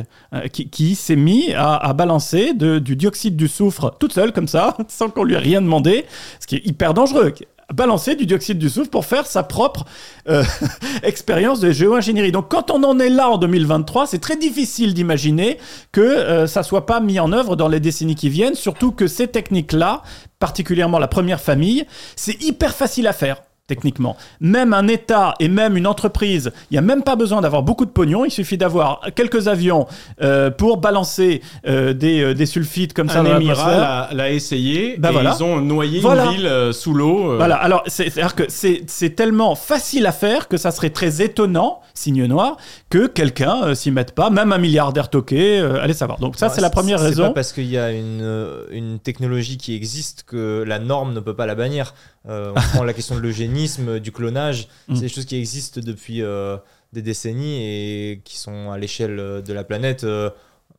qui, 0.53 0.95
s'est 0.95 1.17
mis 1.17 1.53
à, 1.55 1.93
balancer 1.93 2.55
du 2.55 2.97
dioxyde 2.97 3.37
du 3.37 3.49
soufre 3.49 3.97
toute 3.99 4.13
seule, 4.13 4.33
comme 4.33 4.49
ça, 4.49 4.77
sans 4.89 5.11
qu'on 5.11 5.25
lui 5.25 5.35
ait 5.35 5.39
rien 5.39 5.61
demandé, 5.61 6.07
ce 6.41 6.47
qui 6.47 6.57
est 6.57 6.67
hyper 6.67 6.95
dangereux. 6.95 7.35
Balancer 7.73 8.17
du 8.17 8.27
dioxyde 8.27 8.59
du 8.59 8.69
soufre 8.69 8.91
pour 8.91 9.05
faire 9.05 9.27
sa 9.27 9.43
propre 9.43 9.85
euh, 10.29 10.43
expérience 11.03 11.61
de 11.61 11.71
géo-ingénierie. 11.71 12.33
Donc 12.33 12.51
quand 12.51 12.71
on 12.71 12.83
en 12.83 12.99
est 12.99 13.11
là 13.11 13.31
en 13.31 13.39
2023, 13.39 14.07
c'est 14.07 14.19
très 14.19 14.37
difficile 14.37 14.95
d'imaginer 14.95 15.59
que 15.93 16.01
euh, 16.01 16.47
ça 16.47 16.63
soit 16.63 16.87
pas 16.87 17.01
mis 17.01 17.21
en 17.21 17.33
œuvre 17.33 17.57
dans 17.57 17.69
les 17.69 17.81
décennies 17.81 18.17
qui 18.17 18.29
viennent, 18.29 18.55
surtout 18.55 18.93
que 18.93 19.07
ces 19.07 19.29
techniques-là, 19.29 20.03
particulièrement 20.39 20.99
la 20.99 21.09
première 21.09 21.41
famille, 21.41 21.87
c'est 22.17 22.43
hyper 22.43 22.75
facile 22.75 23.07
à 23.07 23.13
faire 23.13 23.43
techniquement. 23.75 24.17
Même 24.41 24.73
un 24.75 24.87
État 24.89 25.35
et 25.41 25.49
même 25.49 25.77
une 25.77 25.87
entreprise, 25.87 26.53
il 26.71 26.75
n'y 26.75 26.79
a 26.79 26.83
même 26.83 27.03
pas 27.03 27.17
besoin 27.17 27.41
d'avoir 27.41 27.63
beaucoup 27.63 27.87
de 27.87 27.91
pognon, 27.91 28.25
il 28.25 28.31
suffit 28.31 28.59
d'avoir 28.59 29.01
quelques 29.15 29.47
avions 29.49 29.87
euh, 30.23 30.51
pour 30.51 30.77
balancer 30.79 31.41
euh, 31.67 31.93
des, 31.95 32.21
euh, 32.21 32.35
des 32.35 32.47
sulfites 32.47 32.93
comme 32.93 33.09
ça 33.09 33.21
Un 33.21 33.25
dans 33.25 33.37
émirat 33.37 33.55
l'atmosphère. 33.55 33.81
l'a 33.81 34.09
l'a 34.13 34.31
essayé 34.31 34.97
Bah 34.99 35.11
et 35.11 35.13
voilà. 35.13 35.35
ils 35.39 35.45
ont 35.45 35.61
noyé 35.61 36.01
Voilà. 36.01 36.25
une 36.27 36.33
ville 36.33 36.47
euh, 36.47 36.73
sous 36.73 36.93
l'eau. 36.95 37.33
euh, 37.33 37.37
Voilà, 37.37 37.57
alors 37.57 37.83
c'est- 37.87 38.11
c'est-à-dire 38.11 38.35
que 38.35 38.45
c'est 38.49 38.83
c'est 38.89 39.11
tellement 39.21 39.55
facile 39.55 40.05
à 40.07 40.13
faire 40.13 40.49
que 40.49 40.57
ça 40.57 40.71
serait 40.73 40.91
très 40.91 41.23
étonnant, 41.23 41.81
signe 41.95 42.25
noir, 42.27 42.57
que 42.91 43.07
quelqu'un 43.07 43.57
euh, 43.65 43.75
s'y 43.75 43.91
mette 43.93 44.13
pas, 44.15 44.31
même 44.31 44.53
un 44.53 44.59
milliardaire 44.59 45.09
toqué, 45.11 45.61
euh, 45.61 45.81
allez 45.83 45.95
savoir. 45.95 46.19
Donc 46.19 46.37
ça, 46.37 46.49
c'est 46.49 46.61
la 46.61 46.71
première 46.71 46.99
C'est 46.99 47.07
raison. 47.07 47.29
pas 47.29 47.35
parce 47.35 47.53
qu'il 47.53 47.71
y 47.71 47.79
a 47.79 47.93
une, 47.93 48.27
une 48.73 48.99
technologie 48.99 49.57
qui 49.59 49.75
existe 49.77 50.25
que 50.27 50.65
la 50.67 50.79
norme 50.79 51.13
ne 51.15 51.21
peut 51.21 51.35
pas 51.35 51.47
la 51.47 51.55
bannir. 51.55 51.95
Euh, 52.29 52.53
on 52.55 52.61
prend 52.61 52.85
la 52.85 52.93
question 52.93 53.15
de 53.15 53.21
l'eugénisme, 53.21 53.99
du 53.99 54.13
clonage, 54.13 54.69
Mm. 54.89 54.95
c'est 54.97 55.01
des 55.03 55.09
choses 55.09 55.25
qui 55.25 55.37
existent 55.37 55.81
depuis 55.83 56.23
euh, 56.23 56.57
des 56.93 57.01
décennies 57.03 57.59
et 57.65 58.21
qui 58.25 58.37
sont 58.39 58.71
à 58.71 58.77
l'échelle 58.79 59.19
euh, 59.19 59.41
de 59.41 59.53
la 59.55 59.65
planète 59.65 60.05
euh, 60.05 60.29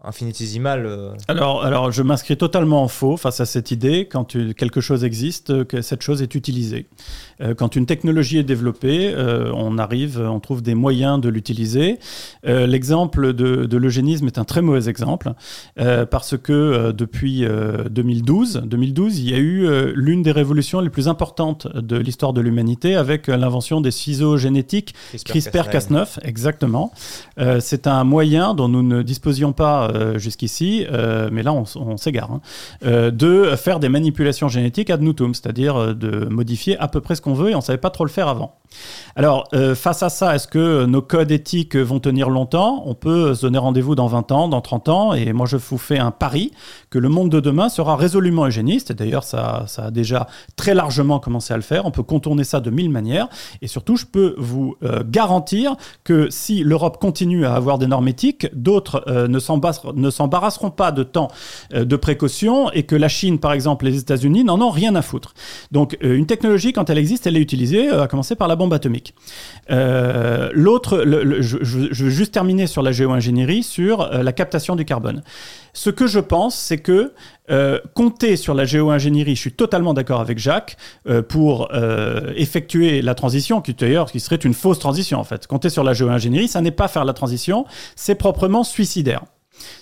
infinitésimales. 0.04 0.86
euh. 0.86 1.14
Alors, 1.28 1.64
alors, 1.64 1.92
je 1.92 2.02
m'inscris 2.02 2.38
totalement 2.38 2.84
en 2.84 2.88
faux 2.88 3.18
face 3.18 3.40
à 3.40 3.46
cette 3.46 3.72
idée. 3.72 4.08
Quand 4.12 4.24
tu- 4.26 4.54
quelque 4.54 4.82
chose 4.82 5.04
existe, 5.04 5.52
euh, 5.52 5.64
que 5.66 5.82
cette 5.82 6.02
chose 6.02 6.22
est 6.22 6.34
utilisée. 6.36 6.88
Euh, 7.42 7.54
quand 7.54 7.76
une 7.76 7.86
technologie 7.86 8.38
est 8.38 8.44
développée, 8.44 9.14
euh, 9.14 9.52
on 9.54 9.78
arrive, 9.78 10.20
on 10.20 10.40
trouve 10.40 10.62
des 10.62 10.76
moyens 10.76 11.20
de 11.20 11.30
l'utiliser. 11.30 12.00
Euh, 12.46 12.68
L'exemple 12.68 13.34
de, 13.34 13.66
de 13.66 13.78
l'eugénisme 13.78 14.28
est 14.28 14.38
un 14.38 14.44
très 14.44 14.62
mauvais 14.62 14.90
exemple 14.90 15.34
parce 15.76 16.38
que 16.38 16.92
depuis 16.92 17.46
euh, 17.46 17.90
2012, 17.90 18.64
2012, 18.66 19.20
il 19.20 19.30
y 19.30 19.34
a 19.34 19.38
eu 19.38 19.94
l'une 19.94 20.22
des 20.22 20.32
révolutions 20.32 20.80
les 20.80 20.90
plus 20.90 21.08
importantes 21.08 21.68
de 21.76 21.98
l'histoire 21.98 22.34
de 22.34 22.42
l'humanité 22.42 22.96
avec 22.96 23.28
l'invention 23.28 23.82
des 23.82 23.92
ciseaux 23.92 24.38
génétiques 24.38 24.94
CRISPR-Cas9, 25.14 26.20
exactement. 26.24 26.92
C'est 27.60 27.88
un 27.88 28.04
moyen 28.04 28.54
dont 28.54 28.68
nous 28.68 28.84
ne 28.84 29.02
disposions 29.02 29.54
pas 29.54 29.92
jusqu'ici, 30.18 30.86
mais 31.32 31.44
là 31.44 31.54
on, 31.54 31.98
s'égare, 31.98 32.32
hein, 32.32 33.12
de 33.12 33.56
faire 33.56 33.80
des 33.80 33.90
manipulations 33.90 34.48
génétiques 34.48 34.90
ad 34.90 35.02
nutum, 35.02 35.34
c'est-à-dire 35.34 35.96
de 35.96 36.26
modifier 36.26 36.78
à 36.78 36.88
peu 36.88 37.02
près 37.02 37.16
ce 37.16 37.22
qu'on 37.22 37.31
veut 37.34 37.50
et 37.52 37.56
on 37.56 37.60
ne 37.60 37.64
savait 37.64 37.78
pas 37.78 37.90
trop 37.90 38.06
le 38.06 38.10
faire 38.12 38.28
avant. 38.28 38.56
Alors, 39.18 39.50
euh, 39.54 39.76
face 39.76 40.02
à 40.02 40.08
ça, 40.08 40.34
est-ce 40.34 40.48
que 40.48 40.86
nos 40.86 41.02
codes 41.02 41.32
éthiques 41.32 41.76
vont 41.76 42.00
tenir 42.00 42.30
longtemps? 42.30 42.84
On 42.86 42.96
peut 42.96 43.36
se 43.36 43.42
donner 43.42 43.58
rendez-vous 43.58 43.96
dans 43.96 44.08
20 44.08 44.32
ans, 44.32 44.48
dans 44.48 44.62
30 44.62 44.88
ans, 44.88 45.14
et 45.14 45.34
moi 45.34 45.46
je 45.46 45.58
vous 45.58 45.78
fais 45.78 45.98
un 46.00 46.12
pari 46.12 46.52
que 46.90 46.98
le 46.98 47.10
monde 47.10 47.28
de 47.30 47.42
demain 47.42 47.68
sera 47.68 47.98
résolument 47.98 48.46
eugéniste, 48.46 48.92
et 48.92 48.94
d'ailleurs 48.94 49.26
ça, 49.26 49.66
ça 49.68 49.88
a 49.88 49.92
déjà 49.92 50.28
très 50.56 50.74
largement 50.74 51.20
commencé 51.20 51.54
à 51.54 51.58
le 51.58 51.64
faire, 51.64 51.86
on 51.86 51.92
peut 51.92 52.02
contourner 52.04 52.46
ça 52.46 52.62
de 52.62 52.70
mille 52.70 52.90
manières, 52.90 53.28
et 53.62 53.68
surtout 53.68 53.98
je 53.98 54.06
peux 54.06 54.36
vous 54.38 54.78
euh, 54.84 55.04
garantir 55.06 55.76
que 56.06 56.30
si 56.30 56.64
l'Europe 56.64 56.98
continue 56.98 57.46
à 57.46 57.56
avoir 57.56 57.78
des 57.78 57.88
normes 57.88 58.08
éthiques, 58.08 58.48
d'autres 58.54 59.04
euh, 59.08 59.28
ne 59.28 59.40
s'embarras- 59.40 59.92
ne 59.94 60.10
s'embarrasseront 60.10 60.72
pas 60.72 60.94
de 60.94 61.04
temps 61.04 61.28
euh, 61.74 61.84
de 61.84 61.96
précaution, 61.98 62.72
et 62.72 62.84
que 62.84 62.96
la 62.96 63.10
Chine, 63.10 63.38
par 63.38 63.52
exemple, 63.52 63.84
les 63.84 64.00
États-Unis 64.00 64.46
n'en 64.46 64.62
ont 64.62 64.70
rien 64.70 64.96
à 64.96 65.02
foutre. 65.02 65.34
Donc 65.74 65.98
une 66.00 66.26
technologie, 66.26 66.72
quand 66.72 66.90
elle 66.90 66.98
existe, 66.98 67.21
elle 67.28 67.38
est 67.38 67.42
utilisée, 67.42 67.90
euh, 67.90 68.04
à 68.04 68.08
commencer 68.08 68.36
par 68.36 68.48
la 68.48 68.56
bombe 68.56 68.74
atomique. 68.74 69.14
Euh, 69.70 70.50
L'autre, 70.54 71.04
je, 71.40 71.58
je- 71.62 72.04
veux 72.04 72.10
juste 72.10 72.34
terminer 72.34 72.68
sur 72.68 72.82
la 72.82 72.92
géo-ingénierie, 72.92 73.64
sur 73.64 74.02
euh, 74.02 74.24
la 74.24 74.32
captation 74.34 74.76
du 74.76 74.86
carbone. 74.86 75.24
Ce 75.74 75.90
que 75.90 76.08
je 76.08 76.20
pense, 76.20 76.56
c'est 76.56 76.80
que 76.80 77.14
compter 77.94 78.36
sur 78.38 78.54
la 78.54 78.64
géo-ingénierie, 78.66 79.36
je 79.36 79.42
suis 79.42 79.52
totalement 79.54 79.94
d'accord 79.94 80.20
avec 80.22 80.38
Jacques, 80.38 80.78
pour 81.30 81.70
effectuer 82.36 83.02
la 83.02 83.16
transition, 83.16 83.62
qui 83.62 83.74
d'ailleurs 83.74 84.12
qui 84.12 84.20
serait 84.20 84.36
une 84.38 84.54
fausse 84.54 84.80
transition 84.80 85.20
en 85.20 85.24
fait. 85.24 85.48
Compter 85.48 85.70
sur 85.70 85.84
la 85.84 85.94
géo-ingénierie, 85.94 86.48
ça 86.50 86.62
n'est 86.62 86.72
pas 86.72 86.88
faire 86.90 87.06
la 87.06 87.14
transition, 87.14 87.66
c'est 87.96 88.16
proprement 88.16 88.64
suicidaire. 88.64 89.24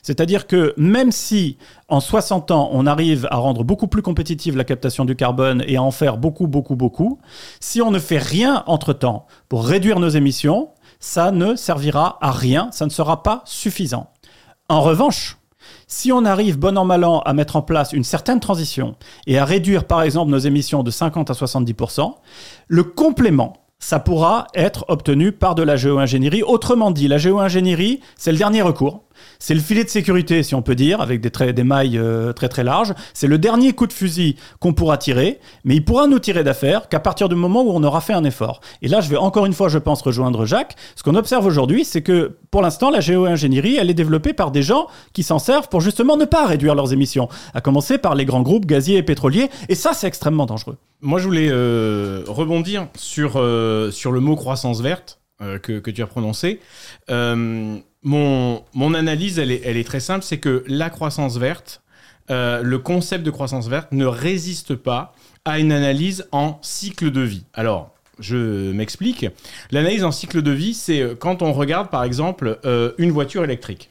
C'est-à-dire 0.01 0.47
que 0.47 0.73
même 0.77 1.11
si 1.11 1.57
en 1.87 1.99
60 1.99 2.51
ans 2.51 2.69
on 2.71 2.85
arrive 2.85 3.27
à 3.31 3.37
rendre 3.37 3.63
beaucoup 3.63 3.87
plus 3.87 4.01
compétitive 4.01 4.57
la 4.57 4.63
captation 4.63 5.05
du 5.05 5.15
carbone 5.15 5.63
et 5.67 5.77
à 5.77 5.83
en 5.83 5.91
faire 5.91 6.17
beaucoup, 6.17 6.47
beaucoup, 6.47 6.75
beaucoup, 6.75 7.19
si 7.59 7.81
on 7.81 7.91
ne 7.91 7.99
fait 7.99 8.17
rien 8.17 8.63
entre-temps 8.67 9.25
pour 9.47 9.65
réduire 9.65 9.99
nos 9.99 10.09
émissions, 10.09 10.69
ça 10.99 11.31
ne 11.31 11.55
servira 11.55 12.17
à 12.21 12.31
rien, 12.31 12.69
ça 12.71 12.85
ne 12.85 12.91
sera 12.91 13.23
pas 13.23 13.41
suffisant. 13.45 14.11
En 14.67 14.81
revanche, 14.81 15.37
si 15.87 16.11
on 16.11 16.25
arrive 16.25 16.57
bon 16.57 16.77
an 16.77 16.85
mal 16.85 17.03
an 17.03 17.19
à 17.19 17.33
mettre 17.33 17.55
en 17.55 17.61
place 17.61 17.93
une 17.93 18.03
certaine 18.03 18.39
transition 18.39 18.95
et 19.27 19.37
à 19.37 19.45
réduire 19.45 19.85
par 19.85 20.01
exemple 20.03 20.31
nos 20.31 20.37
émissions 20.37 20.83
de 20.83 20.91
50 20.91 21.29
à 21.29 21.33
70%, 21.33 22.13
le 22.67 22.83
complément, 22.83 23.53
ça 23.79 23.99
pourra 23.99 24.47
être 24.53 24.85
obtenu 24.89 25.31
par 25.31 25.55
de 25.55 25.63
la 25.63 25.77
géo-ingénierie. 25.77 26.43
Autrement 26.43 26.91
dit, 26.91 27.07
la 27.07 27.17
géo-ingénierie, 27.17 28.01
c'est 28.17 28.31
le 28.31 28.37
dernier 28.37 28.61
recours. 28.61 29.03
C'est 29.39 29.53
le 29.53 29.59
filet 29.59 29.83
de 29.83 29.89
sécurité, 29.89 30.43
si 30.43 30.53
on 30.53 30.61
peut 30.61 30.75
dire, 30.75 31.01
avec 31.01 31.21
des, 31.21 31.53
des 31.53 31.63
mailles 31.63 31.97
euh, 31.97 32.33
très 32.33 32.49
très 32.49 32.63
larges. 32.63 32.93
C'est 33.13 33.27
le 33.27 33.37
dernier 33.37 33.73
coup 33.73 33.87
de 33.87 33.93
fusil 33.93 34.35
qu'on 34.59 34.73
pourra 34.73 34.97
tirer, 34.97 35.39
mais 35.63 35.75
il 35.75 35.85
pourra 35.85 36.07
nous 36.07 36.19
tirer 36.19 36.43
d'affaire 36.43 36.89
qu'à 36.89 36.99
partir 36.99 37.29
du 37.29 37.35
moment 37.35 37.63
où 37.63 37.71
on 37.71 37.83
aura 37.83 38.01
fait 38.01 38.13
un 38.13 38.23
effort. 38.23 38.61
Et 38.81 38.87
là, 38.87 39.01
je 39.01 39.09
vais 39.09 39.17
encore 39.17 39.45
une 39.45 39.53
fois, 39.53 39.69
je 39.69 39.77
pense, 39.77 40.01
rejoindre 40.01 40.45
Jacques. 40.45 40.75
Ce 40.95 41.03
qu'on 41.03 41.15
observe 41.15 41.45
aujourd'hui, 41.45 41.85
c'est 41.85 42.01
que 42.01 42.37
pour 42.51 42.61
l'instant, 42.61 42.89
la 42.89 42.99
géo-ingénierie, 42.99 43.77
elle 43.77 43.89
est 43.89 43.93
développée 43.95 44.33
par 44.33 44.51
des 44.51 44.61
gens 44.61 44.87
qui 45.13 45.23
s'en 45.23 45.39
servent 45.39 45.69
pour 45.69 45.81
justement 45.81 46.17
ne 46.17 46.25
pas 46.25 46.45
réduire 46.45 46.75
leurs 46.75 46.93
émissions, 46.93 47.29
à 47.53 47.61
commencer 47.61 47.97
par 47.97 48.15
les 48.15 48.25
grands 48.25 48.41
groupes 48.41 48.65
gaziers 48.65 48.97
et 48.97 49.03
pétroliers. 49.03 49.49
Et 49.69 49.75
ça, 49.75 49.93
c'est 49.93 50.07
extrêmement 50.07 50.45
dangereux. 50.45 50.77
Moi, 51.01 51.19
je 51.19 51.25
voulais 51.25 51.49
euh, 51.49 52.23
rebondir 52.27 52.87
sur, 52.95 53.33
euh, 53.37 53.89
sur 53.91 54.11
le 54.11 54.19
mot 54.19 54.35
croissance 54.35 54.81
verte 54.81 55.19
que, 55.63 55.89
tu 55.89 56.01
as 56.01 56.07
prononcé. 56.07 56.59
Mon, 58.03 58.93
analyse, 58.93 59.39
elle 59.39 59.51
est, 59.51 59.83
très 59.83 59.99
simple, 59.99 60.23
c'est 60.23 60.37
que 60.37 60.63
la 60.67 60.89
croissance 60.89 61.37
verte, 61.37 61.81
euh, 62.31 62.61
le 62.61 62.79
concept 62.79 63.25
de 63.25 63.31
croissance 63.31 63.67
verte 63.67 63.91
ne 63.91 64.05
résiste 64.05 64.75
pas 64.75 65.13
à 65.45 65.59
une 65.59 65.71
analyse 65.71 66.27
en 66.31 66.59
cycle 66.61 67.11
de 67.11 67.21
vie. 67.21 67.43
Alors, 67.53 67.93
je 68.19 68.71
m'explique. 68.71 69.25
L'analyse 69.71 70.03
en 70.03 70.11
cycle 70.11 70.41
de 70.41 70.51
vie, 70.51 70.73
c'est 70.73 71.01
euh, 71.01 71.15
quand 71.15 71.41
on 71.41 71.53
regarde, 71.53 71.89
par 71.89 72.03
exemple, 72.03 72.59
euh, 72.65 72.93
une 72.97 73.11
voiture 73.11 73.43
électrique. 73.43 73.89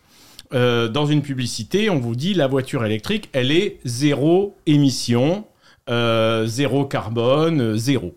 Dans 0.50 1.04
une 1.04 1.20
publicité, 1.20 1.90
on 1.90 1.98
vous 1.98 2.16
dit 2.16 2.32
la 2.32 2.46
voiture 2.46 2.82
électrique, 2.82 3.28
elle 3.34 3.52
est 3.52 3.80
zéro 3.84 4.56
émission, 4.64 5.44
zéro 5.86 6.86
carbone, 6.86 7.76
zéro. 7.76 8.16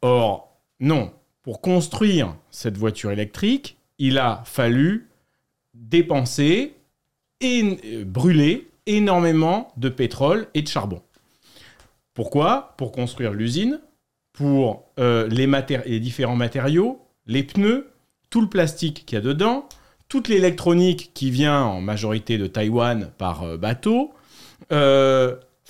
Or, 0.00 0.56
non. 0.78 1.10
Pour 1.42 1.60
construire 1.60 2.36
cette 2.52 2.76
voiture 2.76 3.10
électrique, 3.10 3.78
il 3.98 4.18
a 4.18 4.42
fallu 4.44 5.09
dépenser 5.90 6.74
et 7.40 7.78
euh, 7.84 8.04
brûler 8.04 8.70
énormément 8.86 9.72
de 9.76 9.88
pétrole 9.88 10.48
et 10.54 10.62
de 10.62 10.68
charbon. 10.68 11.02
Pourquoi? 12.14 12.74
Pour 12.76 12.92
construire 12.92 13.32
l'usine, 13.32 13.80
pour 14.32 14.90
euh, 14.98 15.28
les, 15.28 16.00
différents 16.00 16.36
matériaux, 16.36 17.00
les 17.26 17.42
pneus, 17.42 17.90
tout 18.30 18.40
le 18.40 18.48
plastique 18.48 19.04
qu'il 19.06 19.16
y 19.16 19.18
a 19.18 19.22
dedans, 19.22 19.68
toute 20.08 20.28
l'électronique 20.28 21.12
qui 21.14 21.30
vient 21.30 21.62
en 21.62 21.80
majorité 21.80 22.38
de 22.38 22.46
Taïwan 22.46 23.10
par 23.18 23.42
euh, 23.42 23.56
bateau, 23.56 24.12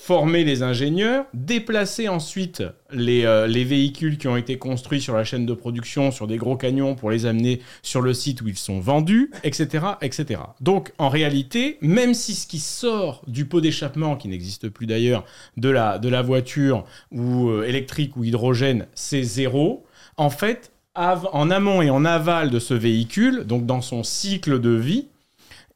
former 0.02 0.44
les 0.44 0.62
ingénieurs, 0.62 1.26
déplacer 1.34 2.08
ensuite 2.08 2.62
les, 2.90 3.26
euh, 3.26 3.46
les 3.46 3.64
véhicules 3.64 4.16
qui 4.16 4.28
ont 4.28 4.36
été 4.36 4.56
construits 4.56 5.00
sur 5.00 5.14
la 5.14 5.24
chaîne 5.24 5.44
de 5.44 5.52
production, 5.52 6.10
sur 6.10 6.26
des 6.26 6.38
gros 6.38 6.56
camions 6.56 6.94
pour 6.94 7.10
les 7.10 7.26
amener 7.26 7.60
sur 7.82 8.00
le 8.00 8.14
site 8.14 8.40
où 8.40 8.48
ils 8.48 8.56
sont 8.56 8.80
vendus, 8.80 9.30
etc. 9.44 9.84
etc. 10.00 10.40
Donc 10.62 10.92
en 10.96 11.10
réalité, 11.10 11.76
même 11.82 12.14
si 12.14 12.34
ce 12.34 12.46
qui 12.46 12.60
sort 12.60 13.22
du 13.26 13.44
pot 13.44 13.60
d'échappement, 13.60 14.16
qui 14.16 14.28
n'existe 14.28 14.70
plus 14.70 14.86
d'ailleurs, 14.86 15.26
de 15.58 15.68
la, 15.68 15.98
de 15.98 16.08
la 16.08 16.22
voiture 16.22 16.86
ou 17.12 17.50
euh, 17.50 17.68
électrique 17.68 18.16
ou 18.16 18.24
hydrogène, 18.24 18.86
c'est 18.94 19.22
zéro, 19.22 19.84
en 20.16 20.30
fait, 20.30 20.72
en 20.94 21.50
amont 21.50 21.82
et 21.82 21.90
en 21.90 22.06
aval 22.06 22.50
de 22.50 22.58
ce 22.58 22.72
véhicule, 22.72 23.44
donc 23.44 23.66
dans 23.66 23.82
son 23.82 24.02
cycle 24.02 24.60
de 24.60 24.70
vie, 24.70 25.08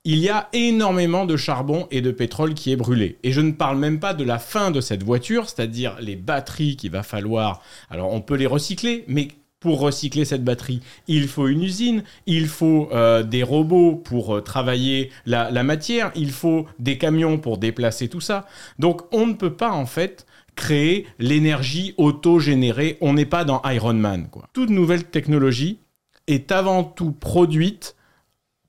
il 0.04 0.18
y 0.18 0.28
a 0.28 0.48
énormément 0.52 1.24
de 1.24 1.36
charbon 1.36 1.88
et 1.90 2.02
de 2.02 2.10
pétrole 2.10 2.52
qui 2.54 2.70
est 2.70 2.76
brûlé. 2.76 3.18
Et 3.22 3.32
je 3.32 3.40
ne 3.40 3.52
parle 3.52 3.78
même 3.78 4.00
pas 4.00 4.12
de 4.12 4.24
la 4.24 4.38
fin 4.38 4.70
de 4.70 4.80
cette 4.82 5.02
voiture, 5.02 5.48
c'est-à-dire 5.48 5.96
les 6.00 6.16
batteries 6.16 6.76
qu'il 6.76 6.90
va 6.90 7.02
falloir. 7.02 7.62
Alors 7.88 8.12
on 8.12 8.20
peut 8.20 8.36
les 8.36 8.46
recycler, 8.46 9.04
mais 9.08 9.28
pour 9.60 9.80
recycler 9.80 10.26
cette 10.26 10.44
batterie, 10.44 10.80
il 11.08 11.26
faut 11.26 11.48
une 11.48 11.62
usine, 11.62 12.04
il 12.26 12.48
faut 12.48 12.90
euh, 12.92 13.22
des 13.22 13.42
robots 13.42 13.96
pour 13.96 14.36
euh, 14.36 14.40
travailler 14.42 15.10
la, 15.24 15.50
la 15.50 15.62
matière, 15.62 16.12
il 16.14 16.32
faut 16.32 16.66
des 16.78 16.98
camions 16.98 17.38
pour 17.38 17.56
déplacer 17.56 18.08
tout 18.08 18.20
ça. 18.20 18.46
Donc 18.78 19.02
on 19.10 19.26
ne 19.26 19.32
peut 19.32 19.54
pas 19.54 19.70
en 19.70 19.86
fait 19.86 20.26
créer 20.54 21.06
l'énergie 21.18 21.94
auto-générée. 21.96 22.98
On 23.00 23.14
n'est 23.14 23.24
pas 23.24 23.44
dans 23.44 23.62
Iron 23.64 23.94
Man. 23.94 24.28
Quoi. 24.30 24.48
Toute 24.52 24.68
nouvelle 24.68 25.04
technologie 25.04 25.78
est 26.26 26.52
avant 26.52 26.84
tout 26.84 27.12
produite 27.12 27.96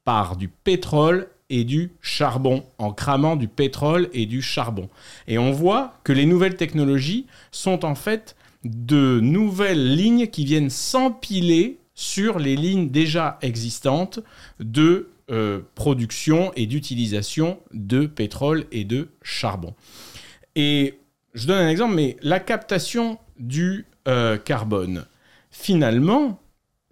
par 0.06 0.38
du 0.38 0.48
pétrole 0.48 1.28
et 1.50 1.64
du 1.64 1.92
charbon, 2.02 2.64
en 2.78 2.92
cramant 2.92 3.36
du 3.36 3.48
pétrole 3.48 4.10
et 4.14 4.26
du 4.26 4.42
charbon. 4.42 4.90
Et 5.28 5.38
on 5.38 5.52
voit 5.52 6.00
que 6.04 6.14
les 6.14 6.26
nouvelles 6.26 6.56
technologies 6.56 7.28
sont 7.52 7.86
en 7.86 7.96
fait 7.96 8.36
de 8.64 9.20
nouvelles 9.20 9.96
lignes 9.96 10.28
qui 10.28 10.46
viennent 10.46 10.72
s'empiler 10.72 11.80
sur 11.94 12.40
les 12.40 12.56
lignes 12.56 12.90
déjà 12.90 13.38
existantes 13.42 14.20
de 14.60 15.10
euh, 15.32 15.62
production 15.76 16.52
et 16.56 16.66
d'utilisation 16.66 17.60
de 17.74 18.06
pétrole 18.06 18.66
et 18.72 18.84
de 18.84 19.10
charbon. 19.22 19.74
Et 20.56 21.00
je 21.34 21.48
donne 21.48 21.66
un 21.66 21.70
exemple, 21.70 21.96
mais 21.96 22.18
la 22.22 22.40
captation 22.40 23.20
du 23.40 23.86
euh, 24.08 24.38
carbone, 24.38 25.06
finalement, 25.52 26.40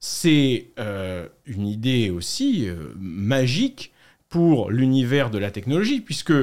c'est 0.06 0.68
euh, 0.80 1.30
une 1.46 1.66
idée 1.66 2.10
aussi 2.10 2.68
euh, 2.68 2.92
magique 2.98 3.94
pour 4.28 4.70
l'univers 4.70 5.30
de 5.30 5.38
la 5.38 5.50
technologie, 5.50 6.02
puisque 6.02 6.34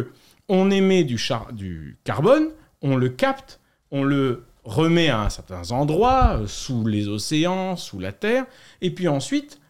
on 0.49 0.71
émet 0.71 1.05
du, 1.05 1.19
char- 1.19 1.53
du 1.53 1.99
carbone, 2.05 2.49
on 2.81 2.97
le 2.97 3.11
capte, 3.11 3.61
on 3.91 4.03
le 4.03 4.47
remet 4.65 5.11
à 5.11 5.21
un 5.21 5.29
certain 5.29 5.73
endroit, 5.73 6.39
euh, 6.39 6.47
sous 6.47 6.87
les 6.87 7.09
océans, 7.09 7.77
sous 7.77 7.99
la 7.99 8.13
terre, 8.13 8.47
et 8.81 8.93
puis 8.93 9.09
ensuite, 9.09 9.61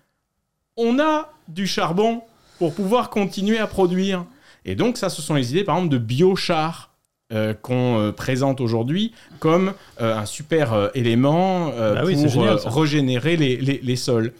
on 0.76 1.00
a 1.00 1.32
du 1.48 1.66
charbon 1.66 2.22
pour 2.60 2.72
pouvoir 2.76 3.10
continuer 3.10 3.58
à 3.58 3.66
produire. 3.66 4.24
Et 4.64 4.76
donc 4.76 4.98
ça, 4.98 5.08
ce 5.08 5.20
sont 5.20 5.34
les 5.34 5.50
idées, 5.50 5.64
par 5.64 5.78
exemple, 5.78 5.92
de 5.92 5.98
biochar 5.98 6.89
euh, 7.32 7.54
qu'on 7.54 7.98
euh, 7.98 8.12
présente 8.12 8.60
aujourd'hui 8.60 9.12
comme 9.38 9.72
euh, 10.00 10.16
un 10.16 10.26
super 10.26 10.90
élément 10.94 11.68
Bah 11.68 12.02
oui, 12.04 12.14
pour 12.14 12.28
génial, 12.28 12.58
régénérer 12.66 13.36
les, 13.36 13.56
les- 13.56 13.80
les 13.82 13.96
sols. 13.96 14.32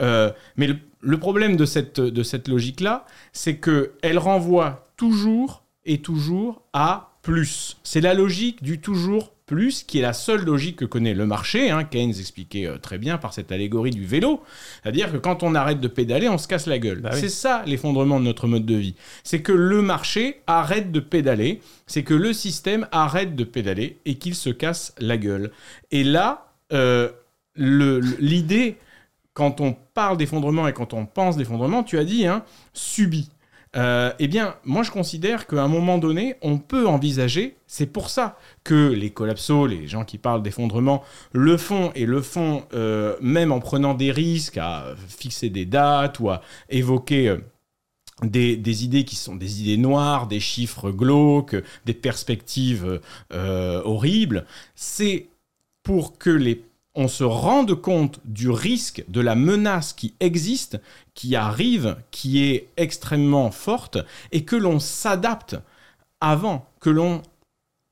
Mais 0.00 0.66
le, 0.66 0.76
le 1.00 1.18
problème 1.18 1.56
de 1.56 1.64
cette, 1.64 2.00
de 2.00 2.22
cette 2.22 2.48
logique-là, 2.48 3.06
c'est 3.32 3.56
qu'elle 3.58 4.18
renvoie 4.18 4.84
toujours 4.96 5.62
et 5.84 5.98
toujours 5.98 6.62
à 6.72 7.10
plus. 7.22 7.76
C'est 7.84 8.00
la 8.00 8.14
logique 8.14 8.62
du 8.62 8.80
toujours 8.80 9.32
plus 9.46 9.84
qui 9.84 10.00
est 10.00 10.02
la 10.02 10.12
seule 10.12 10.44
logique 10.44 10.76
que 10.76 10.84
connaît 10.84 11.14
le 11.14 11.24
marché. 11.24 11.70
Hein. 11.70 11.84
Keynes 11.84 12.10
expliquait 12.10 12.66
euh, 12.66 12.78
très 12.78 12.98
bien 12.98 13.16
par 13.16 13.32
cette 13.32 13.52
allégorie 13.52 13.92
du 13.92 14.04
vélo. 14.04 14.42
C'est-à-dire 14.82 15.12
que 15.12 15.16
quand 15.16 15.44
on 15.44 15.54
arrête 15.54 15.80
de 15.80 15.88
pédaler, 15.88 16.28
on 16.28 16.36
se 16.36 16.48
casse 16.48 16.66
la 16.66 16.78
gueule. 16.78 17.00
Bah 17.00 17.10
oui. 17.12 17.20
C'est 17.20 17.28
ça 17.28 17.62
l'effondrement 17.64 18.18
de 18.18 18.24
notre 18.24 18.48
mode 18.48 18.66
de 18.66 18.74
vie. 18.74 18.96
C'est 19.22 19.42
que 19.42 19.52
le 19.52 19.82
marché 19.82 20.42
arrête 20.48 20.90
de 20.90 21.00
pédaler, 21.00 21.60
c'est 21.86 22.02
que 22.02 22.14
le 22.14 22.32
système 22.32 22.88
arrête 22.90 23.36
de 23.36 23.44
pédaler 23.44 23.98
et 24.04 24.16
qu'il 24.16 24.34
se 24.34 24.50
casse 24.50 24.92
la 24.98 25.16
gueule. 25.16 25.52
Et 25.92 26.02
là, 26.02 26.52
euh, 26.72 27.10
l'idée, 27.56 28.76
quand 29.32 29.60
on 29.60 29.76
parle 29.94 30.16
d'effondrement 30.16 30.66
et 30.66 30.72
quand 30.72 30.92
on 30.92 31.06
pense 31.06 31.36
d'effondrement, 31.36 31.84
tu 31.84 31.98
as 31.98 32.04
dit, 32.04 32.26
hein, 32.26 32.42
subi. 32.72 33.30
Euh, 33.76 34.12
eh 34.18 34.28
bien, 34.28 34.56
moi 34.64 34.82
je 34.82 34.90
considère 34.90 35.46
qu'à 35.46 35.62
un 35.62 35.68
moment 35.68 35.98
donné, 35.98 36.36
on 36.40 36.58
peut 36.58 36.86
envisager, 36.86 37.56
c'est 37.66 37.86
pour 37.86 38.08
ça 38.08 38.38
que 38.64 38.88
les 38.88 39.10
collapsos, 39.10 39.66
les 39.68 39.86
gens 39.86 40.04
qui 40.04 40.18
parlent 40.18 40.42
d'effondrement, 40.42 41.02
le 41.32 41.56
font 41.56 41.92
et 41.94 42.06
le 42.06 42.22
font 42.22 42.64
euh, 42.72 43.16
même 43.20 43.52
en 43.52 43.60
prenant 43.60 43.94
des 43.94 44.12
risques 44.12 44.56
à 44.56 44.94
fixer 45.08 45.50
des 45.50 45.66
dates 45.66 46.20
ou 46.20 46.30
à 46.30 46.40
évoquer 46.70 47.28
euh, 47.28 47.38
des, 48.22 48.56
des 48.56 48.84
idées 48.84 49.04
qui 49.04 49.16
sont 49.16 49.36
des 49.36 49.60
idées 49.60 49.76
noires, 49.76 50.26
des 50.26 50.40
chiffres 50.40 50.90
glauques, 50.90 51.56
des 51.84 51.92
perspectives 51.92 53.00
horribles. 53.30 54.46
C'est 54.74 55.26
pour 55.82 56.16
que 56.16 56.30
les 56.30 56.64
on 56.96 57.08
se 57.08 57.24
rende 57.24 57.74
compte 57.74 58.20
du 58.24 58.50
risque, 58.50 59.04
de 59.08 59.20
la 59.20 59.34
menace 59.34 59.92
qui 59.92 60.14
existe, 60.20 60.80
qui 61.14 61.36
arrive, 61.36 61.96
qui 62.10 62.42
est 62.44 62.68
extrêmement 62.76 63.50
forte, 63.50 63.98
et 64.32 64.44
que 64.44 64.56
l'on 64.56 64.80
s'adapte 64.80 65.56
avant, 66.20 66.66
que 66.80 66.90
l'on 66.90 67.22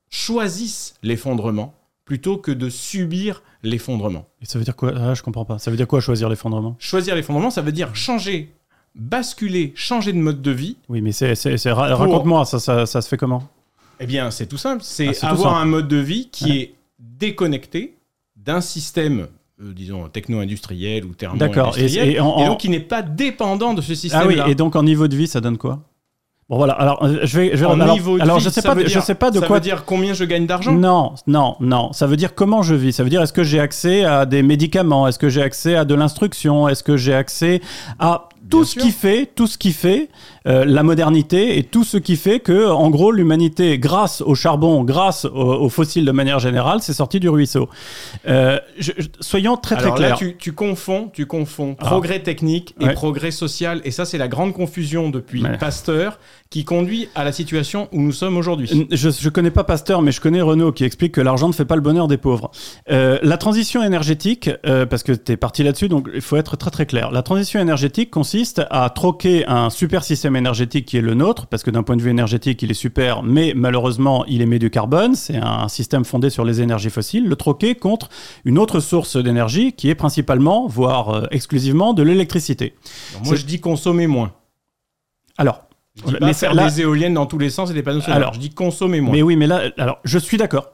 choisisse 0.09 0.95
l'effondrement, 1.03 1.73
plutôt 2.05 2.37
que 2.37 2.51
de 2.51 2.69
subir 2.69 3.41
l'effondrement. 3.63 4.27
Et 4.41 4.45
ça 4.45 4.57
veut 4.59 4.65
dire 4.65 4.75
quoi? 4.75 4.93
Ah, 4.95 5.13
Je 5.13 5.23
comprends 5.23 5.45
pas. 5.45 5.57
Ça 5.59 5.71
veut 5.71 5.77
dire 5.77 5.87
quoi 5.87 5.99
choisir 6.01 6.29
l'effondrement? 6.29 6.75
Choisir 6.79 7.15
l'effondrement, 7.15 7.49
ça 7.49 7.61
veut 7.61 7.71
dire 7.71 7.95
changer, 7.95 8.53
basculer, 8.95 9.73
changer 9.75 10.13
de 10.13 10.19
mode 10.19 10.41
de 10.41 10.51
vie. 10.51 10.77
Oui, 10.89 11.01
mais 11.01 11.11
c'est, 11.11 11.35
c'est, 11.35 11.57
c'est- 11.57 11.71
ra- 11.71 11.95
raconte-moi, 11.95 12.45
ça, 12.45 12.59
ça, 12.59 12.85
ça 12.85 13.01
se 13.01 13.07
fait 13.07 13.17
comment? 13.17 13.47
Eh 13.99 14.05
bien, 14.05 14.29
c'est 14.29 14.45
tout 14.47 14.57
simple. 14.57 14.83
C'est 14.83 15.11
Ah, 15.23 15.29
avoir 15.29 15.55
un 15.57 15.65
mode 15.65 15.87
de 15.87 15.97
vie 15.97 16.29
qui 16.29 16.57
est 16.57 16.75
déconnecté 16.99 17.94
d'un 18.45 18.61
système, 18.61 19.27
euh, 19.61 19.73
disons, 19.73 20.07
techno-industriel 20.07 21.03
ou 21.05 21.13
D'accord. 21.35 21.77
Et, 21.77 22.15
donc 22.15 22.59
qui 22.59 22.69
n'est 22.69 22.79
pas 22.79 23.01
dépendant 23.01 23.73
de 23.73 23.81
ce 23.81 23.91
ah 23.91 23.95
système-là. 23.95 24.45
oui, 24.45 24.51
et 24.51 24.55
donc 24.55 24.75
en 24.75 24.83
niveau 24.83 25.07
de 25.07 25.15
vie, 25.15 25.27
ça 25.27 25.41
donne 25.41 25.57
quoi? 25.57 25.81
Bon 26.47 26.57
voilà. 26.57 26.73
Alors 26.73 27.03
euh, 27.03 27.21
je 27.23 27.39
vais, 27.39 27.51
je 27.53 27.57
vais 27.57 27.65
En 27.65 27.79
alors, 27.79 27.95
niveau 27.95 28.17
de 28.17 28.21
alors, 28.21 28.37
vie, 28.37 28.43
je 28.43 28.49
sais 28.49 28.61
ça 28.61 28.75
pas, 28.75 28.85
je 28.85 28.99
sais 28.99 29.15
pas 29.15 29.31
de 29.31 29.39
ça 29.39 29.47
quoi. 29.47 29.57
veut 29.57 29.61
dire 29.61 29.83
combien 29.83 30.13
je 30.13 30.23
gagne 30.25 30.45
d'argent? 30.45 30.73
Non, 30.73 31.15
non, 31.25 31.55
non. 31.59 31.91
Ça 31.91 32.05
veut 32.05 32.17
dire 32.17 32.35
comment 32.35 32.61
je 32.61 32.75
vis. 32.75 32.93
Ça 32.93 33.03
veut 33.03 33.09
dire 33.09 33.23
est-ce 33.23 33.33
que 33.33 33.43
j'ai 33.43 33.59
accès 33.59 34.03
à 34.03 34.27
des 34.27 34.43
médicaments? 34.43 35.07
Est-ce 35.07 35.17
que 35.17 35.27
j'ai 35.27 35.41
accès 35.41 35.75
à 35.75 35.85
de 35.85 35.95
l'instruction? 35.95 36.67
Est-ce 36.67 36.83
que 36.83 36.97
j'ai 36.97 37.15
accès 37.15 37.61
à 37.97 38.29
tout 38.47 38.57
Bien 38.57 38.65
ce 38.65 38.71
sûr. 38.73 38.81
qui 38.83 38.91
fait, 38.91 39.25
tout 39.33 39.47
ce 39.47 39.57
qui 39.57 39.71
fait 39.71 40.09
euh, 40.47 40.63
la 40.65 40.83
modernité 40.83 41.57
et 41.57 41.63
tout 41.63 41.83
ce 41.83 41.97
qui 41.97 42.15
fait 42.15 42.39
que, 42.39 42.67
en 42.69 42.89
gros, 42.89 43.11
l'humanité, 43.11 43.77
grâce 43.79 44.21
au 44.21 44.35
charbon, 44.35 44.83
grâce 44.83 45.25
aux, 45.25 45.29
aux 45.33 45.69
fossiles 45.69 46.05
de 46.05 46.11
manière 46.11 46.39
générale, 46.39 46.79
c'est 46.81 46.93
sorti 46.93 47.19
du 47.19 47.29
ruisseau. 47.29 47.67
Euh, 48.27 48.59
je- 48.77 48.91
je- 48.97 49.07
soyons 49.21 49.57
très 49.57 49.75
très 49.75 49.85
Alors 49.85 49.97
là, 49.99 50.07
clairs. 50.07 50.17
tu, 50.17 50.35
tu 50.37 50.53
confonds, 50.53 51.09
tu 51.13 51.25
confonds 51.25 51.75
Ah. 51.79 51.85
progrès 51.85 52.19
technique 52.19 52.75
et 52.79 52.85
Ouais. 52.85 52.93
progrès 52.93 53.31
social, 53.31 53.81
et 53.85 53.91
ça, 53.91 54.05
c'est 54.05 54.17
la 54.17 54.27
grande 54.27 54.53
confusion 54.53 55.09
depuis 55.09 55.43
Ouais. 55.43 55.57
Pasteur 55.57 56.19
qui 56.49 56.63
conduit 56.63 57.09
à 57.15 57.23
la 57.23 57.31
situation 57.31 57.89
où 57.91 58.01
nous 58.01 58.11
sommes 58.13 58.37
aujourd'hui. 58.37 58.87
Je, 58.91 59.09
je 59.09 59.29
connais 59.29 59.51
pas 59.51 59.63
Pasteur, 59.63 60.01
mais 60.01 60.11
je 60.11 60.21
connais 60.21 60.41
Renaud 60.41 60.71
qui 60.71 60.83
explique 60.85 61.11
que 61.13 61.21
l'argent 61.21 61.47
ne 61.47 61.53
fait 61.53 61.65
pas 61.65 61.75
le 61.75 61.81
bonheur 61.81 62.07
des 62.07 62.17
pauvres. 62.17 62.51
Euh, 62.91 63.17
la 63.23 63.37
transition 63.37 63.83
énergétique, 63.83 64.49
euh, 64.65 64.85
parce 64.85 65.03
que 65.03 65.11
tu 65.11 65.31
es 65.33 65.37
parti 65.37 65.63
là-dessus, 65.63 65.89
donc 65.89 66.07
il 66.13 66.21
faut 66.21 66.37
être 66.37 66.55
très 66.55 66.71
très 66.71 66.85
clair. 66.85 67.11
La 67.11 67.23
transition 67.23 67.59
énergétique 67.59 68.09
consiste 68.11 68.61
à 68.69 68.89
troquer 68.89 69.45
un 69.47 69.69
super 69.69 70.03
système 70.03 70.34
énergétique 70.35 70.85
qui 70.85 70.97
est 70.97 71.01
le 71.01 71.13
nôtre, 71.13 71.47
parce 71.47 71.63
que 71.63 71.71
d'un 71.71 71.83
point 71.83 71.95
de 71.95 72.01
vue 72.01 72.09
énergétique, 72.09 72.61
il 72.61 72.71
est 72.71 72.75
super, 72.75 73.23
mais 73.23 73.53
malheureusement, 73.55 74.25
il 74.25 74.41
émet 74.41 74.59
du 74.59 74.69
carbone. 74.69 75.15
C'est 75.15 75.37
un 75.37 75.67
système 75.67 76.05
fondé 76.05 76.29
sur 76.29 76.45
les 76.45 76.61
énergies 76.61 76.89
fossiles. 76.89 77.27
Le 77.27 77.35
troquer 77.35 77.75
contre 77.75 78.09
une 78.45 78.57
autre 78.59 78.79
source 78.79 79.17
d'énergie 79.17 79.73
qui 79.73 79.89
est 79.89 79.95
principalement, 79.95 80.67
voire 80.67 81.09
euh, 81.09 81.23
exclusivement, 81.31 81.93
de 81.93 82.03
l'électricité. 82.03 82.75
Moi, 83.23 83.35
je 83.35 83.45
dis 83.45 83.59
consommer 83.59 84.07
moins. 84.07 84.31
Alors, 85.37 85.61
Je 85.97 86.03
dis 86.03 86.13
Mais 86.13 86.19
pas 86.19 86.33
ça- 86.33 86.47
faire 86.47 86.53
là- 86.53 86.69
des 86.69 86.81
éoliennes 86.81 87.13
dans 87.13 87.25
tous 87.25 87.37
les 87.37 87.49
sens 87.49 87.71
et 87.71 87.73
des 87.73 87.81
panneaux 87.83 88.01
solaires. 88.01 88.17
Alors, 88.17 88.33
je 88.33 88.39
dis 88.39 88.49
consommer 88.49 88.99
moins. 89.01 89.13
Mais 89.13 89.21
oui, 89.21 89.35
mais 89.37 89.47
là, 89.47 89.61
alors, 89.77 89.99
je 90.03 90.17
suis 90.19 90.37
d'accord. 90.37 90.71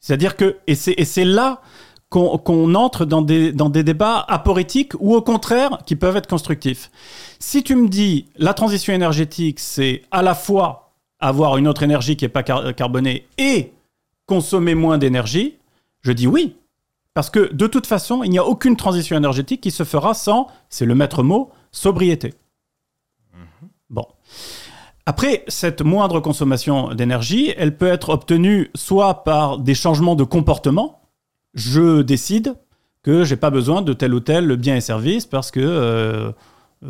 C'est-à-dire 0.00 0.36
que, 0.36 0.56
et 0.66 0.74
c'est, 0.74 0.94
et 0.98 1.04
c'est 1.04 1.24
là 1.24 1.60
qu'on 2.08 2.74
entre 2.74 3.04
dans 3.04 3.22
des, 3.22 3.52
dans 3.52 3.68
des 3.68 3.82
débats 3.82 4.24
aporétiques 4.28 4.92
ou 5.00 5.14
au 5.14 5.22
contraire 5.22 5.78
qui 5.86 5.96
peuvent 5.96 6.16
être 6.16 6.28
constructifs. 6.28 6.90
Si 7.40 7.62
tu 7.62 7.74
me 7.74 7.88
dis 7.88 8.26
la 8.36 8.54
transition 8.54 8.94
énergétique, 8.94 9.58
c'est 9.60 10.02
à 10.10 10.22
la 10.22 10.34
fois 10.34 10.92
avoir 11.18 11.56
une 11.56 11.66
autre 11.66 11.82
énergie 11.82 12.16
qui 12.16 12.24
n'est 12.24 12.30
pas 12.30 12.42
car- 12.42 12.74
carbonée 12.74 13.26
et 13.38 13.72
consommer 14.26 14.74
moins 14.74 14.98
d'énergie, 14.98 15.56
je 16.02 16.12
dis 16.12 16.26
oui. 16.26 16.56
Parce 17.14 17.30
que 17.30 17.52
de 17.52 17.66
toute 17.66 17.86
façon, 17.86 18.22
il 18.22 18.30
n'y 18.30 18.38
a 18.38 18.44
aucune 18.44 18.76
transition 18.76 19.16
énergétique 19.16 19.62
qui 19.62 19.70
se 19.70 19.84
fera 19.84 20.14
sans, 20.14 20.48
c'est 20.68 20.84
le 20.84 20.94
maître 20.94 21.22
mot, 21.22 21.50
sobriété. 21.72 22.34
Bon. 23.88 24.06
Après, 25.06 25.44
cette 25.48 25.82
moindre 25.82 26.20
consommation 26.20 26.92
d'énergie, 26.92 27.54
elle 27.56 27.76
peut 27.76 27.86
être 27.86 28.10
obtenue 28.10 28.70
soit 28.74 29.24
par 29.24 29.58
des 29.58 29.74
changements 29.74 30.16
de 30.16 30.24
comportement. 30.24 31.00
Je 31.56 32.02
décide 32.02 32.54
que 33.02 33.24
j'ai 33.24 33.36
pas 33.36 33.50
besoin 33.50 33.82
de 33.82 33.92
tel 33.92 34.14
ou 34.14 34.20
tel 34.20 34.56
bien 34.56 34.76
et 34.76 34.80
service 34.80 35.26
parce 35.26 35.50
que 35.50 35.60
euh, 35.60 36.30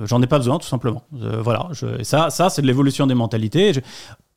j'en 0.04 0.20
ai 0.22 0.26
pas 0.26 0.38
besoin, 0.38 0.58
tout 0.58 0.66
simplement. 0.66 1.04
Euh, 1.22 1.40
voilà. 1.40 1.68
Ça, 2.02 2.30
ça 2.30 2.50
c'est 2.50 2.62
de 2.62 2.66
l'évolution 2.66 3.06
des 3.06 3.14
mentalités. 3.14 3.72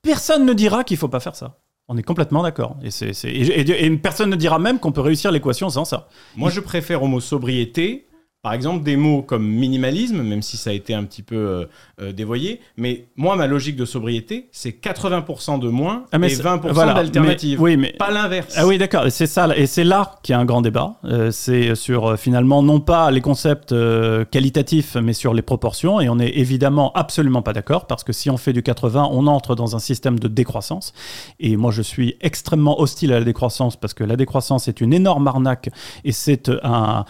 Personne 0.01 0.45
ne 0.45 0.53
dira 0.53 0.83
qu'il 0.83 0.97
faut 0.97 1.07
pas 1.07 1.19
faire 1.19 1.35
ça. 1.35 1.57
On 1.87 1.97
est 1.97 2.03
complètement 2.03 2.43
d'accord. 2.43 2.77
Et- 2.83 3.85
et 3.85 3.97
personne 3.97 4.29
ne 4.29 4.35
dira 4.35 4.59
même 4.59 4.79
qu'on 4.79 4.91
peut 4.91 5.01
réussir 5.01 5.31
l'équation 5.31 5.69
sans 5.69 5.85
ça. 5.85 6.07
Moi, 6.35 6.51
je 6.51 6.59
préfère 6.59 7.01
au 7.01 7.07
mot 7.07 7.19
sobriété, 7.19 8.05
par 8.41 8.53
exemple, 8.53 8.83
des 8.85 8.95
mots 8.95 9.21
comme 9.21 9.45
minimalisme, 9.45 10.21
même 10.23 10.41
si 10.41 10.55
ça 10.55 10.69
a 10.69 10.73
été 10.73 10.93
un 10.93 11.03
petit 11.03 11.23
peu 11.23 11.35
euh, 11.35 11.65
euh, 12.01 12.13
dévoyé. 12.13 12.61
Mais 12.77 13.07
moi, 13.17 13.35
ma 13.35 13.47
logique 13.47 13.75
de 13.75 13.83
sobriété, 13.83 14.47
c'est 14.53 14.71
80% 14.81 15.59
de 15.59 15.67
moins 15.67 16.05
Ah, 16.13 16.17
mais 16.19 16.27
et 16.27 16.35
c'est- 16.35 16.41
20% 16.43 16.71
voilà. 16.71 16.93
d'alternatives. 16.93 17.61
Oui, 17.61 17.75
mais 17.75 17.93
Pas 17.99 18.11
l'inverse. 18.11 18.53
Ah 18.57 18.65
oui, 18.65 18.77
d'accord. 18.77 19.05
Et 19.05 19.09
c'est 19.09 19.27
ça, 19.27 19.49
et 19.57 19.65
c'est 19.65 19.83
là 19.83 20.15
qu'il 20.23 20.31
y 20.31 20.35
a 20.37 20.39
un 20.39 20.45
grand 20.45 20.61
débat. 20.61 20.95
Euh, 21.03 21.31
c'est 21.31 21.75
sur 21.75 22.11
euh, 22.11 22.15
finalement 22.15 22.63
non 22.63 22.79
pas 22.79 23.11
les 23.11 23.19
concepts 23.19 23.75
qualitatifs, 24.31 24.95
mais 24.95 25.11
sur 25.13 25.33
les 25.33 25.41
proportions. 25.41 25.99
Et 25.99 26.07
on 26.07 26.17
est 26.17 26.29
évidemment 26.37 26.93
absolument 26.93 27.41
pas 27.41 27.51
d'accord 27.51 27.87
parce 27.87 28.05
que 28.05 28.13
si 28.13 28.29
on 28.29 28.37
fait 28.37 28.53
du 28.53 28.63
80, 28.63 29.09
on 29.11 29.27
entre 29.27 29.53
dans 29.55 29.75
un 29.75 29.79
système 29.79 30.17
de 30.17 30.29
décroissance. 30.29 30.93
Et 31.41 31.57
moi, 31.57 31.71
je 31.71 31.81
suis 31.81 32.15
extrêmement 32.21 32.79
hostile 32.79 33.11
à 33.11 33.19
la 33.19 33.25
décroissance 33.25 33.75
parce 33.75 33.93
que 33.93 34.05
la 34.05 34.15
décroissance 34.15 34.69
est 34.69 34.79
une 34.79 34.93
énorme 34.93 35.27
arnaque 35.27 35.69
et 36.05 36.13
c'est 36.13 36.49
un. 36.63 37.03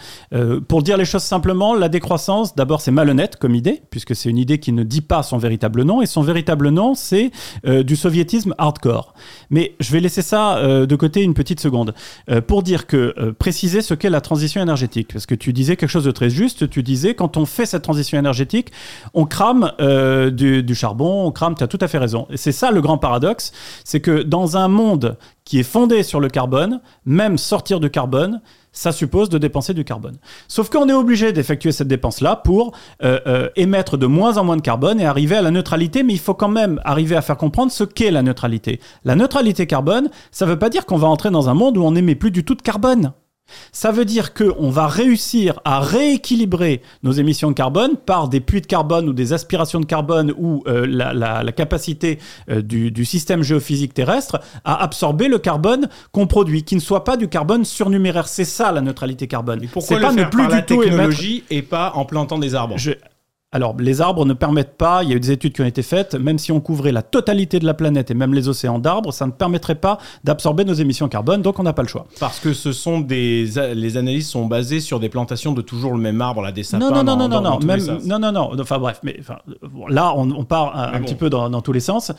pour 0.66 0.82
dire 0.82 0.96
les 0.96 1.04
choses 1.04 1.19
simplement, 1.26 1.74
la 1.74 1.88
décroissance, 1.88 2.54
d'abord, 2.54 2.80
c'est 2.80 2.90
malhonnête 2.90 3.36
comme 3.36 3.54
idée 3.54 3.82
puisque 3.90 4.16
c'est 4.16 4.28
une 4.28 4.38
idée 4.38 4.58
qui 4.58 4.72
ne 4.72 4.82
dit 4.82 5.00
pas 5.00 5.22
son 5.22 5.38
véritable 5.38 5.82
nom 5.82 6.02
et 6.02 6.06
son 6.06 6.22
véritable 6.22 6.70
nom, 6.70 6.94
c'est 6.94 7.30
euh, 7.66 7.82
du 7.82 7.96
soviétisme 7.96 8.54
hardcore. 8.58 9.14
Mais 9.50 9.74
je 9.80 9.92
vais 9.92 10.00
laisser 10.00 10.22
ça 10.22 10.56
euh, 10.58 10.86
de 10.86 10.96
côté 10.96 11.22
une 11.22 11.34
petite 11.34 11.60
seconde 11.60 11.94
euh, 12.30 12.40
pour 12.40 12.62
dire 12.62 12.86
que 12.86 13.32
préciser 13.38 13.82
ce 13.82 13.94
qu'est 13.94 14.10
la 14.10 14.20
transition 14.20 14.60
énergétique, 14.62 15.12
parce 15.12 15.26
que 15.26 15.34
tu 15.34 15.52
disais 15.52 15.76
quelque 15.76 15.90
chose 15.90 16.04
de 16.04 16.10
très 16.10 16.30
juste. 16.30 16.68
Tu 16.70 16.82
disais 16.82 17.14
quand 17.14 17.36
on 17.36 17.46
fait 17.46 17.66
cette 17.66 17.82
transition 17.82 18.18
énergétique, 18.18 18.70
on 19.14 19.26
crame 19.26 19.72
du, 20.32 20.62
du 20.62 20.74
charbon, 20.74 21.26
on 21.26 21.32
crame. 21.32 21.54
Tu 21.54 21.64
as 21.64 21.68
tout 21.68 21.78
à 21.80 21.88
fait 21.88 21.98
raison. 21.98 22.26
Et 22.30 22.36
c'est 22.36 22.52
ça 22.52 22.70
le 22.70 22.80
grand 22.80 22.98
paradoxe, 22.98 23.52
c'est 23.84 24.00
que 24.00 24.22
dans 24.22 24.56
un 24.56 24.68
monde 24.68 25.16
qui 25.44 25.58
est 25.58 25.64
fondé 25.64 26.02
sur 26.02 26.20
le 26.20 26.28
carbone, 26.28 26.80
même 27.04 27.36
sortir 27.36 27.80
du 27.80 27.90
carbone, 27.90 28.40
ça 28.72 28.92
suppose 28.92 29.28
de 29.28 29.38
dépenser 29.38 29.74
du 29.74 29.84
carbone. 29.84 30.16
Sauf 30.48 30.70
qu'on 30.70 30.88
est 30.88 30.92
obligé 30.92 31.32
d'effectuer 31.32 31.72
cette 31.72 31.88
dépense-là 31.88 32.36
pour 32.36 32.72
euh, 33.02 33.18
euh, 33.26 33.48
émettre 33.56 33.98
de 33.98 34.06
moins 34.06 34.36
en 34.36 34.44
moins 34.44 34.56
de 34.56 34.62
carbone 34.62 35.00
et 35.00 35.06
arriver 35.06 35.36
à 35.36 35.42
la 35.42 35.50
neutralité, 35.50 36.02
mais 36.02 36.12
il 36.12 36.18
faut 36.18 36.34
quand 36.34 36.48
même 36.48 36.80
arriver 36.84 37.16
à 37.16 37.22
faire 37.22 37.36
comprendre 37.36 37.72
ce 37.72 37.84
qu'est 37.84 38.10
la 38.10 38.22
neutralité. 38.22 38.80
La 39.04 39.16
neutralité 39.16 39.66
carbone, 39.66 40.10
ça 40.30 40.46
ne 40.46 40.50
veut 40.50 40.58
pas 40.58 40.70
dire 40.70 40.86
qu'on 40.86 40.98
va 40.98 41.08
entrer 41.08 41.30
dans 41.30 41.48
un 41.48 41.54
monde 41.54 41.76
où 41.76 41.82
on 41.82 41.92
n'émet 41.92 42.14
plus 42.14 42.30
du 42.30 42.44
tout 42.44 42.54
de 42.54 42.62
carbone. 42.62 43.12
Ça 43.72 43.90
veut 43.92 44.04
dire 44.04 44.34
qu'on 44.34 44.70
va 44.70 44.86
réussir 44.86 45.60
à 45.64 45.80
rééquilibrer 45.80 46.82
nos 47.02 47.12
émissions 47.12 47.50
de 47.50 47.54
carbone 47.54 47.96
par 47.96 48.28
des 48.28 48.40
puits 48.40 48.60
de 48.60 48.66
carbone 48.66 49.08
ou 49.08 49.12
des 49.12 49.32
aspirations 49.32 49.80
de 49.80 49.86
carbone 49.86 50.32
ou 50.36 50.62
euh, 50.66 50.86
la, 50.88 51.12
la- 51.14 51.42
la 51.42 51.52
capacité 51.52 52.18
euh, 52.50 52.62
du, 52.62 52.90
du 52.90 53.04
système 53.04 53.42
géophysique 53.42 53.94
terrestre 53.94 54.40
à 54.64 54.82
absorber 54.82 55.28
le 55.28 55.38
carbone 55.38 55.88
qu'on 56.12 56.26
produit, 56.26 56.62
qui 56.64 56.74
ne 56.74 56.80
soit 56.80 57.04
pas 57.04 57.16
du 57.16 57.28
carbone 57.28 57.64
surnuméraire. 57.64 58.28
C'est 58.28 58.44
ça 58.44 58.72
la 58.72 58.80
neutralité 58.80 59.26
carbone. 59.26 59.60
Pourquoi 59.72 59.96
le 59.98 60.02
pas 60.02 60.12
faire 60.12 60.24
ne 60.26 60.30
plus 60.30 60.42
par 60.42 60.50
la 60.50 60.60
du 60.60 60.66
tout 60.66 60.82
émettre 60.82 60.98
et 61.50 61.62
pas 61.62 61.92
en 61.94 62.04
plantant 62.04 62.38
des 62.38 62.54
arbres? 62.54 62.74
Je- 62.78 62.92
Alors, 63.52 63.74
les 63.80 64.00
arbres 64.00 64.24
ne 64.26 64.32
permettent 64.32 64.76
pas, 64.76 65.02
il 65.02 65.08
y 65.08 65.12
a 65.12 65.16
eu 65.16 65.20
des 65.20 65.32
études 65.32 65.52
qui 65.54 65.60
ont 65.60 65.64
été 65.66 65.82
faites, 65.82 66.14
même 66.14 66.38
si 66.38 66.52
on 66.52 66.60
couvrait 66.60 66.92
la 66.92 67.02
totalité 67.02 67.58
de 67.58 67.66
la 67.66 67.74
planète 67.74 68.08
et 68.12 68.14
même 68.14 68.32
les 68.32 68.48
océans 68.48 68.78
d'arbres, 68.78 69.12
ça 69.12 69.26
ne 69.26 69.32
permettrait 69.32 69.74
pas 69.74 69.98
d'absorber 70.22 70.64
nos 70.64 70.72
émissions 70.74 71.08
carbone, 71.08 71.42
donc 71.42 71.58
on 71.58 71.64
n'a 71.64 71.72
pas 71.72 71.82
le 71.82 71.88
choix. 71.88 72.06
Parce 72.20 72.38
que 72.38 72.52
ce 72.52 72.70
sont 72.70 73.00
des 73.00 73.48
les 73.74 73.96
analyses 73.96 74.28
sont 74.28 74.46
basées 74.46 74.78
sur 74.78 75.00
des 75.00 75.08
plantations 75.08 75.52
de 75.52 75.62
toujours 75.62 75.94
le 75.94 75.98
même 76.00 76.20
arbre, 76.20 76.42
là, 76.42 76.52
des 76.52 76.62
sapins. 76.62 76.78
Non, 76.90 76.94
non, 76.94 77.02
non, 77.02 77.16
dans- 77.16 77.16
non, 77.16 77.28
dans- 77.28 77.42
non, 77.42 77.58
dans 77.58 77.66
même, 77.66 77.98
non, 78.06 78.20
non, 78.20 78.30
non, 78.30 78.50
enfin 78.60 78.78
bref, 78.78 79.00
mais 79.02 79.16
enfin, 79.18 79.38
bon, 79.62 79.88
là 79.88 80.12
on, 80.16 80.30
on 80.30 80.44
part 80.44 80.76
un, 80.78 80.92
un 80.94 80.98
bon. 81.00 81.04
petit 81.06 81.16
peu 81.16 81.28
dans, 81.28 81.50
dans 81.50 81.60
tous 81.60 81.72
les 81.72 81.80
sens. 81.80 82.12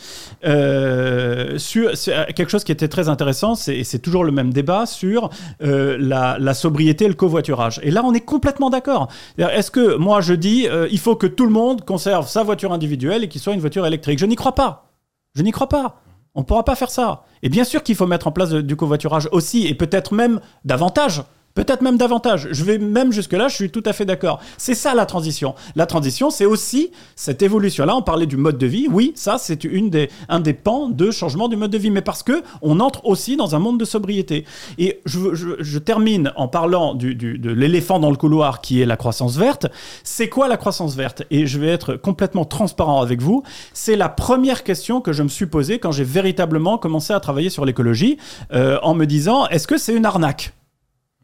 Euh, 0.43 1.57
sur 1.57 1.91
quelque 2.35 2.49
chose 2.49 2.65
qui 2.65 2.73
était 2.73 2.89
très 2.89 3.07
intéressant, 3.07 3.55
c'est, 3.55 3.77
et 3.77 3.83
c'est 3.85 3.99
toujours 3.99 4.25
le 4.25 4.33
même 4.33 4.51
débat 4.51 4.85
sur 4.85 5.29
euh, 5.63 5.95
la, 5.97 6.37
la 6.39 6.53
sobriété 6.53 7.05
et 7.05 7.07
le 7.07 7.13
covoiturage. 7.13 7.79
Et 7.83 7.91
là 7.91 8.01
on 8.03 8.13
est 8.13 8.19
complètement 8.25 8.69
d'accord. 8.69 9.07
Est-ce 9.37 9.71
que 9.71 9.95
moi 9.95 10.19
je 10.19 10.33
dis 10.33 10.67
euh, 10.67 10.89
il 10.91 10.99
faut 10.99 11.15
que 11.21 11.27
tout 11.27 11.45
le 11.45 11.51
monde 11.51 11.85
conserve 11.85 12.27
sa 12.27 12.41
voiture 12.41 12.73
individuelle 12.73 13.23
et 13.23 13.27
qu'il 13.29 13.39
soit 13.39 13.53
une 13.53 13.59
voiture 13.59 13.85
électrique 13.85 14.17
Je 14.17 14.25
n'y 14.25 14.35
crois 14.35 14.55
pas. 14.55 14.89
Je 15.35 15.43
n'y 15.43 15.51
crois 15.51 15.69
pas. 15.69 16.01
On 16.33 16.39
ne 16.39 16.45
pourra 16.45 16.65
pas 16.65 16.73
faire 16.75 16.89
ça. 16.89 17.25
Et 17.43 17.49
bien 17.49 17.63
sûr 17.63 17.83
qu'il 17.83 17.95
faut 17.95 18.07
mettre 18.07 18.25
en 18.25 18.31
place 18.31 18.49
de- 18.49 18.61
du 18.61 18.75
covoiturage 18.75 19.29
aussi, 19.31 19.67
et 19.67 19.75
peut-être 19.75 20.15
même 20.15 20.41
davantage. 20.65 21.21
Peut-être 21.53 21.81
même 21.81 21.97
davantage. 21.97 22.47
Je 22.51 22.63
vais 22.63 22.77
même 22.77 23.11
jusque-là, 23.11 23.47
je 23.47 23.55
suis 23.55 23.69
tout 23.69 23.83
à 23.85 23.93
fait 23.93 24.05
d'accord. 24.05 24.39
C'est 24.57 24.75
ça 24.75 24.95
la 24.95 25.05
transition. 25.05 25.55
La 25.75 25.85
transition, 25.85 26.29
c'est 26.29 26.45
aussi 26.45 26.91
cette 27.15 27.41
évolution-là. 27.41 27.95
On 27.95 28.01
parlait 28.01 28.25
du 28.25 28.37
mode 28.37 28.57
de 28.57 28.67
vie. 28.67 28.87
Oui, 28.89 29.11
ça, 29.15 29.37
c'est 29.37 29.63
une 29.63 29.89
des, 29.89 30.09
un 30.29 30.39
des 30.39 30.53
pans 30.53 30.89
de 30.89 31.11
changement 31.11 31.47
du 31.47 31.57
mode 31.57 31.71
de 31.71 31.77
vie. 31.77 31.91
Mais 31.91 32.01
parce 32.01 32.23
que 32.23 32.43
on 32.61 32.79
entre 32.79 33.05
aussi 33.05 33.35
dans 33.35 33.55
un 33.55 33.59
monde 33.59 33.79
de 33.79 33.85
sobriété. 33.85 34.45
Et 34.77 35.01
je, 35.05 35.77
termine 35.79 36.31
en 36.35 36.47
parlant 36.47 36.93
de 36.93 37.51
l'éléphant 37.53 37.99
dans 37.99 38.11
le 38.11 38.15
couloir 38.15 38.61
qui 38.61 38.81
est 38.81 38.85
la 38.85 38.97
croissance 38.97 39.35
verte. 39.37 39.67
C'est 40.03 40.29
quoi 40.29 40.47
la 40.47 40.57
croissance 40.57 40.95
verte? 40.95 41.23
Et 41.31 41.47
je 41.47 41.59
vais 41.59 41.67
être 41.67 41.95
complètement 41.95 42.45
transparent 42.45 43.01
avec 43.01 43.21
vous. 43.21 43.43
C'est 43.73 43.95
la 43.95 44.09
première 44.09 44.63
question 44.63 45.01
que 45.01 45.11
je 45.11 45.23
me 45.23 45.29
suis 45.29 45.47
posée 45.47 45.79
quand 45.79 45.91
j'ai 45.91 46.03
véritablement 46.03 46.77
commencé 46.77 47.13
à 47.13 47.19
travailler 47.19 47.49
sur 47.49 47.65
l'écologie 47.65 48.17
euh, 48.53 48.77
en 48.83 48.93
me 48.93 49.05
disant 49.05 49.47
est-ce 49.47 49.67
que 49.67 49.77
c'est 49.77 49.93
une 49.93 50.05
arnaque? 50.05 50.53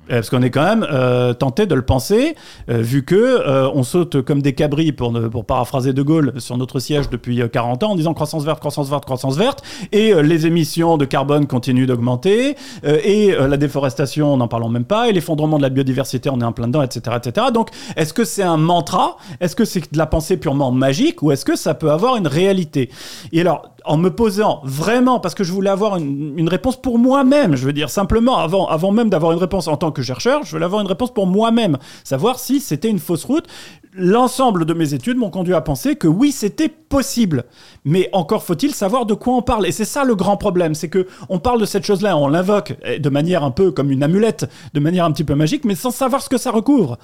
Parce 0.09 0.29
qu'on 0.29 0.41
est 0.41 0.49
quand 0.51 0.63
même 0.63 0.85
euh, 0.91 1.33
tenté 1.33 1.65
de 1.65 1.75
le 1.75 1.81
penser, 1.81 2.35
euh, 2.69 2.77
vu 2.77 3.03
que 3.03 3.15
euh, 3.15 3.69
on 3.73 3.83
saute 3.83 4.21
comme 4.21 4.41
des 4.41 4.53
cabris, 4.53 4.91
pour, 4.91 5.11
ne- 5.11 5.27
pour 5.27 5.45
paraphraser 5.45 5.93
De 5.93 6.01
Gaulle, 6.01 6.33
sur 6.37 6.57
notre 6.57 6.79
siège 6.79 7.09
depuis 7.09 7.41
euh, 7.41 7.47
40 7.47 7.83
ans, 7.83 7.91
en 7.91 7.95
disant 7.95 8.13
croissance 8.13 8.43
verte, 8.43 8.59
croissance 8.59 8.89
verte, 8.89 9.05
croissance 9.05 9.37
verte, 9.37 9.63
et 9.91 10.13
euh, 10.13 10.21
les 10.21 10.45
émissions 10.45 10.97
de 10.97 11.05
carbone 11.05 11.47
continuent 11.47 11.85
d'augmenter, 11.87 12.55
euh, 12.85 12.99
et 13.03 13.33
euh, 13.33 13.47
la 13.47 13.57
déforestation, 13.57 14.37
n'en 14.37 14.47
parlons 14.47 14.69
même 14.69 14.85
pas, 14.85 15.09
et 15.09 15.13
l'effondrement 15.13 15.57
de 15.57 15.63
la 15.63 15.69
biodiversité, 15.69 16.29
on 16.29 16.39
est 16.41 16.45
en 16.45 16.51
plein 16.53 16.67
dedans, 16.67 16.81
etc. 16.81 17.17
etc. 17.23 17.47
Donc, 17.53 17.69
est-ce 17.95 18.13
que 18.13 18.23
c'est 18.23 18.43
un 18.43 18.57
mantra? 18.57 19.17
Est-ce 19.39 19.55
que 19.55 19.65
c'est 19.65 19.91
de 19.91 19.97
la 19.97 20.05
pensée 20.05 20.37
purement 20.37 20.71
magique, 20.71 21.21
ou 21.23 21.31
est-ce 21.31 21.45
que 21.45 21.55
ça 21.55 21.73
peut 21.73 21.91
avoir 21.91 22.15
une 22.15 22.27
réalité? 22.27 22.89
Et 23.31 23.41
alors, 23.41 23.69
en 23.85 23.97
me 23.97 24.09
posant 24.09 24.59
vraiment, 24.65 25.19
parce 25.21 25.33
que 25.33 25.43
je 25.45 25.51
voulais 25.53 25.69
avoir 25.69 25.95
une, 25.95 26.33
une 26.37 26.49
réponse 26.49 26.75
pour 26.81 26.99
moi-même, 26.99 27.55
je 27.55 27.65
veux 27.65 27.71
dire 27.73 27.89
simplement, 27.89 28.37
avant, 28.37 28.67
avant 28.67 28.91
même 28.91 29.09
d'avoir 29.09 29.31
une 29.31 29.39
réponse 29.39 29.67
en 29.69 29.77
tant 29.77 29.91
que 29.91 29.96
chercheur, 30.01 30.43
je 30.43 30.51
voulais 30.51 30.65
avoir 30.65 30.81
une 30.81 30.87
réponse 30.87 31.13
pour 31.13 31.27
moi-même, 31.27 31.77
savoir 32.03 32.39
si 32.39 32.59
c'était 32.59 32.89
une 32.89 32.99
fausse 32.99 33.25
route. 33.25 33.45
L'ensemble 33.93 34.65
de 34.65 34.73
mes 34.73 34.93
études 34.93 35.17
m'ont 35.17 35.29
conduit 35.29 35.55
à 35.55 35.61
penser 35.61 35.95
que 35.95 36.07
oui, 36.07 36.31
c'était 36.31 36.69
possible. 36.69 37.45
Mais 37.83 38.09
encore 38.13 38.43
faut-il 38.43 38.73
savoir 38.73 39.05
de 39.05 39.13
quoi 39.13 39.35
on 39.35 39.41
parle. 39.41 39.65
Et 39.65 39.71
c'est 39.71 39.85
ça 39.85 40.03
le 40.03 40.15
grand 40.15 40.37
problème, 40.37 40.75
c'est 40.75 40.89
que 40.89 41.07
on 41.29 41.39
parle 41.39 41.59
de 41.59 41.65
cette 41.65 41.85
chose-là, 41.85 42.17
on 42.17 42.27
l'invoque 42.27 42.75
de 42.99 43.09
manière 43.09 43.43
un 43.43 43.51
peu 43.51 43.71
comme 43.71 43.91
une 43.91 44.03
amulette, 44.03 44.49
de 44.73 44.79
manière 44.79 45.05
un 45.05 45.11
petit 45.11 45.23
peu 45.23 45.35
magique, 45.35 45.65
mais 45.65 45.75
sans 45.75 45.91
savoir 45.91 46.21
ce 46.21 46.29
que 46.29 46.37
ça 46.37 46.51
recouvre. 46.51 46.97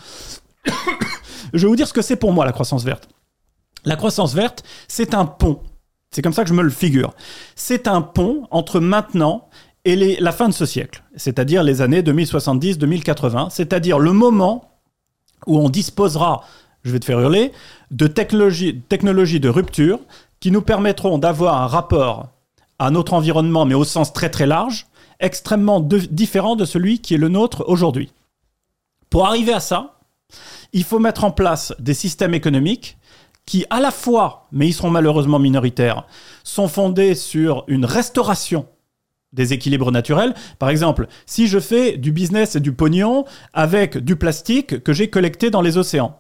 je 1.54 1.60
vais 1.66 1.68
vous 1.68 1.76
dire 1.76 1.88
ce 1.88 1.94
que 1.94 2.02
c'est 2.02 2.16
pour 2.16 2.32
moi 2.32 2.46
la 2.46 2.52
croissance 2.52 2.84
verte. 2.84 3.10
La 3.86 3.96
croissance 3.96 4.34
verte, 4.34 4.64
c'est 4.88 5.14
un 5.14 5.26
pont. 5.26 5.60
C'est 6.12 6.22
comme 6.22 6.34
ça 6.34 6.44
que 6.44 6.50
je 6.50 6.54
me 6.54 6.62
le 6.62 6.70
figure. 6.70 7.14
C'est 7.56 7.88
un 7.88 8.02
pont 8.02 8.48
entre 8.52 8.80
maintenant 8.80 9.50
et 9.86 10.20
la 10.20 10.32
fin 10.32 10.48
de 10.48 10.54
ce 10.54 10.66
siècle, 10.66 11.04
c'est-à-dire 11.16 11.64
les 11.64 11.82
années 11.82 12.02
2070-2080, 12.02 13.50
c'est-à-dire 13.50 14.00
le 14.00 14.14
moment 14.14 14.72
où 15.46 15.60
on 15.60 15.70
disposera, 15.70 16.44
je 16.84 16.92
vais 16.92 17.00
te 17.00 17.06
faire 17.06 17.20
hurler, 17.20 17.52
de 17.92 18.08
technologies 18.08 18.82
technologies 18.88 19.42
de 19.42 19.50
rupture 19.50 20.00
qui 20.40 20.52
nous 20.52 20.62
permettront 20.62 21.18
d'avoir 21.18 21.62
un 21.62 21.68
rapport 21.68 22.30
à 22.80 22.92
notre 22.92 23.14
environnement, 23.14 23.66
mais 23.66 23.76
au 23.76 23.84
sens 23.84 24.14
très 24.14 24.30
très 24.30 24.46
large, 24.46 24.88
extrêmement 25.20 25.80
différent 25.80 26.56
de 26.56 26.66
celui 26.66 27.00
qui 27.00 27.14
est 27.14 27.18
le 27.18 27.30
nôtre 27.30 27.64
aujourd'hui. 27.68 28.12
Pour 29.10 29.26
arriver 29.28 29.54
à 29.54 29.60
ça, 29.60 30.00
il 30.72 30.84
faut 30.84 31.00
mettre 31.00 31.24
en 31.24 31.32
place 31.32 31.74
des 31.80 31.94
systèmes 31.94 32.34
économiques 32.34 32.98
qui, 33.46 33.66
à 33.70 33.80
la 33.80 33.92
fois, 33.92 34.48
mais 34.52 34.68
ils 34.68 34.74
seront 34.74 34.90
malheureusement 34.90 35.40
minoritaires, 35.40 36.06
sont 36.44 36.68
fondés 36.68 37.14
sur 37.14 37.66
une 37.68 37.86
restauration 37.86 38.66
déséquilibre 39.34 39.92
naturel. 39.92 40.34
Par 40.60 40.70
exemple, 40.70 41.08
si 41.26 41.48
je 41.48 41.60
fais 41.60 41.98
du 41.98 42.12
business 42.12 42.56
et 42.56 42.60
du 42.60 42.72
pognon 42.72 43.26
avec 43.54 43.98
du 43.98 44.16
plastique 44.16 44.84
que 44.84 44.94
j'ai 44.94 45.10
collecté 45.10 45.50
dans 45.50 45.62
les 45.62 45.78
océans, 45.78 46.18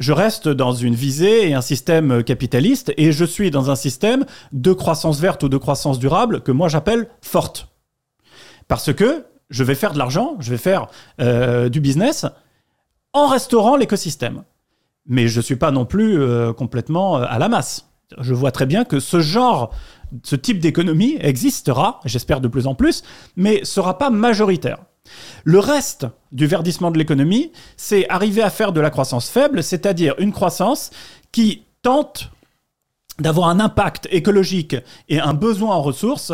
je 0.00 0.12
reste 0.12 0.48
dans 0.48 0.72
une 0.72 0.94
visée 0.94 1.48
et 1.48 1.54
un 1.54 1.60
système 1.60 2.24
capitaliste 2.24 2.92
et 2.96 3.12
je 3.12 3.24
suis 3.24 3.50
dans 3.50 3.70
un 3.70 3.76
système 3.76 4.24
de 4.52 4.72
croissance 4.72 5.20
verte 5.20 5.44
ou 5.44 5.48
de 5.48 5.56
croissance 5.56 5.98
durable 5.98 6.40
que 6.40 6.52
moi 6.52 6.68
j'appelle 6.68 7.08
forte. 7.22 7.68
Parce 8.66 8.92
que 8.92 9.24
je 9.50 9.62
vais 9.62 9.74
faire 9.74 9.92
de 9.92 9.98
l'argent, 9.98 10.36
je 10.40 10.50
vais 10.50 10.58
faire 10.58 10.88
euh, 11.20 11.68
du 11.68 11.80
business 11.80 12.26
en 13.12 13.28
restaurant 13.28 13.76
l'écosystème. 13.76 14.42
Mais 15.06 15.28
je 15.28 15.38
ne 15.38 15.42
suis 15.42 15.56
pas 15.56 15.70
non 15.70 15.84
plus 15.84 16.20
euh, 16.20 16.52
complètement 16.52 17.18
euh, 17.18 17.26
à 17.28 17.38
la 17.38 17.48
masse. 17.48 17.88
Je 18.18 18.34
vois 18.34 18.52
très 18.52 18.66
bien 18.66 18.84
que 18.84 19.00
ce 19.00 19.20
genre, 19.20 19.70
ce 20.22 20.36
type 20.36 20.60
d'économie 20.60 21.16
existera, 21.20 22.00
j'espère 22.04 22.40
de 22.40 22.48
plus 22.48 22.66
en 22.66 22.74
plus, 22.74 23.02
mais 23.36 23.64
sera 23.64 23.98
pas 23.98 24.10
majoritaire. 24.10 24.78
Le 25.44 25.58
reste 25.58 26.06
du 26.32 26.46
verdissement 26.46 26.90
de 26.90 26.98
l'économie, 26.98 27.52
c'est 27.76 28.08
arriver 28.08 28.42
à 28.42 28.50
faire 28.50 28.72
de 28.72 28.80
la 28.80 28.90
croissance 28.90 29.28
faible, 29.28 29.62
c'est-à-dire 29.62 30.14
une 30.18 30.32
croissance 30.32 30.90
qui 31.32 31.64
tente 31.82 32.30
d'avoir 33.18 33.48
un 33.48 33.60
impact 33.60 34.08
écologique 34.10 34.76
et 35.08 35.20
un 35.20 35.34
besoin 35.34 35.76
en 35.76 35.82
ressources 35.82 36.32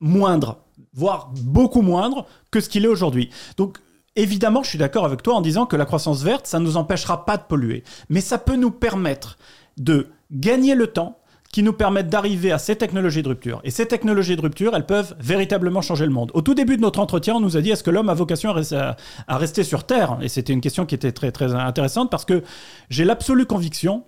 moindre, 0.00 0.58
voire 0.92 1.30
beaucoup 1.42 1.82
moindre 1.82 2.26
que 2.50 2.60
ce 2.60 2.68
qu'il 2.68 2.84
est 2.84 2.88
aujourd'hui. 2.88 3.30
Donc 3.56 3.78
évidemment, 4.16 4.62
je 4.62 4.68
suis 4.68 4.78
d'accord 4.78 5.04
avec 5.04 5.22
toi 5.22 5.34
en 5.34 5.40
disant 5.40 5.66
que 5.66 5.76
la 5.76 5.86
croissance 5.86 6.22
verte, 6.22 6.46
ça 6.46 6.58
ne 6.58 6.64
nous 6.64 6.76
empêchera 6.76 7.24
pas 7.24 7.36
de 7.36 7.44
polluer, 7.44 7.84
mais 8.08 8.20
ça 8.20 8.38
peut 8.38 8.56
nous 8.56 8.70
permettre 8.70 9.38
de 9.76 10.08
gagner 10.30 10.74
le 10.74 10.88
temps 10.88 11.19
qui 11.52 11.62
nous 11.62 11.72
permettent 11.72 12.08
d'arriver 12.08 12.52
à 12.52 12.58
ces 12.58 12.76
technologies 12.76 13.22
de 13.22 13.28
rupture. 13.28 13.60
Et 13.64 13.70
ces 13.70 13.86
technologies 13.86 14.36
de 14.36 14.40
rupture, 14.40 14.74
elles 14.76 14.86
peuvent 14.86 15.16
véritablement 15.18 15.82
changer 15.82 16.04
le 16.06 16.12
monde. 16.12 16.30
Au 16.34 16.42
tout 16.42 16.54
début 16.54 16.76
de 16.76 16.82
notre 16.82 17.00
entretien, 17.00 17.34
on 17.34 17.40
nous 17.40 17.56
a 17.56 17.60
dit 17.60 17.70
est-ce 17.70 17.82
que 17.82 17.90
l'homme 17.90 18.08
a 18.08 18.14
vocation 18.14 18.54
à 18.54 19.36
rester, 19.36 19.64
sur 19.64 19.84
Terre? 19.84 20.18
Et 20.22 20.28
c'était 20.28 20.52
une 20.52 20.60
question 20.60 20.86
qui 20.86 20.94
était 20.94 21.12
très, 21.12 21.32
très 21.32 21.52
intéressante 21.54 22.10
parce 22.10 22.24
que 22.24 22.44
j'ai 22.88 23.04
l'absolue 23.04 23.46
conviction 23.46 24.04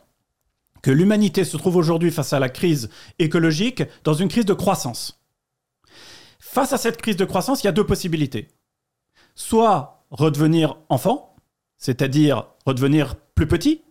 que 0.82 0.90
l'humanité 0.90 1.44
se 1.44 1.56
trouve 1.56 1.76
aujourd'hui 1.76 2.10
face 2.10 2.32
à 2.32 2.38
la 2.38 2.48
crise 2.48 2.90
écologique 3.18 3.82
dans 4.04 4.14
une 4.14 4.28
crise 4.28 4.44
de 4.44 4.54
croissance. 4.54 5.20
Face 6.38 6.72
à 6.72 6.78
cette 6.78 7.00
crise 7.00 7.16
de 7.16 7.24
croissance, 7.24 7.62
il 7.62 7.66
y 7.66 7.68
a 7.68 7.72
deux 7.72 7.86
possibilités. 7.86 8.48
Soit 9.34 10.04
redevenir 10.10 10.76
enfant, 10.88 11.34
c'est-à-dire 11.78 12.46
redevenir 12.66 13.16
plus 13.34 13.48
petit, 13.48 13.82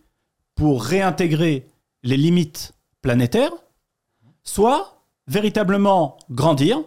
pour 0.54 0.84
réintégrer 0.84 1.66
les 2.02 2.16
limites 2.16 2.72
planétaires, 3.02 3.52
soit 4.44 5.02
véritablement 5.28 6.16
grandir 6.30 6.82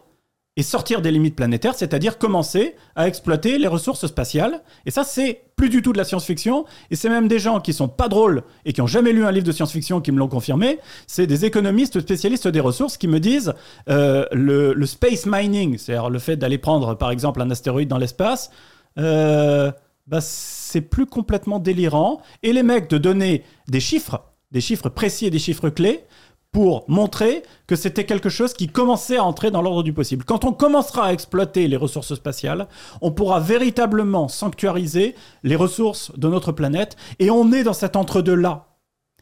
et 0.57 0.63
sortir 0.63 1.01
des 1.01 1.11
limites 1.11 1.35
planétaires, 1.35 1.75
c'est-à-dire 1.75 2.17
commencer 2.17 2.75
à 2.95 3.07
exploiter 3.07 3.57
les 3.57 3.67
ressources 3.67 4.07
spatiales. 4.07 4.63
Et 4.85 4.91
ça, 4.91 5.03
c'est 5.03 5.41
plus 5.57 5.67
du 5.67 5.81
tout 5.81 5.91
de 5.91 5.97
la 5.97 6.05
science-fiction, 6.05 6.65
et 6.89 6.95
c'est 6.95 7.09
même 7.09 7.27
des 7.27 7.39
gens 7.39 7.59
qui 7.59 7.73
sont 7.73 7.89
pas 7.89 8.07
drôles 8.07 8.43
et 8.63 8.71
qui 8.71 8.81
ont 8.81 8.87
jamais 8.87 9.11
lu 9.11 9.25
un 9.25 9.31
livre 9.31 9.45
de 9.45 9.51
science-fiction 9.51 9.99
qui 9.99 10.13
me 10.13 10.17
l'ont 10.17 10.29
confirmé. 10.29 10.79
C'est 11.07 11.27
des 11.27 11.43
économistes 11.43 11.99
spécialistes 11.99 12.47
des 12.47 12.61
ressources 12.61 12.97
qui 12.97 13.09
me 13.09 13.19
disent 13.19 13.53
euh, 13.89 14.25
le, 14.31 14.73
le 14.73 14.85
space 14.85 15.25
mining, 15.25 15.77
c'est-à-dire 15.77 16.09
le 16.09 16.19
fait 16.19 16.37
d'aller 16.37 16.57
prendre 16.57 16.95
par 16.95 17.11
exemple 17.11 17.41
un 17.41 17.51
astéroïde 17.51 17.89
dans 17.89 17.97
l'espace, 17.97 18.49
euh, 18.97 19.73
bah, 20.07 20.21
c'est 20.21 20.81
plus 20.81 21.05
complètement 21.05 21.59
délirant. 21.59 22.21
Et 22.43 22.53
les 22.53 22.63
mecs 22.63 22.89
de 22.89 22.97
donner 22.97 23.43
des 23.67 23.81
chiffres, 23.81 24.23
des 24.55 24.61
chiffres 24.61 24.87
précis 24.87 25.25
et 25.25 25.29
des 25.29 25.37
chiffres 25.37 25.69
clés, 25.69 26.05
pour 26.53 26.85
montrer 26.87 27.43
que 27.67 27.75
c'était 27.75 28.05
quelque 28.05 28.29
chose 28.29 28.53
qui 28.53 28.69
commençait 28.69 29.17
à 29.17 29.25
entrer 29.25 29.51
dans 29.51 29.61
l'ordre 29.61 29.83
du 29.83 29.91
possible. 29.91 30.23
Quand 30.23 30.45
on 30.45 30.53
commencera 30.53 31.07
à 31.07 31.11
exploiter 31.11 31.67
les 31.67 31.75
ressources 31.75 32.15
spatiales, 32.15 32.69
on 33.01 33.11
pourra 33.11 33.41
véritablement 33.41 34.29
sanctuariser 34.29 35.13
les 35.43 35.57
ressources 35.57 36.17
de 36.17 36.29
notre 36.29 36.53
planète 36.53 36.95
et 37.19 37.29
on 37.29 37.51
est 37.51 37.63
dans 37.63 37.73
cet 37.73 37.97
entre-deux-là. 37.97 38.74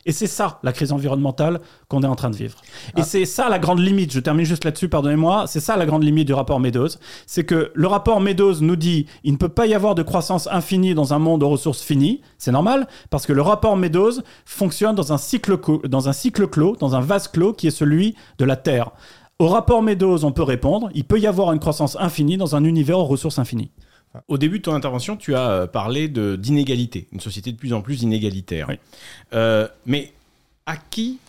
Et 0.06 0.12
c'est 0.12 0.28
ça, 0.28 0.60
la 0.64 0.74
crise 0.74 0.92
environnementale 0.92 1.62
qu'on 1.88 2.04
est 2.04 2.08
en 2.08 2.16
train 2.16 2.30
de 2.30 2.36
vivre. 2.36 2.58
Et 2.98 3.02
Ah. 3.02 3.04
c'est 3.04 3.26
ça 3.26 3.48
la 3.50 3.60
grande 3.60 3.80
limite, 3.80 4.12
je 4.12 4.20
termine 4.20 4.46
juste 4.46 4.66
là-dessus, 4.66 4.90
pardonnez-moi, 4.90 5.46
c'est 5.48 5.60
ça 5.60 5.78
la 5.78 5.86
grande 5.86 6.04
limite 6.04 6.28
du 6.28 6.34
rapport 6.34 6.60
Meadows, 6.60 6.90
c'est 7.26 7.46
que 7.46 7.72
le 7.74 7.88
rapport 7.88 8.20
Meadows 8.20 8.56
nous 8.62 8.76
dit 8.76 9.06
il 9.24 9.32
ne 9.34 9.38
peut 9.38 9.50
pas 9.50 9.66
y 9.66 9.74
avoir 9.74 9.96
de 9.96 10.04
croissance 10.04 10.48
infinie 10.52 10.94
dans 10.94 11.14
un 11.14 11.20
monde 11.20 11.44
aux 11.44 11.50
ressources 11.50 11.82
finies, 11.82 12.22
c'est 12.38 12.52
normal, 12.52 12.88
parce 13.10 13.26
que 13.26 13.34
le 13.34 13.42
rapport 13.42 13.78
Meadows 13.78 14.22
fonctionne 14.46 14.96
dans 14.96 15.14
un 15.14 15.18
cycle, 15.18 15.58
dans 15.88 16.10
un 16.10 16.14
cycle 16.14 16.48
clos, 16.48 16.76
dans 16.78 16.96
un 16.96 17.02
vase 17.02 17.28
clos 17.28 17.54
qui 17.54 17.68
est 17.68 17.72
celui 17.72 18.16
de 18.38 18.46
la 18.46 18.56
Terre. 18.58 18.92
Au 19.40 19.48
rapport 19.48 19.82
Meadows, 19.82 20.24
on 20.26 20.32
peut 20.32 20.44
répondre, 20.44 20.90
il 20.94 21.06
peut 21.06 21.20
y 21.20 21.28
avoir 21.28 21.52
une 21.54 21.60
croissance 21.60 21.98
infinie 22.00 22.38
dans 22.38 22.56
un 22.56 22.64
univers 22.64 23.00
aux 23.00 23.06
ressources 23.06 23.40
infinies. 23.40 23.72
Au 24.28 24.38
début 24.38 24.60
de 24.60 24.64
ton 24.64 24.74
intervention, 24.74 25.18
tu 25.18 25.36
as 25.36 25.50
euh, 25.50 25.68
parlé 25.68 26.08
d'inégalité, 26.08 27.08
une 27.12 27.20
société 27.20 27.52
de 27.52 27.58
plus 27.58 27.74
en 27.74 27.82
plus 27.82 28.02
inégalitaire. 28.04 28.68
Oui. 28.70 28.76
Euh, 29.34 29.68
mais 29.86 30.14
à 30.66 30.78
qui 30.78 31.20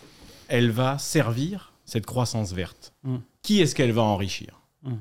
elle 0.48 0.70
va 0.70 0.98
servir 0.98 1.72
cette 1.84 2.06
croissance 2.06 2.52
verte? 2.52 2.92
Mm. 3.02 3.16
Qui 3.42 3.60
est-ce 3.60 3.74
qu'elle 3.74 3.92
va 3.92 4.02
enrichir? 4.02 4.60
Mm. 4.82 4.94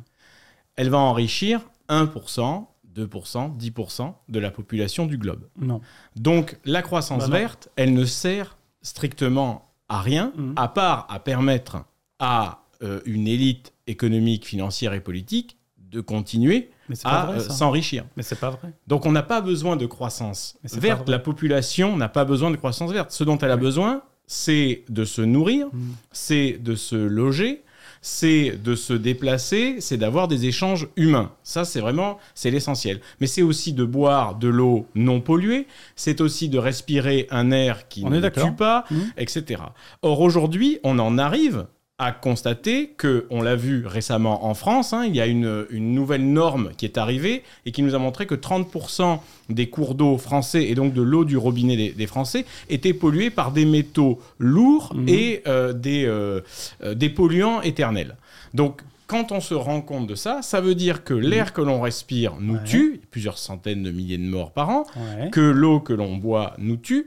Elle 0.76 0.90
va 0.90 0.98
enrichir 1.00 1.62
1%, 1.90 2.66
2%, 2.96 3.58
10% 3.58 4.14
de 4.30 4.40
la 4.40 4.52
population 4.52 5.06
du 5.06 5.18
globe. 5.18 5.48
Non. 5.60 5.82
Donc 6.16 6.58
la 6.66 6.82
croissance 6.82 7.30
Bah 7.30 7.38
verte, 7.40 7.70
elle 7.76 7.94
ne 7.94 8.06
sert 8.06 8.58
strictement 8.82 9.70
à 9.90 10.02
rien, 10.02 10.32
Mhm. 10.36 10.54
à 10.56 10.68
part 10.68 11.06
à 11.10 11.20
permettre 11.20 11.84
à 12.20 12.64
euh, 12.82 13.02
une 13.06 13.28
élite 13.28 13.74
économique, 13.88 14.46
financière 14.46 14.94
et 14.94 15.00
politique 15.02 15.58
de 15.94 16.02
continuer 16.02 16.70
pas 17.04 17.10
à 17.10 17.32
euh, 17.32 17.40
s'enrichir. 17.40 18.04
Mais 18.18 18.24
c'est 18.24 18.40
pas 18.40 18.50
vrai. 18.50 18.74
Donc 18.88 19.06
on 19.06 19.12
n'a 19.12 19.24
pas 19.24 19.40
besoin 19.42 19.76
de 19.78 19.86
croissance 19.86 20.58
pas 20.70 20.80
verte. 20.80 21.08
La 21.10 21.20
population 21.20 21.96
n'a 21.96 22.10
pas 22.10 22.26
besoin 22.26 22.52
de 22.52 22.58
croissance 22.58 22.92
verte. 22.92 23.12
Ce 23.12 23.24
dont 23.24 23.38
elle 23.38 23.52
a 23.52 23.56
Oui. 23.56 23.62
besoin, 23.62 24.02
c'est 24.28 24.84
de 24.90 25.06
se 25.06 25.22
nourrir, 25.22 25.68
Mm. 25.72 25.80
c'est 26.12 26.58
de 26.60 26.76
se 26.76 26.96
loger, 26.96 27.64
c'est 28.02 28.52
de 28.62 28.76
se 28.76 28.92
déplacer, 28.94 29.78
c'est 29.80 29.96
d'avoir 29.98 30.28
des 30.28 30.46
échanges 30.46 30.88
humains. 30.98 31.32
Ça, 31.44 31.64
c'est 31.64 31.80
vraiment, 31.80 32.18
c'est 32.36 32.52
l'essentiel. 32.52 33.00
Mais 33.22 33.28
c'est 33.28 33.42
aussi 33.44 33.72
de 33.72 33.86
boire 33.86 34.36
de 34.36 34.50
l'eau 34.50 34.88
non 34.96 35.22
polluée, 35.22 35.68
c'est 35.96 36.20
aussi 36.20 36.50
de 36.50 36.58
respirer 36.58 37.28
un 37.32 37.52
air 37.52 37.88
qui 37.88 38.04
On 38.06 38.10
ne 38.10 38.20
tue 38.30 38.52
pas, 38.58 38.84
Mhm. 38.92 39.12
etc. 39.18 39.62
Or, 40.02 40.20
aujourd'hui, 40.20 40.80
on 40.84 41.00
en 41.00 41.18
arrive 41.18 41.66
à 42.00 42.12
constater 42.12 42.90
que, 42.98 43.28
on 43.30 43.42
l'a 43.44 43.56
vu 43.56 43.86
récemment 43.86 44.46
en 44.48 44.56
France, 44.56 44.94
hein, 44.94 45.06
il 45.06 45.16
y 45.16 45.22
a 45.22 45.28
une, 45.28 45.66
une 45.70 45.94
nouvelle 45.94 46.26
norme 46.28 46.72
qui 46.76 46.86
est 46.86 46.98
arrivée 46.98 47.44
et 47.68 47.72
qui 47.72 47.84
nous 47.84 47.94
a 47.94 48.00
montré 48.00 48.26
que 48.26 48.34
30% 48.34 49.20
des 49.50 49.70
cours 49.70 49.94
d'eau 49.94 50.18
français 50.18 50.64
et 50.66 50.74
donc 50.74 50.94
de 50.94 51.04
l'eau 51.04 51.24
du 51.24 51.38
robinet 51.38 51.78
des, 51.78 51.90
des 51.92 52.08
Français 52.08 52.46
étaient 52.68 52.94
pollués 52.94 53.30
par 53.30 53.52
des 53.52 53.66
métaux 53.66 54.20
lourds 54.40 54.92
Mhm. 54.96 55.06
et 55.08 55.44
euh, 55.48 55.72
des, 55.72 56.06
euh, 56.06 56.42
euh, 56.84 56.96
des 56.96 57.10
polluants 57.10 57.62
éternels. 57.62 58.18
Donc, 58.56 58.82
quand 59.06 59.32
on 59.32 59.40
se 59.40 59.54
rend 59.54 59.82
compte 59.82 60.08
de 60.08 60.16
ça, 60.16 60.42
ça 60.42 60.62
veut 60.62 60.76
dire 60.76 61.04
que 61.04 61.14
l'air 61.14 61.54
que 61.54 61.62
l'on 61.62 61.80
respire 61.80 62.34
nous 62.40 62.56
Ouais. 62.56 62.64
tue, 62.66 63.02
plusieurs 63.12 63.38
centaines 63.38 63.84
de 63.84 63.92
milliers 63.92 64.18
de 64.18 64.24
morts 64.24 64.52
par 64.52 64.70
an, 64.70 64.84
Ouais. 64.96 65.30
que 65.30 65.42
l'eau 65.42 65.80
que 65.80 65.94
l'on 65.94 66.18
boit 66.18 66.54
nous 66.58 66.78
tue, 66.78 67.06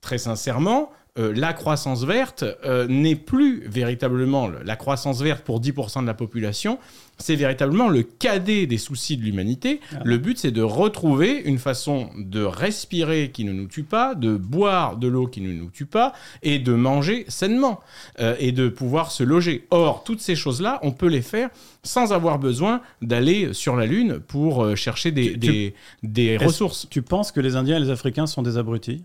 très 0.00 0.18
sincèrement, 0.18 0.90
euh, 1.18 1.32
la 1.36 1.52
croissance 1.52 2.04
verte 2.04 2.44
euh, 2.64 2.86
n'est 2.88 3.14
plus 3.14 3.66
véritablement 3.68 4.48
le- 4.48 4.62
la 4.64 4.74
croissance 4.76 5.20
verte 5.22 5.44
pour 5.44 5.60
10% 5.60 6.02
de 6.02 6.06
la 6.06 6.14
population, 6.14 6.78
c'est 7.18 7.36
véritablement 7.36 7.88
le 7.88 8.02
cadet 8.02 8.66
des 8.66 8.78
soucis 8.78 9.16
de 9.16 9.22
l'humanité. 9.22 9.80
Ah. 9.92 10.00
Le 10.04 10.18
but, 10.18 10.36
c'est 10.38 10.50
de 10.50 10.62
retrouver 10.62 11.40
une 11.44 11.58
façon 11.58 12.10
de 12.18 12.42
respirer 12.42 13.30
qui 13.32 13.44
ne 13.44 13.52
nous 13.52 13.68
tue 13.68 13.84
pas, 13.84 14.16
de 14.16 14.36
boire 14.36 14.96
de 14.96 15.06
l'eau 15.06 15.28
qui 15.28 15.40
ne 15.40 15.52
nous 15.52 15.70
tue 15.70 15.86
pas, 15.86 16.12
et 16.42 16.58
de 16.58 16.72
manger 16.74 17.24
sainement, 17.28 17.78
euh, 18.18 18.34
et 18.40 18.50
de 18.50 18.68
pouvoir 18.68 19.12
se 19.12 19.22
loger. 19.22 19.66
Or, 19.70 20.02
toutes 20.02 20.20
ces 20.20 20.34
choses-là, 20.34 20.80
on 20.82 20.90
peut 20.90 21.06
les 21.06 21.22
faire 21.22 21.50
sans 21.84 22.12
avoir 22.12 22.40
besoin 22.40 22.80
d'aller 23.02 23.52
sur 23.52 23.76
la 23.76 23.86
Lune 23.86 24.18
pour 24.18 24.76
chercher 24.76 25.12
des, 25.12 25.32
Tu- 25.34 25.38
des, 25.38 25.74
des 26.02 26.36
ressources. 26.38 26.88
Tu 26.90 27.02
penses 27.02 27.30
que 27.30 27.38
les 27.40 27.54
Indiens 27.54 27.76
et 27.76 27.80
les 27.80 27.90
Africains 27.90 28.26
sont 28.26 28.42
des 28.42 28.56
abrutis? 28.58 29.04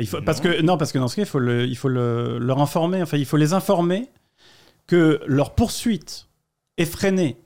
Mais 0.00 0.04
il 0.04 0.08
faut, 0.08 0.22
parce 0.22 0.40
que 0.40 0.62
non, 0.62 0.78
parce 0.78 0.92
que 0.92 0.98
dans 0.98 1.08
ce 1.08 1.16
cas, 1.16 1.22
il 1.22 1.28
faut, 1.28 1.38
le- 1.38 1.66
il 1.66 1.76
faut 1.76 1.88
le- 1.88 2.38
leur 2.38 2.58
informer. 2.60 3.02
Enfin, 3.02 3.18
il 3.18 3.26
faut 3.26 3.36
les 3.36 3.52
informer 3.52 4.08
que 4.86 5.20
leur 5.26 5.54
poursuite 5.54 6.26
effrénée 6.78 7.36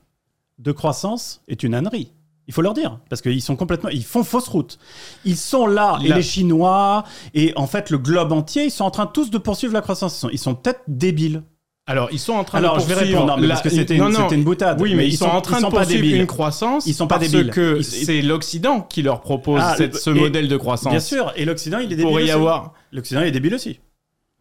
de 0.59 0.71
croissance 0.71 1.43
est 1.49 1.65
une 1.65 1.75
ânerie. 1.75 2.13
Il 2.47 2.55
faut 2.55 2.63
leur 2.63 2.75
dire, 2.75 3.01
parce 3.11 3.23
qu'ils 3.23 3.43
sont 3.43 3.57
complètement, 3.57 3.89
ils 3.91 4.05
font 4.05 4.23
fausse 4.23 4.47
route. 4.49 4.79
Ils 5.25 5.37
sont 5.37 5.67
là, 5.67 5.99
et 6.05 6.09
les 6.17 6.23
Chinois, 6.23 7.05
et 7.33 7.53
en 7.57 7.67
fait 7.67 7.91
le 7.91 7.99
globe 7.99 8.31
entier, 8.33 8.65
ils 8.67 8.71
sont 8.71 8.85
en 8.85 8.91
train 8.91 9.07
tous 9.07 9.31
de 9.31 9.39
poursuivre 9.39 9.73
la 9.73 9.81
croissance. 9.81 10.15
Ils 10.17 10.21
sont, 10.21 10.29
ils 10.31 10.39
sont 10.39 10.55
peut-être 10.55 10.83
débiles. 10.87 11.43
Alors, 11.87 12.09
ils 12.13 12.19
sont 12.19 12.33
en 12.33 12.45
train 12.45 12.59
Alors, 12.59 12.77
de 12.77 12.81
je 12.83 12.87
vais 12.87 12.95
poursuivre... 12.95 13.19
répondre, 13.21 13.37
non, 13.37 13.41
mais 13.43 13.47
la- 13.47 13.55
parce 13.55 13.63
que 13.63 13.69
c'était 13.69 13.97
une, 13.97 14.43
boutade. 14.45 14.81
Oui, 14.81 14.95
mais, 14.95 15.07
ils, 15.07 15.17
sont, 15.19 15.27
en 15.27 15.43
train 15.43 15.59
ils 15.59 15.61
sont 15.61 15.69
de 15.69 15.75
poursuivre 15.75 16.01
débiles. 16.03 16.21
une 16.21 16.27
croissance 16.27 16.87
Ils 16.87 16.95
sont 16.95 17.07
pas 17.07 17.19
parce 17.19 17.31
débiles. 17.31 17.51
que 17.51 17.77
Ils- 17.79 17.85
c'est 17.85 18.23
l'Occident 18.23 18.81
qui 18.81 19.03
leur 19.03 19.21
propose 19.21 19.61
Ah, 19.63 19.75
cette- 19.77 19.97
ce 19.97 20.09
et- 20.09 20.15
modèle 20.15 20.49
de 20.49 20.57
croissance. 20.57 20.91
Bien 20.91 21.01
sûr, 21.01 21.33
et 21.37 21.45
l'Occident, 21.45 21.79
il 21.79 21.83
est 21.83 21.85
Il 21.85 21.89
débile 21.91 22.05
pourrait 22.07 22.23
y 22.23 22.25
aussi. 22.27 22.33
avoir... 22.33 22.73
L'Occident, 22.91 23.21
il 23.21 23.27
est 23.27 23.33
débile 23.33 23.55
aussi. 23.55 23.81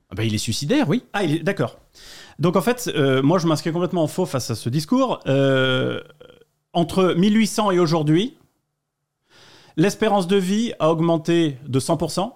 Ah 0.10 0.16
bah, 0.16 0.24
il 0.24 0.34
est 0.34 0.38
suicidaire, 0.38 0.88
oui. 0.88 1.04
Ah, 1.12 1.24
il 1.26 1.36
est 1.36 1.40
d'accord. 1.40 1.80
Donc 2.40 2.56
en 2.56 2.62
fait, 2.62 2.90
euh, 2.96 3.22
moi 3.22 3.40
je 3.40 3.48
m'inscris 3.48 3.72
complètement 3.74 4.04
en 4.04 4.08
faux 4.08 4.26
face 4.26 4.50
à 4.50 4.56
ce 4.56 4.70
discours. 4.70 5.20
Euh, 5.28 6.00
entre 6.72 7.14
1800 7.18 7.72
et 7.72 7.80
aujourd'hui, 7.80 8.38
l'espérance 9.76 10.28
de 10.28 10.38
vie 10.38 10.72
a 10.80 10.90
augmenté 10.92 11.58
de 11.68 11.80
100%, 11.80 12.32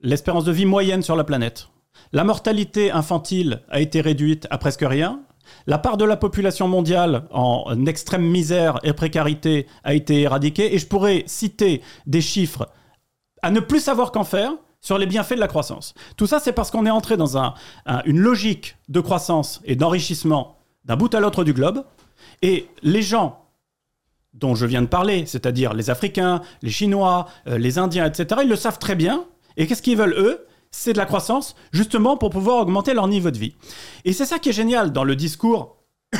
l'espérance 0.00 0.44
de 0.44 0.52
vie 0.52 0.64
moyenne 0.66 1.02
sur 1.02 1.16
la 1.16 1.24
planète. 1.24 1.68
La 2.12 2.24
mortalité 2.24 2.90
infantile 2.90 3.62
a 3.70 3.80
été 3.80 4.00
réduite 4.00 4.46
à 4.50 4.58
presque 4.58 4.84
rien. 4.86 5.20
La 5.66 5.78
part 5.78 5.96
de 5.96 6.04
la 6.04 6.16
population 6.16 6.68
mondiale 6.68 7.24
en 7.30 7.86
extrême 7.86 8.24
misère 8.26 8.78
et 8.82 8.92
précarité 8.92 9.66
a 9.82 9.94
été 9.94 10.22
éradiquée. 10.22 10.74
Et 10.74 10.78
je 10.78 10.86
pourrais 10.86 11.22
citer 11.26 11.82
des 12.06 12.20
chiffres 12.20 12.68
à 13.42 13.50
ne 13.50 13.60
plus 13.60 13.80
savoir 13.80 14.10
qu'en 14.12 14.24
faire 14.24 14.52
sur 14.80 14.98
les 14.98 15.06
bienfaits 15.06 15.34
de 15.34 15.40
la 15.40 15.48
croissance. 15.48 15.94
Tout 16.16 16.26
ça, 16.26 16.40
c'est 16.40 16.52
parce 16.52 16.70
qu'on 16.70 16.86
est 16.86 16.90
entré 16.90 17.16
dans 17.16 17.38
un- 17.38 17.54
un- 17.86 18.02
une 18.04 18.18
logique 18.18 18.76
de 18.88 19.00
croissance 19.00 19.60
et 19.64 19.76
d'enrichissement 19.76 20.58
d'un 20.84 20.96
bout 20.96 21.14
à 21.14 21.20
l'autre 21.20 21.44
du 21.44 21.52
globe. 21.52 21.84
Et 22.42 22.68
les 22.82 23.02
gens 23.02 23.40
dont 24.34 24.54
je 24.54 24.66
viens 24.66 24.82
de 24.82 24.86
parler, 24.86 25.26
c'est-à-dire 25.26 25.74
les 25.74 25.90
Africains, 25.90 26.42
les 26.62 26.70
Chinois, 26.70 27.28
euh, 27.46 27.56
les 27.58 27.78
Indiens, 27.78 28.06
etc., 28.06 28.40
ils 28.44 28.48
le 28.48 28.56
savent 28.56 28.78
très 28.78 28.94
bien. 28.94 29.24
Et 29.56 29.66
qu'est-ce 29.66 29.82
qu'ils 29.82 29.96
veulent, 29.96 30.16
eux? 30.18 30.46
C'est 30.76 30.92
de 30.92 30.98
la 30.98 31.06
croissance, 31.06 31.54
justement 31.72 32.16
pour 32.16 32.30
pouvoir 32.30 32.58
augmenter 32.58 32.94
leur 32.94 33.06
niveau 33.06 33.30
de 33.30 33.38
vie. 33.38 33.54
Et 34.04 34.12
c'est 34.12 34.26
ça 34.26 34.40
qui 34.40 34.48
est 34.48 34.52
génial 34.52 34.92
dans 34.92 35.04
le 35.04 35.14
discours 35.14 35.76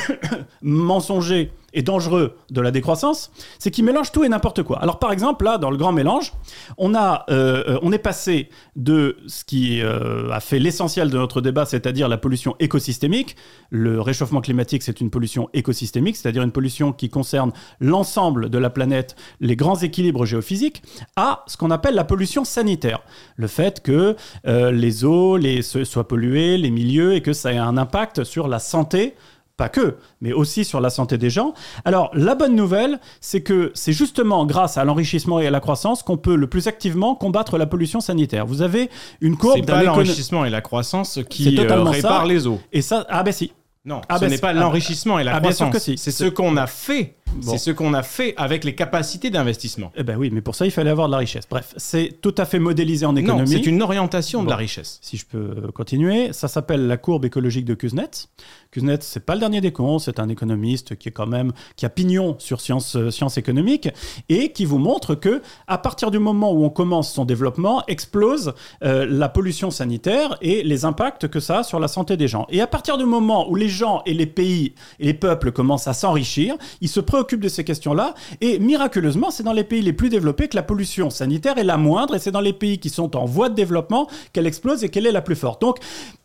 mensonger 0.61 1.51
et 1.75 1.83
dangereux 1.83 2.37
de 2.49 2.61
la 2.61 2.71
décroissance, 2.71 3.31
c'est 3.59 3.69
qu'il 3.69 3.85
mélange 3.85 4.11
tout 4.11 4.23
et 4.23 4.29
n'importe 4.29 4.63
quoi. 4.63 4.79
Alors 4.81 4.97
par 4.97 5.11
exemple, 5.11 5.45
là, 5.45 5.57
dans 5.57 5.69
le 5.69 5.77
grand 5.77 5.91
mélange, 5.91 6.33
on, 6.77 6.95
a, 6.95 7.25
euh, 7.29 7.77
on 7.83 7.91
est 7.91 7.99
passé 7.99 8.49
de 8.75 9.17
ce 9.27 9.43
qui 9.43 9.81
euh, 9.81 10.31
a 10.31 10.39
fait 10.39 10.57
l'essentiel 10.57 11.09
de 11.09 11.17
notre 11.17 11.41
débat, 11.41 11.65
c'est-à-dire 11.65 12.07
la 12.07 12.17
pollution 12.17 12.55
écosystémique. 12.59 13.35
Le 13.69 14.01
réchauffement 14.01 14.41
climatique, 14.41 14.83
c'est 14.83 15.01
une 15.01 15.09
pollution 15.09 15.49
écosystémique, 15.53 16.15
c'est-à-dire 16.15 16.43
une 16.43 16.51
pollution 16.51 16.93
qui 16.93 17.09
concerne 17.09 17.51
l'ensemble 17.79 18.49
de 18.49 18.57
la 18.57 18.69
planète, 18.69 19.15
les 19.41 19.55
grands 19.55 19.75
équilibres 19.75 20.25
géophysiques, 20.25 20.81
à 21.17 21.43
ce 21.47 21.57
qu'on 21.57 21.71
appelle 21.71 21.95
la 21.95 22.05
pollution 22.05 22.45
sanitaire. 22.45 23.01
Le 23.35 23.47
fait 23.47 23.81
que 23.81 24.15
euh, 24.47 24.71
les 24.71 25.03
eaux 25.03 25.37
soient 25.61 26.07
polluées, 26.07 26.57
les 26.57 26.71
milieux, 26.71 27.15
et 27.15 27.21
que 27.21 27.33
ça 27.33 27.51
ait 27.51 27.57
un 27.57 27.77
impact 27.77 28.23
sur 28.23 28.47
la 28.47 28.59
santé 28.59 29.15
pas 29.57 29.69
que, 29.69 29.97
mais 30.21 30.33
aussi 30.33 30.65
sur 30.65 30.81
la 30.81 30.89
santé 30.89 31.17
des 31.17 31.29
gens. 31.29 31.53
Alors, 31.85 32.09
la 32.13 32.35
bonne 32.35 32.55
nouvelle, 32.55 32.99
c'est 33.21 33.41
que 33.41 33.71
c'est 33.73 33.93
justement 33.93 34.45
grâce 34.45 34.77
à 34.77 34.83
l'enrichissement 34.83 35.39
et 35.39 35.47
à 35.47 35.51
la 35.51 35.59
croissance 35.59 36.03
qu'on 36.03 36.17
peut 36.17 36.35
le 36.35 36.47
plus 36.47 36.67
activement 36.67 37.15
combattre 37.15 37.57
la 37.57 37.65
pollution 37.65 38.01
sanitaire. 38.01 38.45
Vous 38.45 38.61
avez 38.61 38.89
une 39.21 39.37
courbe 39.37 39.55
C'est 39.57 39.65
pas 39.65 39.83
l'enrichissement 39.83 40.45
et 40.45 40.49
la 40.49 40.61
croissance 40.61 41.19
qui 41.29 41.57
euh, 41.57 41.83
répare 41.83 42.21
ça. 42.21 42.25
les 42.25 42.47
eaux. 42.47 42.59
Et 42.73 42.81
ça, 42.81 43.05
ah 43.09 43.23
ben 43.23 43.31
si. 43.31 43.53
Non, 43.85 44.01
Ah 44.09 44.15
ce 44.15 44.21
ben 44.21 44.31
n'est 44.31 44.39
pas 44.39 44.49
ah 44.49 44.53
l'enrichissement 44.53 45.19
et 45.19 45.23
la 45.23 45.35
ah 45.35 45.39
croissance. 45.39 45.77
si. 45.77 45.97
C'est 45.97 46.11
ce 46.11 46.25
qu'on 46.25 46.57
a 46.57 46.67
fait. 46.67 47.15
Bon. 47.33 47.51
C'est 47.51 47.57
ce 47.57 47.71
qu'on 47.71 47.93
a 47.93 48.03
fait 48.03 48.33
avec 48.37 48.63
les 48.63 48.75
capacités 48.75 49.29
d'investissement. 49.29 49.91
Eh 49.95 50.03
ben 50.03 50.17
oui, 50.17 50.29
mais 50.31 50.41
pour 50.41 50.55
ça, 50.55 50.65
il 50.65 50.71
fallait 50.71 50.89
avoir 50.89 51.07
de 51.07 51.11
la 51.11 51.17
richesse. 51.17 51.43
Bref, 51.49 51.73
c'est 51.75 52.21
tout 52.21 52.33
à 52.37 52.45
fait 52.45 52.59
modélisé 52.59 53.05
en 53.05 53.15
économie. 53.15 53.49
c'est 53.49 53.65
une 53.65 53.81
orientation 53.81 54.43
de 54.43 54.49
la 54.49 54.55
richesse. 54.55 54.99
si 55.01 55.17
je 55.17 55.25
peux 55.25 55.71
continuer, 55.73 56.31
ça 56.31 56.47
s'appelle 56.47 56.87
la 56.87 56.97
courbe 56.97 57.25
écologique 57.25 57.65
de 57.65 57.73
Kuznets. 57.73 58.29
Kuznets, 58.71 59.01
c'est 59.01 59.25
pas 59.25 59.33
le 59.33 59.39
dernier 59.39 59.59
des 59.61 59.71
cons, 59.71 59.99
c'est 59.99 60.19
un 60.19 60.29
économiste 60.29 60.95
qui 60.97 61.09
est 61.09 61.11
quand 61.11 61.27
même 61.27 61.51
qui 61.75 61.85
a 61.85 61.89
pignon 61.89 62.35
sur 62.39 62.61
sciences 62.61 62.95
euh, 62.95 63.11
sciences 63.11 63.37
économiques 63.37 63.89
et 64.29 64.51
qui 64.51 64.65
vous 64.65 64.77
montre 64.77 65.15
que 65.15 65.41
à 65.67 65.77
partir 65.77 66.11
du 66.11 66.19
moment 66.19 66.51
où 66.51 66.63
on 66.63 66.69
commence 66.69 67.11
son 67.11 67.25
développement, 67.25 67.83
explose 67.87 68.53
euh, 68.83 69.05
la 69.09 69.29
pollution 69.29 69.71
sanitaire 69.71 70.37
et 70.41 70.63
les 70.63 70.85
impacts 70.85 71.27
que 71.27 71.39
ça 71.39 71.59
a 71.59 71.63
sur 71.63 71.79
la 71.79 71.87
santé 71.87 72.17
des 72.17 72.27
gens. 72.27 72.45
Et 72.49 72.61
à 72.61 72.67
partir 72.67 72.97
du 72.97 73.05
moment 73.05 73.49
où 73.49 73.55
les 73.55 73.69
gens 73.69 74.01
et 74.05 74.13
les 74.13 74.25
pays 74.25 74.73
et 74.99 75.05
les 75.05 75.13
peuples 75.13 75.51
commencent 75.51 75.87
à 75.87 75.93
s'enrichir, 75.93 76.55
ils 76.81 76.89
se 76.89 76.99
préoccupent 77.15 77.43
de 77.43 77.47
ces 77.47 77.63
questions-là 77.63 78.13
et 78.41 78.59
miraculeusement, 78.59 79.31
c'est 79.31 79.43
dans 79.43 79.53
les 79.53 79.63
pays 79.63 79.81
les 79.81 79.93
plus 79.93 80.09
développés 80.09 80.49
que 80.49 80.55
la 80.57 80.63
pollution 80.63 81.09
sanitaire 81.09 81.57
est 81.57 81.63
la 81.63 81.77
moindre 81.77 82.13
et 82.13 82.19
c'est 82.19 82.31
dans 82.31 82.41
les 82.41 82.51
pays 82.51 82.77
qui 82.77 82.89
sont 82.89 83.15
en 83.15 83.23
voie 83.23 83.47
de 83.47 83.55
développement 83.55 84.09
qu'elle 84.33 84.47
explose 84.47 84.83
et 84.83 84.89
qu'elle 84.89 85.07
est 85.07 85.13
la 85.13 85.21
plus 85.21 85.37
forte. 85.37 85.61
Donc, 85.61 85.77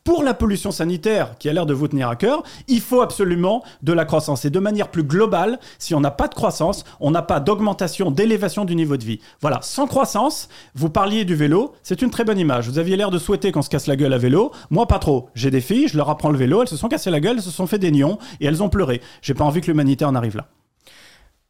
pour 0.02 0.24
la 0.24 0.34
pollution 0.34 0.72
sanitaire, 0.72 1.38
qui 1.38 1.48
a 1.48 1.52
l'air 1.52 1.66
de 1.66 1.74
vous 1.74 1.86
tenir 1.86 2.08
à 2.08 2.16
cœur, 2.16 2.42
il 2.66 2.80
faut 2.80 3.02
absolument 3.02 3.62
de 3.84 3.92
la 3.92 4.04
croissance. 4.04 4.44
Et 4.44 4.50
de 4.50 4.58
manière 4.58 4.88
plus 4.88 5.04
globale, 5.04 5.60
si 5.78 5.94
on 5.94 6.00
n'a 6.00 6.10
pas 6.10 6.26
de 6.26 6.34
croissance, 6.34 6.84
on 6.98 7.12
n'a 7.12 7.22
pas 7.22 7.38
d'augmentation, 7.38 8.10
d'élévation 8.10 8.64
du 8.64 8.74
niveau 8.74 8.96
de 8.96 9.04
vie. 9.04 9.20
Voilà, 9.40 9.60
sans 9.62 9.86
croissance, 9.86 10.48
vous 10.74 10.90
parliez 10.90 11.24
du 11.24 11.36
vélo, 11.36 11.74
c'est 11.84 12.02
une 12.02 12.10
très 12.10 12.24
bonne 12.24 12.38
image. 12.38 12.68
Vous 12.68 12.80
aviez 12.80 12.96
l'air 12.96 13.12
de 13.12 13.18
souhaiter 13.18 13.52
qu'on 13.52 13.62
se 13.62 13.70
casse 13.70 13.86
la 13.86 13.94
gueule 13.94 14.14
à 14.14 14.18
vélo. 14.18 14.50
Moi, 14.70 14.86
pas 14.86 14.98
trop. 14.98 15.28
J'ai 15.36 15.52
des 15.52 15.60
filles, 15.60 15.86
je 15.86 15.96
leur 15.96 16.10
apprends 16.10 16.30
le 16.30 16.38
vélo, 16.38 16.62
elles 16.62 16.68
se 16.68 16.76
sont 16.76 16.88
cassées 16.88 17.10
la 17.10 17.20
gueule, 17.20 17.36
elles 17.36 17.44
se 17.44 17.50
sont 17.50 17.68
fait 17.68 17.78
des 17.78 17.92
nions 17.92 18.18
et 18.40 18.46
elles 18.46 18.64
ont 18.64 18.70
pleuré. 18.70 19.00
J'ai 19.22 19.34
pas 19.34 19.44
envie 19.44 19.60
que 19.60 19.68
l'humanité 19.68 20.04
en 20.04 20.16
arrive 20.16 20.36
là. 20.36 20.48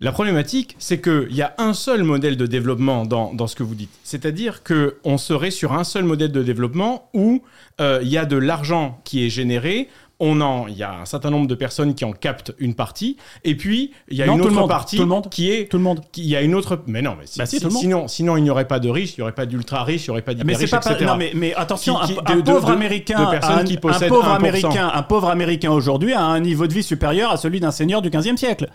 La 0.03 0.13
problématique, 0.13 0.77
c'est 0.79 1.01
qu'il 1.03 1.29
y 1.33 1.43
a 1.43 1.55
un 1.59 1.75
seul 1.75 2.05
modèle 2.05 2.39
de 2.39 2.47
développement 2.47 3.05
dans, 3.05 3.35
dans 3.35 3.47
ce 3.47 3.55
que 3.55 3.63
vous 3.63 3.75
dites. 3.75 3.91
C'est-à-dire 4.03 4.63
qu'on 4.63 5.19
serait 5.19 5.51
sur 5.51 5.75
un 5.75 5.85
seul 5.85 6.05
modèle 6.05 6.33
de 6.33 6.43
développement 6.43 7.11
où 7.13 7.43
euh, 7.83 8.01
il 8.03 8.09
y 8.09 8.17
a 8.17 8.25
de 8.25 8.39
l'argent 8.39 8.99
qui 9.05 9.27
est 9.27 9.29
généré. 9.29 9.89
On 10.23 10.41
en, 10.43 10.67
il 10.69 10.77
y 10.77 10.83
a 10.83 11.01
un 11.01 11.05
certain 11.07 11.29
nombre 11.31 11.47
de 11.47 11.55
personnes 11.55 11.95
qui 11.95 12.05
en 12.07 12.13
captent 12.13 12.53
une 12.59 12.75
partie, 12.75 13.17
et 13.43 13.55
puis 13.57 13.91
il 14.11 14.19
y 14.19 14.23
a 14.23 14.27
Non, 14.27 14.35
une 14.37 14.43
autre 14.43 14.67
partie 14.67 14.97
tout 14.97 15.03
le 15.03 15.09
monde. 15.09 15.29
qui 15.31 15.51
est, 15.51 15.71
Tout 15.71 15.79
le 15.79 15.83
monde. 15.83 16.01
qui- 16.13 16.21
il 16.23 16.29
y 16.29 16.37
a 16.37 16.43
une 16.43 16.55
autre, 16.55 16.79
mais 16.87 17.01
non, 17.01 17.17
mais 17.19 17.27
si- 17.27 17.39
Bah 17.39 17.47
si, 17.47 17.57
si- 17.57 17.63
tout 17.63 17.69
le 17.69 17.73
monde. 17.73 17.83
sinon, 17.83 18.09
sinon 18.09 18.37
il 18.37 18.43
n'y 18.43 18.51
aurait 18.51 18.69
pas 18.69 18.81
de 18.81 18.89
riches, 18.91 19.13
il 19.17 19.21
n'y 19.21 19.23
aurait 19.23 19.33
pas 19.33 19.47
d'ultra 19.47 19.83
riches, 19.83 20.07
il 20.07 20.11
n'y 20.11 20.13
aurait 20.13 20.21
pas 20.23 20.33
d'hyper 20.35 20.47
Mais 20.47 20.55
c'est 20.55 20.77
riches, 20.77 20.87
etc. 20.91 21.07
non, 21.07 21.17
mais, 21.17 21.33
mais 21.35 21.55
attention, 21.55 21.95
Qui- 22.05 22.13
qui- 22.15 22.21
un, 22.27 22.37
de- 22.37 22.43
pauvre 22.43 22.69
de- 22.69 22.73
américain, 22.73 23.19
de 23.19 23.37
un, 23.37 23.65
qui 23.65 23.75
un 23.77 23.79
pauvre 23.81 23.95
1%. 24.29 24.35
américain, 24.35 24.91
un 24.95 25.03
pauvre 25.03 25.31
américain 25.31 25.71
aujourd'hui 25.71 26.13
a 26.13 26.23
un 26.23 26.41
niveau 26.41 26.67
de 26.67 26.75
vie 26.75 26.83
supérieur 26.83 27.31
à 27.33 27.39
celui 27.39 27.61
d'un 27.61 27.71
seigneur 27.71 28.03
du 28.03 28.11
15e 28.11 28.37
siècle. 28.37 28.69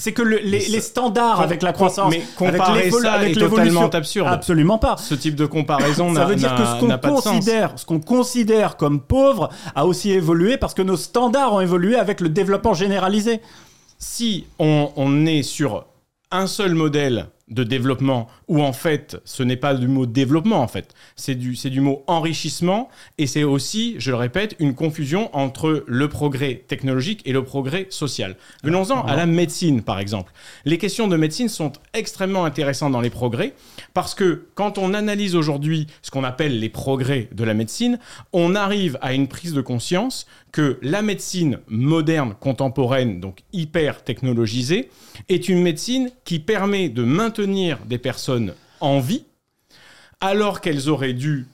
C'est 0.00 0.12
que 0.12 0.22
le- 0.22 0.38
les, 0.38 0.66
les 0.68 0.80
standards 0.80 1.40
avec 1.40 1.62
la 1.62 1.72
croissance, 1.72 2.10
mais 2.10 2.22
comparer 2.36 2.80
avec 2.80 2.94
ça 2.94 3.12
avec 3.14 3.36
est 3.36 3.40
totalement 3.40 3.88
absurde. 3.90 4.28
Absolument 4.28 4.78
pas. 4.78 4.96
Ce 4.96 5.14
type 5.14 5.34
de 5.34 5.44
comparaison 5.44 6.14
Ça 6.14 6.24
veut 6.24 6.36
dire 6.36 6.54
que 6.54 6.64
ce 6.64 6.80
qu'on 6.80 7.12
considère, 7.32 7.72
ce 7.76 7.84
qu'on 7.84 8.00
considère 8.00 8.76
comme 8.76 9.00
pauvre 9.00 9.48
a 9.74 9.86
aussi 9.86 10.12
évolué 10.12 10.56
parce 10.56 10.72
que 10.74 10.82
nos 10.82 10.96
standards 10.96 11.52
ont 11.52 11.60
évolué 11.60 11.96
avec 11.96 12.20
le 12.20 12.28
développement 12.28 12.74
généralisé. 12.74 13.40
si 13.98 14.46
on, 14.60 14.90
on 14.96 15.26
est 15.26 15.42
sur 15.42 15.84
un 16.30 16.46
seul 16.46 16.74
modèle 16.74 17.26
de 17.50 17.64
développement, 17.64 18.28
où 18.46 18.62
en 18.62 18.72
fait, 18.72 19.20
ce 19.24 19.42
n'est 19.42 19.56
pas 19.56 19.74
du 19.74 19.88
mot 19.88 20.06
développement, 20.06 20.60
en 20.60 20.68
fait, 20.68 20.94
c'est 21.16 21.34
du, 21.34 21.52
du 21.52 21.80
mot 21.80 22.02
enrichissement, 22.06 22.88
et 23.16 23.26
c'est 23.26 23.44
aussi, 23.44 23.96
je 23.98 24.10
le 24.10 24.16
répète, 24.16 24.56
une 24.58 24.74
confusion 24.74 25.30
entre 25.34 25.84
le 25.86 26.08
progrès 26.08 26.64
technologique 26.68 27.22
et 27.24 27.32
le 27.32 27.44
progrès 27.44 27.86
social. 27.90 28.36
Venons-en 28.62 29.02
à 29.04 29.16
la 29.16 29.26
médecine, 29.26 29.82
par 29.82 29.98
exemple. 29.98 30.32
Les 30.64 30.78
questions 30.78 31.08
de 31.08 31.16
médecine 31.16 31.48
sont 31.48 31.72
extrêmement 31.94 32.44
intéressantes 32.44 32.92
dans 32.92 33.00
les 33.00 33.10
progrès, 33.10 33.54
parce 33.94 34.14
que 34.14 34.46
quand 34.54 34.78
on 34.78 34.94
analyse 34.94 35.34
aujourd'hui 35.34 35.86
ce 36.02 36.10
qu'on 36.10 36.24
appelle 36.24 36.58
les 36.58 36.68
progrès 36.68 37.28
de 37.32 37.44
la 37.44 37.54
médecine, 37.54 37.98
on 38.32 38.54
arrive 38.54 38.98
à 39.00 39.14
une 39.14 39.28
prise 39.28 39.54
de 39.54 39.60
conscience 39.60 40.26
que 40.52 40.78
la 40.82 41.02
médecine 41.02 41.58
moderne, 41.68 42.34
contemporaine, 42.38 43.20
donc 43.20 43.40
hyper 43.52 44.02
technologisée, 44.02 44.90
est 45.28 45.48
une 45.48 45.62
médecine 45.62 46.10
qui 46.24 46.38
permet 46.38 46.88
de 46.88 47.02
maintenir 47.02 47.37
des 47.46 47.98
personnes 47.98 48.54
en 48.80 49.00
vie, 49.00 49.24
alors 50.20 50.60
qu'elles 50.60 50.88
auraient 50.88 51.12
dû 51.12 51.46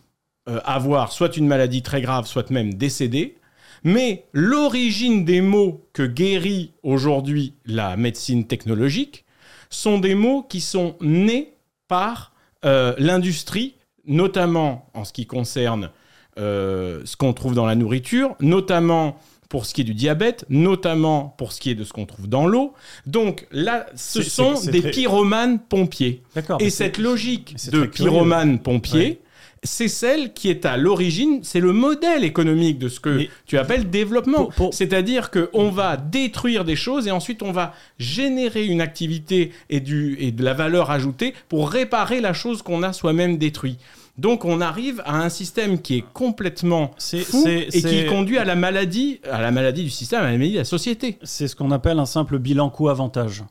euh, 0.48 0.60
avoir 0.64 1.12
soit 1.12 1.36
une 1.36 1.46
maladie 1.46 1.82
très 1.82 2.00
grave, 2.02 2.26
soit 2.26 2.50
même 2.50 2.74
décéder. 2.74 3.36
Mais 3.82 4.24
l'origine 4.32 5.24
des 5.24 5.40
mots 5.40 5.86
que 5.92 6.02
guérit 6.02 6.72
aujourd'hui 6.82 7.54
la 7.66 7.96
médecine 7.96 8.46
technologique 8.46 9.24
sont 9.68 9.98
des 9.98 10.14
mots 10.14 10.42
qui 10.42 10.60
sont 10.60 10.96
nés 11.00 11.54
par 11.88 12.32
euh, 12.64 12.94
l'industrie, 12.98 13.74
notamment 14.06 14.88
en 14.94 15.04
ce 15.04 15.12
qui 15.12 15.26
concerne 15.26 15.90
euh, 16.38 17.02
ce 17.04 17.16
qu'on 17.16 17.32
trouve 17.32 17.54
dans 17.54 17.66
la 17.66 17.74
nourriture, 17.74 18.36
notamment 18.40 19.18
pour 19.48 19.66
ce 19.66 19.74
qui 19.74 19.82
est 19.82 19.84
du 19.84 19.94
diabète, 19.94 20.44
notamment 20.48 21.34
pour 21.38 21.52
ce 21.52 21.60
qui 21.60 21.70
est 21.70 21.74
de 21.74 21.84
ce 21.84 21.92
qu'on 21.92 22.06
trouve 22.06 22.28
dans 22.28 22.46
l'eau. 22.46 22.72
Donc 23.06 23.46
là, 23.52 23.86
ce 23.94 24.22
sont 24.22 24.54
des 24.70 24.80
très- 24.80 24.90
pyromanes 24.90 25.58
pompiers. 25.60 26.22
Et 26.60 26.70
cette 26.70 26.98
logique 26.98 27.54
de 27.54 27.70
très 27.70 27.88
curieux. 27.88 28.10
pyromane 28.10 28.58
pompier, 28.58 29.00
Ouais. 29.00 29.20
c'est 29.62 29.88
celle 29.88 30.32
qui 30.32 30.50
est 30.50 30.66
à 30.66 30.76
l'origine, 30.76 31.40
c'est 31.42 31.60
le 31.60 31.72
modèle 31.72 32.24
économique 32.24 32.78
de 32.78 32.88
ce 32.88 33.00
que 33.00 33.10
Mais- 33.10 33.30
tu 33.46 33.56
appelles 33.58 33.88
développement. 33.90 34.44
Pour- 34.46 34.52
pour- 34.54 34.74
C'est-à-dire 34.74 35.30
qu'on 35.30 35.70
va 35.70 35.96
détruire 35.96 36.64
des 36.64 36.76
choses 36.76 37.06
et 37.06 37.10
ensuite 37.10 37.42
on 37.42 37.52
va 37.52 37.74
générer 37.98 38.66
une 38.66 38.80
activité 38.80 39.52
et, 39.70 39.80
du, 39.80 40.16
et 40.20 40.32
de 40.32 40.42
la 40.44 40.54
valeur 40.54 40.90
ajoutée 40.90 41.34
pour 41.48 41.70
réparer 41.70 42.20
la 42.20 42.32
chose 42.32 42.62
qu'on 42.62 42.82
a 42.82 42.92
soi-même 42.92 43.38
détruite. 43.38 43.78
Donc 44.16 44.44
on 44.44 44.60
arrive 44.60 45.02
à 45.04 45.22
un 45.22 45.28
système 45.28 45.80
qui 45.80 45.96
est 45.98 46.04
complètement 46.12 46.92
fou 46.98 47.44
et 47.46 47.68
qui 47.68 48.06
conduit 48.06 48.38
à 48.38 48.44
la 48.44 48.54
maladie, 48.54 49.20
à 49.28 49.42
la 49.42 49.50
maladie 49.50 49.82
du 49.82 49.90
système, 49.90 50.20
à 50.20 50.24
la 50.24 50.32
maladie 50.32 50.52
de 50.52 50.58
la 50.58 50.64
société. 50.64 51.18
C'est 51.22 51.48
ce 51.48 51.56
qu'on 51.56 51.72
appelle 51.72 51.98
un 51.98 52.06
simple 52.06 52.38
bilan 52.38 52.70
coût-avantage. 52.70 53.42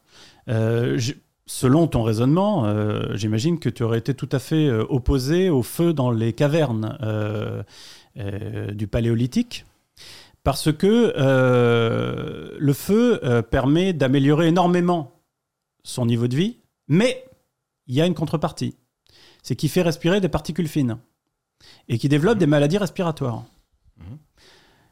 Euh, 0.50 0.98
selon 1.46 1.88
ton 1.88 2.04
raisonnement, 2.04 2.66
euh, 2.66 3.14
j'imagine 3.16 3.60
que 3.60 3.70
tu 3.70 3.84
aurais 3.84 3.98
été 3.98 4.14
tout 4.14 4.30
à 4.32 4.40
fait 4.40 4.68
euh, 4.68 4.86
opposé 4.88 5.50
au 5.50 5.64
feu 5.64 5.94
dans 5.94 6.12
les 6.12 6.32
cavernes 6.32 6.98
du 8.16 8.88
Paléolithique. 8.88 9.66
Parce 10.44 10.72
que 10.72 11.14
le 12.58 12.74
feu 12.74 13.20
permet 13.50 13.94
d'améliorer 13.94 14.48
énormément 14.48 15.12
son 15.84 16.06
niveau 16.06 16.28
de 16.28 16.36
vie, 16.36 16.58
mais 16.88 17.26
il 17.88 17.96
y 17.96 18.02
a 18.02 18.06
une 18.06 18.14
contrepartie. 18.14 18.76
C'est 19.44 19.56
qu'il 19.56 19.70
fait 19.70 19.82
respirer 19.84 20.20
des 20.22 20.30
particules 20.30 20.68
fines 20.68 20.98
et 21.88 21.98
qui 22.00 22.10
développe 22.10 22.40
des 22.40 22.48
maladies 22.48 22.78
respiratoires. 22.80 23.44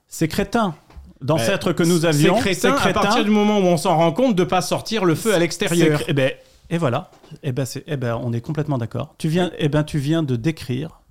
Ces 0.07 0.27
crétins 0.27 0.75
d'ancêtres 1.21 1.71
que 1.73 1.83
nous 1.83 2.05
avions, 2.05 2.35
ces 2.53 2.67
à 2.67 2.93
partir 2.93 3.23
du 3.23 3.31
moment 3.31 3.59
où 3.59 3.63
on 3.63 3.77
s'en 3.77 3.95
rend 3.97 4.11
compte 4.11 4.35
de 4.35 4.43
pas 4.43 4.61
sortir 4.61 5.05
le 5.05 5.15
feu 5.15 5.33
à 5.33 5.39
l'extérieur. 5.39 5.99
c'est- 5.99 6.05
eh 6.09 6.13
ben, 6.13 6.31
et 6.69 6.77
voilà. 6.77 7.09
Eh 7.43 7.51
ben, 7.51 7.65
c'est- 7.65 7.83
eh 7.87 7.95
ben, 7.97 8.19
on 8.21 8.33
est 8.33 8.41
complètement 8.41 8.77
d'accord. 8.77 9.15
Tu 9.17 9.27
viens, 9.29 9.51
eh 9.57 9.69
ben, 9.69 9.83
tu 9.83 9.99
viens 9.99 10.21
de 10.23 10.35
décrire 10.35 11.01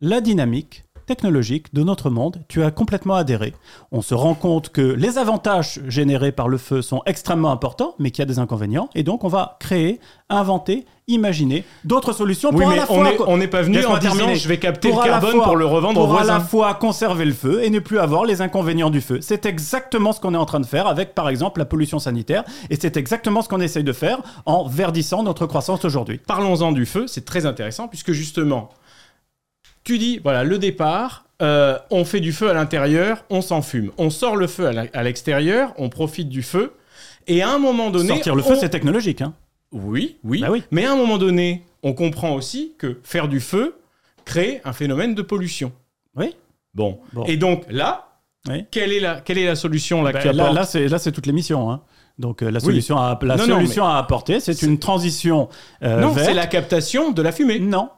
la 0.00 0.20
dynamique 0.20 0.84
technologique 1.08 1.74
de 1.74 1.82
notre 1.82 2.10
monde. 2.10 2.36
Tu 2.48 2.62
as 2.62 2.70
complètement 2.70 3.14
adhéré. 3.14 3.54
On 3.90 4.02
se 4.02 4.14
rend 4.14 4.34
compte 4.34 4.68
que 4.68 4.82
les 4.82 5.18
avantages 5.18 5.80
générés 5.88 6.30
par 6.32 6.48
le 6.48 6.58
feu 6.58 6.82
sont 6.82 7.02
extrêmement 7.06 7.50
importants, 7.50 7.94
mais 7.98 8.10
qu'il 8.12 8.20
y 8.20 8.22
a 8.22 8.26
des 8.26 8.38
inconvénients. 8.38 8.88
Et 8.94 9.02
donc, 9.02 9.24
on 9.24 9.28
va 9.28 9.56
créer, 9.58 9.98
inventer, 10.28 10.84
imaginer 11.08 11.64
d'autres 11.84 12.12
solutions 12.12 12.50
Oui, 12.52 12.62
pour 12.62 12.70
à 12.70 12.76
la 12.76 12.84
fois... 12.86 13.10
on 13.26 13.38
n'est 13.38 13.48
pas 13.48 13.62
venu 13.62 13.82
en 13.86 13.96
disant, 13.96 14.34
je 14.34 14.46
vais 14.48 14.58
capter 14.58 14.92
le 14.92 14.98
à 14.98 15.04
carbone 15.04 15.32
fois- 15.32 15.44
pour 15.44 15.56
le 15.56 15.64
revendre 15.64 16.00
aux 16.00 16.04
pour 16.04 16.12
à 16.14 16.18
voisins. 16.18 16.34
la 16.34 16.40
fois 16.40 16.74
conserver 16.74 17.24
le 17.24 17.32
feu 17.32 17.64
et 17.64 17.70
ne 17.70 17.78
plus 17.78 17.98
avoir 17.98 18.26
les 18.26 18.42
inconvénients 18.42 18.90
du 18.90 19.00
feu. 19.00 19.18
C'est 19.22 19.46
exactement 19.46 20.12
ce 20.12 20.20
qu'on 20.20 20.34
est 20.34 20.38
en 20.38 20.44
train 20.44 20.60
de 20.60 20.66
faire 20.66 20.86
avec, 20.86 21.14
par 21.14 21.30
exemple, 21.30 21.58
la 21.58 21.64
pollution 21.64 21.98
sanitaire. 21.98 22.44
Et 22.68 22.76
c'est 22.78 22.98
exactement 22.98 23.40
ce 23.40 23.48
qu'on 23.48 23.60
essaye 23.60 23.84
de 23.84 23.94
faire 23.94 24.18
en 24.44 24.68
verdissant 24.68 25.22
notre 25.22 25.46
croissance 25.46 25.82
aujourd'hui. 25.86 26.20
Parlons-en 26.26 26.72
du 26.72 26.84
feu, 26.84 27.06
c'est 27.06 27.24
très 27.24 27.46
intéressant 27.46 27.88
puisque 27.88 28.12
justement, 28.12 28.68
tu 29.88 29.98
dis, 29.98 30.20
voilà, 30.22 30.44
le 30.44 30.58
départ, 30.58 31.24
euh, 31.40 31.78
on 31.90 32.04
fait 32.04 32.20
du 32.20 32.32
feu 32.32 32.50
à 32.50 32.52
l'intérieur, 32.52 33.24
on 33.30 33.40
s'en 33.40 33.62
fume. 33.62 33.90
On 33.96 34.10
sort 34.10 34.36
le 34.36 34.46
feu 34.46 34.66
à 34.92 35.02
l'extérieur, 35.02 35.72
on 35.78 35.88
profite 35.88 36.28
du 36.28 36.42
feu. 36.42 36.74
Et 37.26 37.42
à 37.42 37.50
un 37.50 37.58
moment 37.58 37.90
donné. 37.90 38.08
Sortir 38.08 38.34
le 38.34 38.42
feu, 38.42 38.54
on- 38.56 38.60
c'est 38.60 38.68
technologique. 38.68 39.22
Hein. 39.22 39.32
Oui, 39.72 40.18
oui. 40.24 40.40
Bah 40.40 40.48
oui. 40.50 40.62
Mais 40.70 40.84
à 40.84 40.92
un 40.92 40.96
moment 40.96 41.16
donné, 41.18 41.64
on 41.82 41.92
comprend 41.94 42.34
aussi 42.34 42.74
que 42.78 42.98
faire 43.02 43.28
du 43.28 43.40
feu 43.40 43.76
crée 44.24 44.60
un 44.64 44.72
phénomène 44.72 45.14
de 45.14 45.22
pollution. 45.22 45.72
Oui. 46.16 46.36
Bon. 46.74 47.00
Bon. 47.14 47.24
Et 47.24 47.36
donc 47.38 47.64
là, 47.70 48.08
Oui. 48.48 48.66
quelle, 48.70 48.92
est 48.92 49.00
la, 49.00 49.20
quelle 49.20 49.38
est 49.38 49.46
la 49.46 49.56
solution 49.56 50.02
là, 50.02 50.12
que 50.12 50.20
tu 50.28 50.32
là, 50.32 50.64
c'est 50.64 50.86
là, 50.88 50.98
c'est 50.98 51.12
toute 51.12 51.26
l'émission. 51.26 51.70
Hein. 51.70 51.80
Donc 52.18 52.42
euh, 52.42 52.50
la 52.50 52.58
Oui. 52.60 52.64
solution, 52.66 52.98
à, 52.98 53.18
la 53.22 53.36
Non, 53.36 53.46
non, 53.46 53.54
solution 53.56 53.86
à 53.86 53.96
apporter, 53.96 54.40
c'est 54.40 54.60
une 54.62 54.78
transition 54.78 55.48
euh, 55.82 56.00
Non, 56.00 56.14
c'est 56.14 56.34
la 56.34 56.46
captation 56.46 57.10
de 57.12 57.22
la 57.22 57.32
fumée. 57.32 57.58
Non, 57.58 57.90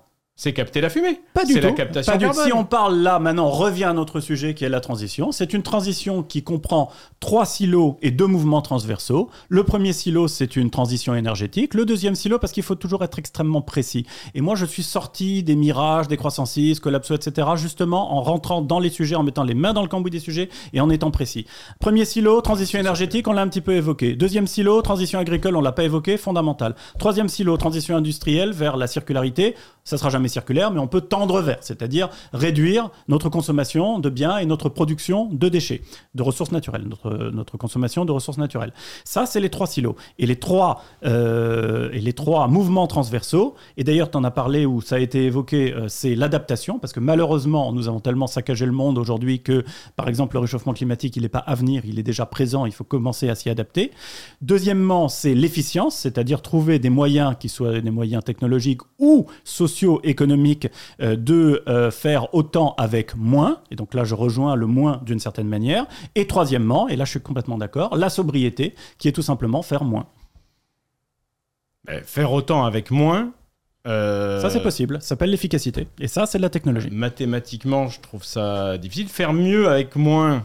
C'est 0.43 0.55
capter 0.55 0.81
la 0.81 0.89
fumée. 0.89 1.21
Pas 1.35 1.45
du 1.45 1.53
C'est 1.53 1.61
tout. 1.61 1.67
la 1.67 1.73
captation 1.75 2.13
Pas 2.13 2.17
du- 2.17 2.25
carbone. 2.25 2.47
Si 2.47 2.53
on 2.55 2.65
parle 2.65 2.97
là, 2.97 3.19
maintenant, 3.19 3.49
on 3.49 3.51
revient 3.51 3.85
à 3.85 3.93
notre 3.93 4.21
sujet 4.21 4.55
qui 4.55 4.65
est 4.65 4.71
la 4.71 4.81
transition. 4.81 5.33
C'est 5.33 5.53
une 5.53 5.63
transition 5.63 6.23
qui 6.23 6.43
comprend 6.43 6.91
trois 7.21 7.45
silos 7.45 7.99
et 8.01 8.11
deux 8.11 8.27
mouvements 8.27 8.63
transversaux. 8.63 9.29
Le 9.51 9.65
premier 9.65 9.93
silo, 9.93 10.29
c'est 10.29 10.57
une 10.57 10.71
transition 10.71 11.15
énergétique. 11.15 11.75
Le 11.75 11.85
deuxième 11.85 12.15
silo, 12.15 12.39
parce 12.39 12.55
qu'il 12.55 12.63
faut 12.63 12.75
toujours 12.75 13.05
être 13.05 13.19
extrêmement 13.19 13.61
précis. 13.61 14.07
Et 14.35 14.41
moi, 14.41 14.55
je 14.55 14.65
suis 14.65 14.83
sorti 14.83 15.43
des 15.43 15.57
mirages, 15.57 16.09
des 16.09 16.17
croissance 16.17 16.53
6, 16.53 16.81
collapso, 16.81 17.15
etc., 17.17 17.47
justement 17.57 18.15
en 18.17 18.23
rentrant 18.23 18.63
dans 18.63 18.79
les 18.79 18.89
sujets, 18.89 19.17
en 19.17 19.23
mettant 19.23 19.45
les 19.45 19.53
mains 19.53 19.75
dans 19.75 19.83
le 19.83 19.89
cambouis 19.89 20.11
des 20.11 20.21
sujets 20.21 20.49
et 20.73 20.81
en 20.81 20.89
étant 20.89 21.11
précis. 21.11 21.45
Premier 21.81 22.07
silo, 22.07 22.41
transition 22.41 22.81
énergétique, 22.81 23.29
on 23.29 23.35
l'a 23.35 23.43
un 23.43 23.49
petit 23.49 23.61
peu 23.61 23.75
évoqué. 23.75 24.15
Deuxième 24.17 24.47
silo, 24.47 24.81
transition 24.81 25.19
agricole, 25.19 25.55
on 25.55 25.61
l'a 25.61 25.73
pas 25.73 25.85
évoqué, 25.85 26.17
fondamental. 26.17 26.77
Troisième 26.99 27.29
silo, 27.29 27.59
transition 27.59 27.95
industrielle 27.95 28.53
vers 28.53 28.79
la 28.79 28.87
circularité. 28.87 29.55
Ça 29.85 29.99
sera 29.99 30.11
jamais 30.11 30.29
circulaire, 30.29 30.71
mais 30.71 30.81
on 30.81 30.87
peut 30.87 31.01
tendre 31.01 31.41
vers, 31.41 31.59
c'est-à-dire 31.61 32.11
réduire 32.33 32.91
notre 33.09 33.29
consommation 33.29 33.99
de 33.99 34.11
biens 34.11 34.39
et 34.39 34.47
notre 34.47 34.69
production 34.69 35.27
de 35.33 35.49
déchets, 35.49 35.83
de 36.15 36.23
ressources 36.23 36.53
naturelles, 36.53 36.87
notre, 36.89 37.31
notre 37.33 37.57
consommation 37.57 38.05
de 38.05 38.13
ressources 38.13 38.39
naturelles. 38.39 38.73
Ça, 39.05 39.27
c'est 39.27 39.41
les 39.41 39.51
trois 39.51 39.67
silos. 39.67 39.97
Et 40.19 40.27
les 40.27 40.37
trois, 40.37 40.83
euh, 41.05 41.91
et 41.93 42.01
les 42.01 42.13
trois 42.13 42.47
mouvements 42.49 42.87
transversaux, 42.87 43.55
et 43.77 43.85
d'ailleurs, 43.85 44.11
tu 44.11 44.17
en 44.19 44.25
as 44.25 44.31
parlé 44.31 44.67
où 44.67 44.81
ça 44.81 44.97
a 44.97 44.99
été 44.99 45.25
évoqué, 45.25 45.73
euh, 45.73 45.89
c'est 45.89 46.15
l'adaptation, 46.15 46.79
parce 46.79 46.93
que 46.93 47.01
malheureusement, 47.01 47.73
nous 47.73 47.89
avons 47.89 48.01
tellement 48.01 48.27
saccagé 48.27 48.67
le 48.67 48.73
monde 48.73 48.99
aujourd'hui 48.99 49.41
que, 49.41 49.65
par 49.97 50.09
exemple, 50.09 50.37
le 50.37 50.41
réchauffement 50.41 50.75
climatique, 50.75 51.17
il 51.17 51.23
n'est 51.23 51.29
pas 51.29 51.39
à 51.39 51.55
venir, 51.55 51.83
il 51.85 51.99
est 51.99 52.03
déjà 52.03 52.27
présent, 52.27 52.67
il 52.67 52.73
faut 52.73 52.85
commencer 52.85 53.29
à 53.29 53.35
s'y 53.35 53.51
adapter. 53.51 53.93
Deuxièmement, 54.43 55.09
c'est 55.09 55.35
l'efficience, 55.35 55.97
c'est-à-dire 55.97 56.43
trouver 56.43 56.79
des 56.79 56.91
moyens 56.91 57.35
qui 57.39 57.49
soient 57.49 57.81
des 57.81 57.91
moyens 57.91 58.23
technologiques 58.23 58.81
ou 58.99 59.27
socio-économiques 59.45 59.70
euh, 61.01 61.17
de 61.17 61.63
euh, 61.69 61.91
faire 61.91 62.35
autant 62.35 62.75
avec 62.79 63.17
moins. 63.17 63.61
Et 63.71 63.77
donc 63.77 63.95
là, 63.95 64.05
je 64.05 64.15
rejoins 64.15 64.55
le 64.57 64.67
moins 64.67 65.01
d'une 65.05 65.19
certaine 65.21 65.49
manière. 65.49 65.87
Et 66.15 66.27
troisièmement, 66.27 66.89
et 66.89 66.97
là 66.97 67.05
je 67.05 67.11
suis 67.11 67.21
complètement 67.21 67.59
d'accord, 67.59 67.97
la 67.97 68.09
sobriété, 68.11 68.75
qui 68.99 69.09
est 69.09 69.13
tout 69.13 69.23
simplement 69.23 69.63
faire 69.63 69.85
moins. 69.85 70.07
Euh, 71.89 72.01
Faire 72.05 72.33
autant 72.33 72.65
avec 72.65 72.91
moins. 72.91 73.33
euh, 73.87 74.41
Ça, 74.41 74.51
c'est 74.51 74.63
possible. 74.63 75.01
Ça 75.01 75.09
s'appelle 75.09 75.31
l'efficacité. 75.31 75.89
Et 75.99 76.09
ça, 76.09 76.27
c'est 76.27 76.39
de 76.39 76.43
la 76.43 76.51
technologie. 76.51 76.91
Mathématiquement, 76.91 77.89
je 77.89 78.01
trouve 78.01 78.23
ça 78.25 78.77
difficile. 78.79 79.09
Faire 79.09 79.33
mieux 79.33 79.69
avec 79.69 79.97
moins. 79.97 80.45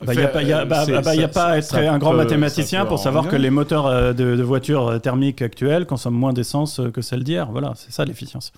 Il 0.00 0.10
n'y 0.16 0.22
a 0.22 0.28
pas, 0.28 0.42
y 0.42 0.52
a, 0.52 0.58
Faire- 0.58 0.66
bah, 0.66 0.84
bah, 0.86 1.00
bah, 1.02 1.14
y 1.16 1.18
a 1.18 1.22
ça- 1.22 1.28
pas 1.28 1.44
à 1.46 1.58
être 1.58 1.74
un 1.76 1.98
grand 1.98 2.12
peut- 2.12 2.18
mathématicien 2.18 2.86
pour 2.86 2.98
savoir 3.00 3.26
que 3.28 3.34
les 3.36 3.50
moteurs 3.50 3.86
euh, 3.86 4.12
de, 4.12 4.36
de 4.36 4.42
voitures 4.42 4.86
euh, 4.88 4.98
thermiques 4.98 5.42
actuelles 5.42 5.86
consomment 5.86 6.14
moins 6.18 6.32
d'essence 6.32 6.78
euh, 6.78 6.90
que 6.90 7.00
celles 7.02 7.24
d'hier. 7.24 7.50
Voilà, 7.50 7.72
c'est 7.76 7.90
ça 7.92 8.04
l'efficience. 8.04 8.52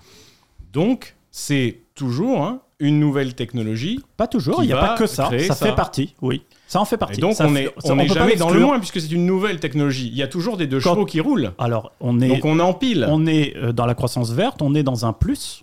Donc, 0.73 1.17
c'est 1.31 1.79
toujours 1.95 2.43
hein, 2.45 2.61
une 2.79 3.01
nouvelle 3.01 3.35
technologie. 3.35 4.01
Pas 4.19 4.27
toujours, 4.27 4.63
il 4.63 4.67
n'y 4.67 4.73
a 4.75 4.77
pas 4.79 4.97
que 4.99 5.07
ça. 5.07 5.31
Ça, 5.31 5.55
ça. 5.55 5.67
fait 5.67 5.75
partie, 5.75 6.15
oui. 6.21 6.43
Ça 6.67 6.79
en 6.81 6.85
fait 6.85 6.97
Et 6.97 6.99
partie. 6.99 7.21
donc, 7.21 7.35
Ça 7.35 7.47
on 7.47 7.55
fait- 7.55 7.65
est, 7.65 7.67
ça- 7.79 7.93
on 7.95 7.99
est 7.99 8.07
peut 8.07 8.15
pas 8.15 8.21
jamais 8.21 8.37
dans 8.37 8.51
le 8.51 8.61
moins 8.61 8.79
puisque 8.79 9.01
c'est 9.01 9.11
une 9.11 9.27
nouvelle 9.27 9.59
technologie. 9.61 10.09
Il 10.09 10.17
y 10.17 10.23
a 10.23 10.29
toujours 10.29 10.57
des 10.59 10.67
deux 10.67 10.81
Quand- 10.81 10.93
chevaux 10.95 11.05
qui 11.07 11.21
roulent. 11.21 11.53
Alors, 11.59 11.91
on 12.01 12.21
est, 12.21 12.29
Donc, 12.29 12.45
on 12.45 12.59
empile. 12.61 13.07
on 13.09 13.27
est 13.27 13.57
euh, 13.57 13.73
dans 13.73 13.87
la 13.87 13.95
croissance 13.95 14.31
verte, 14.33 14.61
on 14.63 14.75
est 14.75 14.83
dans 14.83 15.07
un 15.07 15.13
plus. 15.15 15.63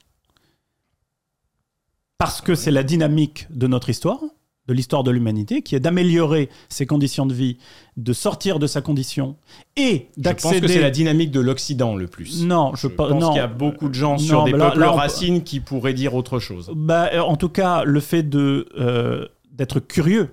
Parce 2.17 2.41
que 2.41 2.55
c'est 2.55 2.71
la 2.71 2.83
dynamique 2.83 3.45
de 3.51 3.67
notre 3.67 3.89
histoire, 3.89 4.19
de 4.67 4.73
l'histoire 4.73 5.03
de 5.03 5.11
l'humanité, 5.11 5.61
qui 5.61 5.75
est 5.75 5.79
d'améliorer 5.79 6.49
ses 6.69 6.85
conditions 6.85 7.25
de 7.25 7.33
vie, 7.33 7.57
de 7.95 8.11
sortir 8.13 8.59
de 8.59 8.67
sa 8.67 8.81
condition 8.81 9.35
et 9.75 10.07
Je 10.17 10.21
pense 10.21 10.33
que 10.35 10.41
c'est 10.41 10.59
d'accéder. 10.61 10.79
la 10.81 10.91
dynamique 10.91 11.31
de 11.31 11.39
l'Occident 11.39 11.95
le 11.95 12.07
plus. 12.07 12.43
Non, 12.45 12.73
je, 12.75 12.87
pense 12.87 13.25
qu'il 13.27 13.35
y 13.35 13.39
a 13.39 13.47
beaucoup 13.47 13.87
de 13.89 13.93
gens 13.93 14.13
Non, 14.13 14.17
sur 14.17 14.43
des 14.43 14.51
là- 14.51 14.67
peuples 14.67 14.79
là, 14.79 14.89
on 14.89 14.93
peut- 14.95 14.99
racines 14.99 15.43
qui 15.43 15.59
pourraient 15.61 15.93
dire 15.93 16.15
autre 16.15 16.39
chose. 16.39 16.69
Bah, 16.75 17.09
euh, 17.13 17.19
en 17.21 17.37
tout 17.37 17.49
cas, 17.49 17.83
le 17.83 17.99
fait 17.99 18.23
de 18.23 18.67
euh, 18.77 19.25
d'être 19.51 19.79
curieux, 19.79 20.29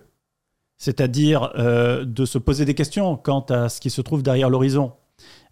c'est-à-dire 0.76 1.52
euh, 1.56 2.04
de 2.04 2.24
se 2.24 2.38
poser 2.38 2.64
des 2.64 2.74
questions 2.74 3.16
quant 3.16 3.40
à 3.48 3.68
ce 3.68 3.80
qui 3.80 3.90
se 3.90 4.00
trouve 4.00 4.22
derrière 4.22 4.50
l'horizon, 4.50 4.92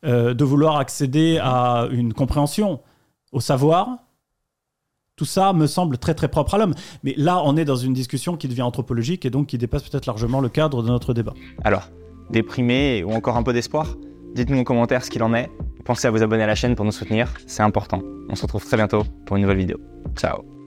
euh, 0.04 0.34
de 0.34 0.44
vouloir 0.44 0.76
accéder 0.78 1.38
à 1.40 1.86
une 1.90 2.12
compréhension, 2.12 2.80
au 3.30 3.40
savoir, 3.40 3.88
tout 5.16 5.24
ça 5.24 5.52
me 5.52 5.66
semble 5.66 5.98
très 5.98 6.14
très 6.14 6.28
propre 6.28 6.54
à 6.54 6.58
l'homme. 6.58 6.74
Mais 7.02 7.14
là, 7.16 7.42
on 7.44 7.56
est 7.56 7.64
dans 7.64 7.76
une 7.76 7.92
discussion 7.92 8.36
qui 8.36 8.48
devient 8.48 8.62
anthropologique 8.62 9.24
et 9.24 9.30
donc 9.30 9.48
qui 9.48 9.58
dépasse 9.58 9.88
peut-être 9.88 10.06
largement 10.06 10.40
le 10.40 10.48
cadre 10.48 10.82
de 10.82 10.88
notre 10.88 11.14
débat. 11.14 11.34
Alors, 11.64 11.90
déprimé 12.30 13.04
ou 13.04 13.12
encore 13.12 13.36
un 13.36 13.42
peu 13.42 13.52
d'espoir 13.52 13.94
Dites-nous 14.34 14.58
en 14.58 14.64
commentaire 14.64 15.04
ce 15.04 15.10
qu'il 15.10 15.22
en 15.22 15.34
est. 15.34 15.50
Pensez 15.84 16.06
à 16.08 16.10
vous 16.10 16.22
abonner 16.22 16.44
à 16.44 16.46
la 16.46 16.54
chaîne 16.54 16.74
pour 16.74 16.84
nous 16.84 16.92
soutenir, 16.92 17.34
c'est 17.46 17.62
important. 17.62 18.00
On 18.30 18.34
se 18.34 18.42
retrouve 18.42 18.64
très 18.64 18.76
bientôt 18.76 19.02
pour 19.26 19.36
une 19.36 19.42
nouvelle 19.42 19.58
vidéo. 19.58 19.78
Ciao 20.16 20.61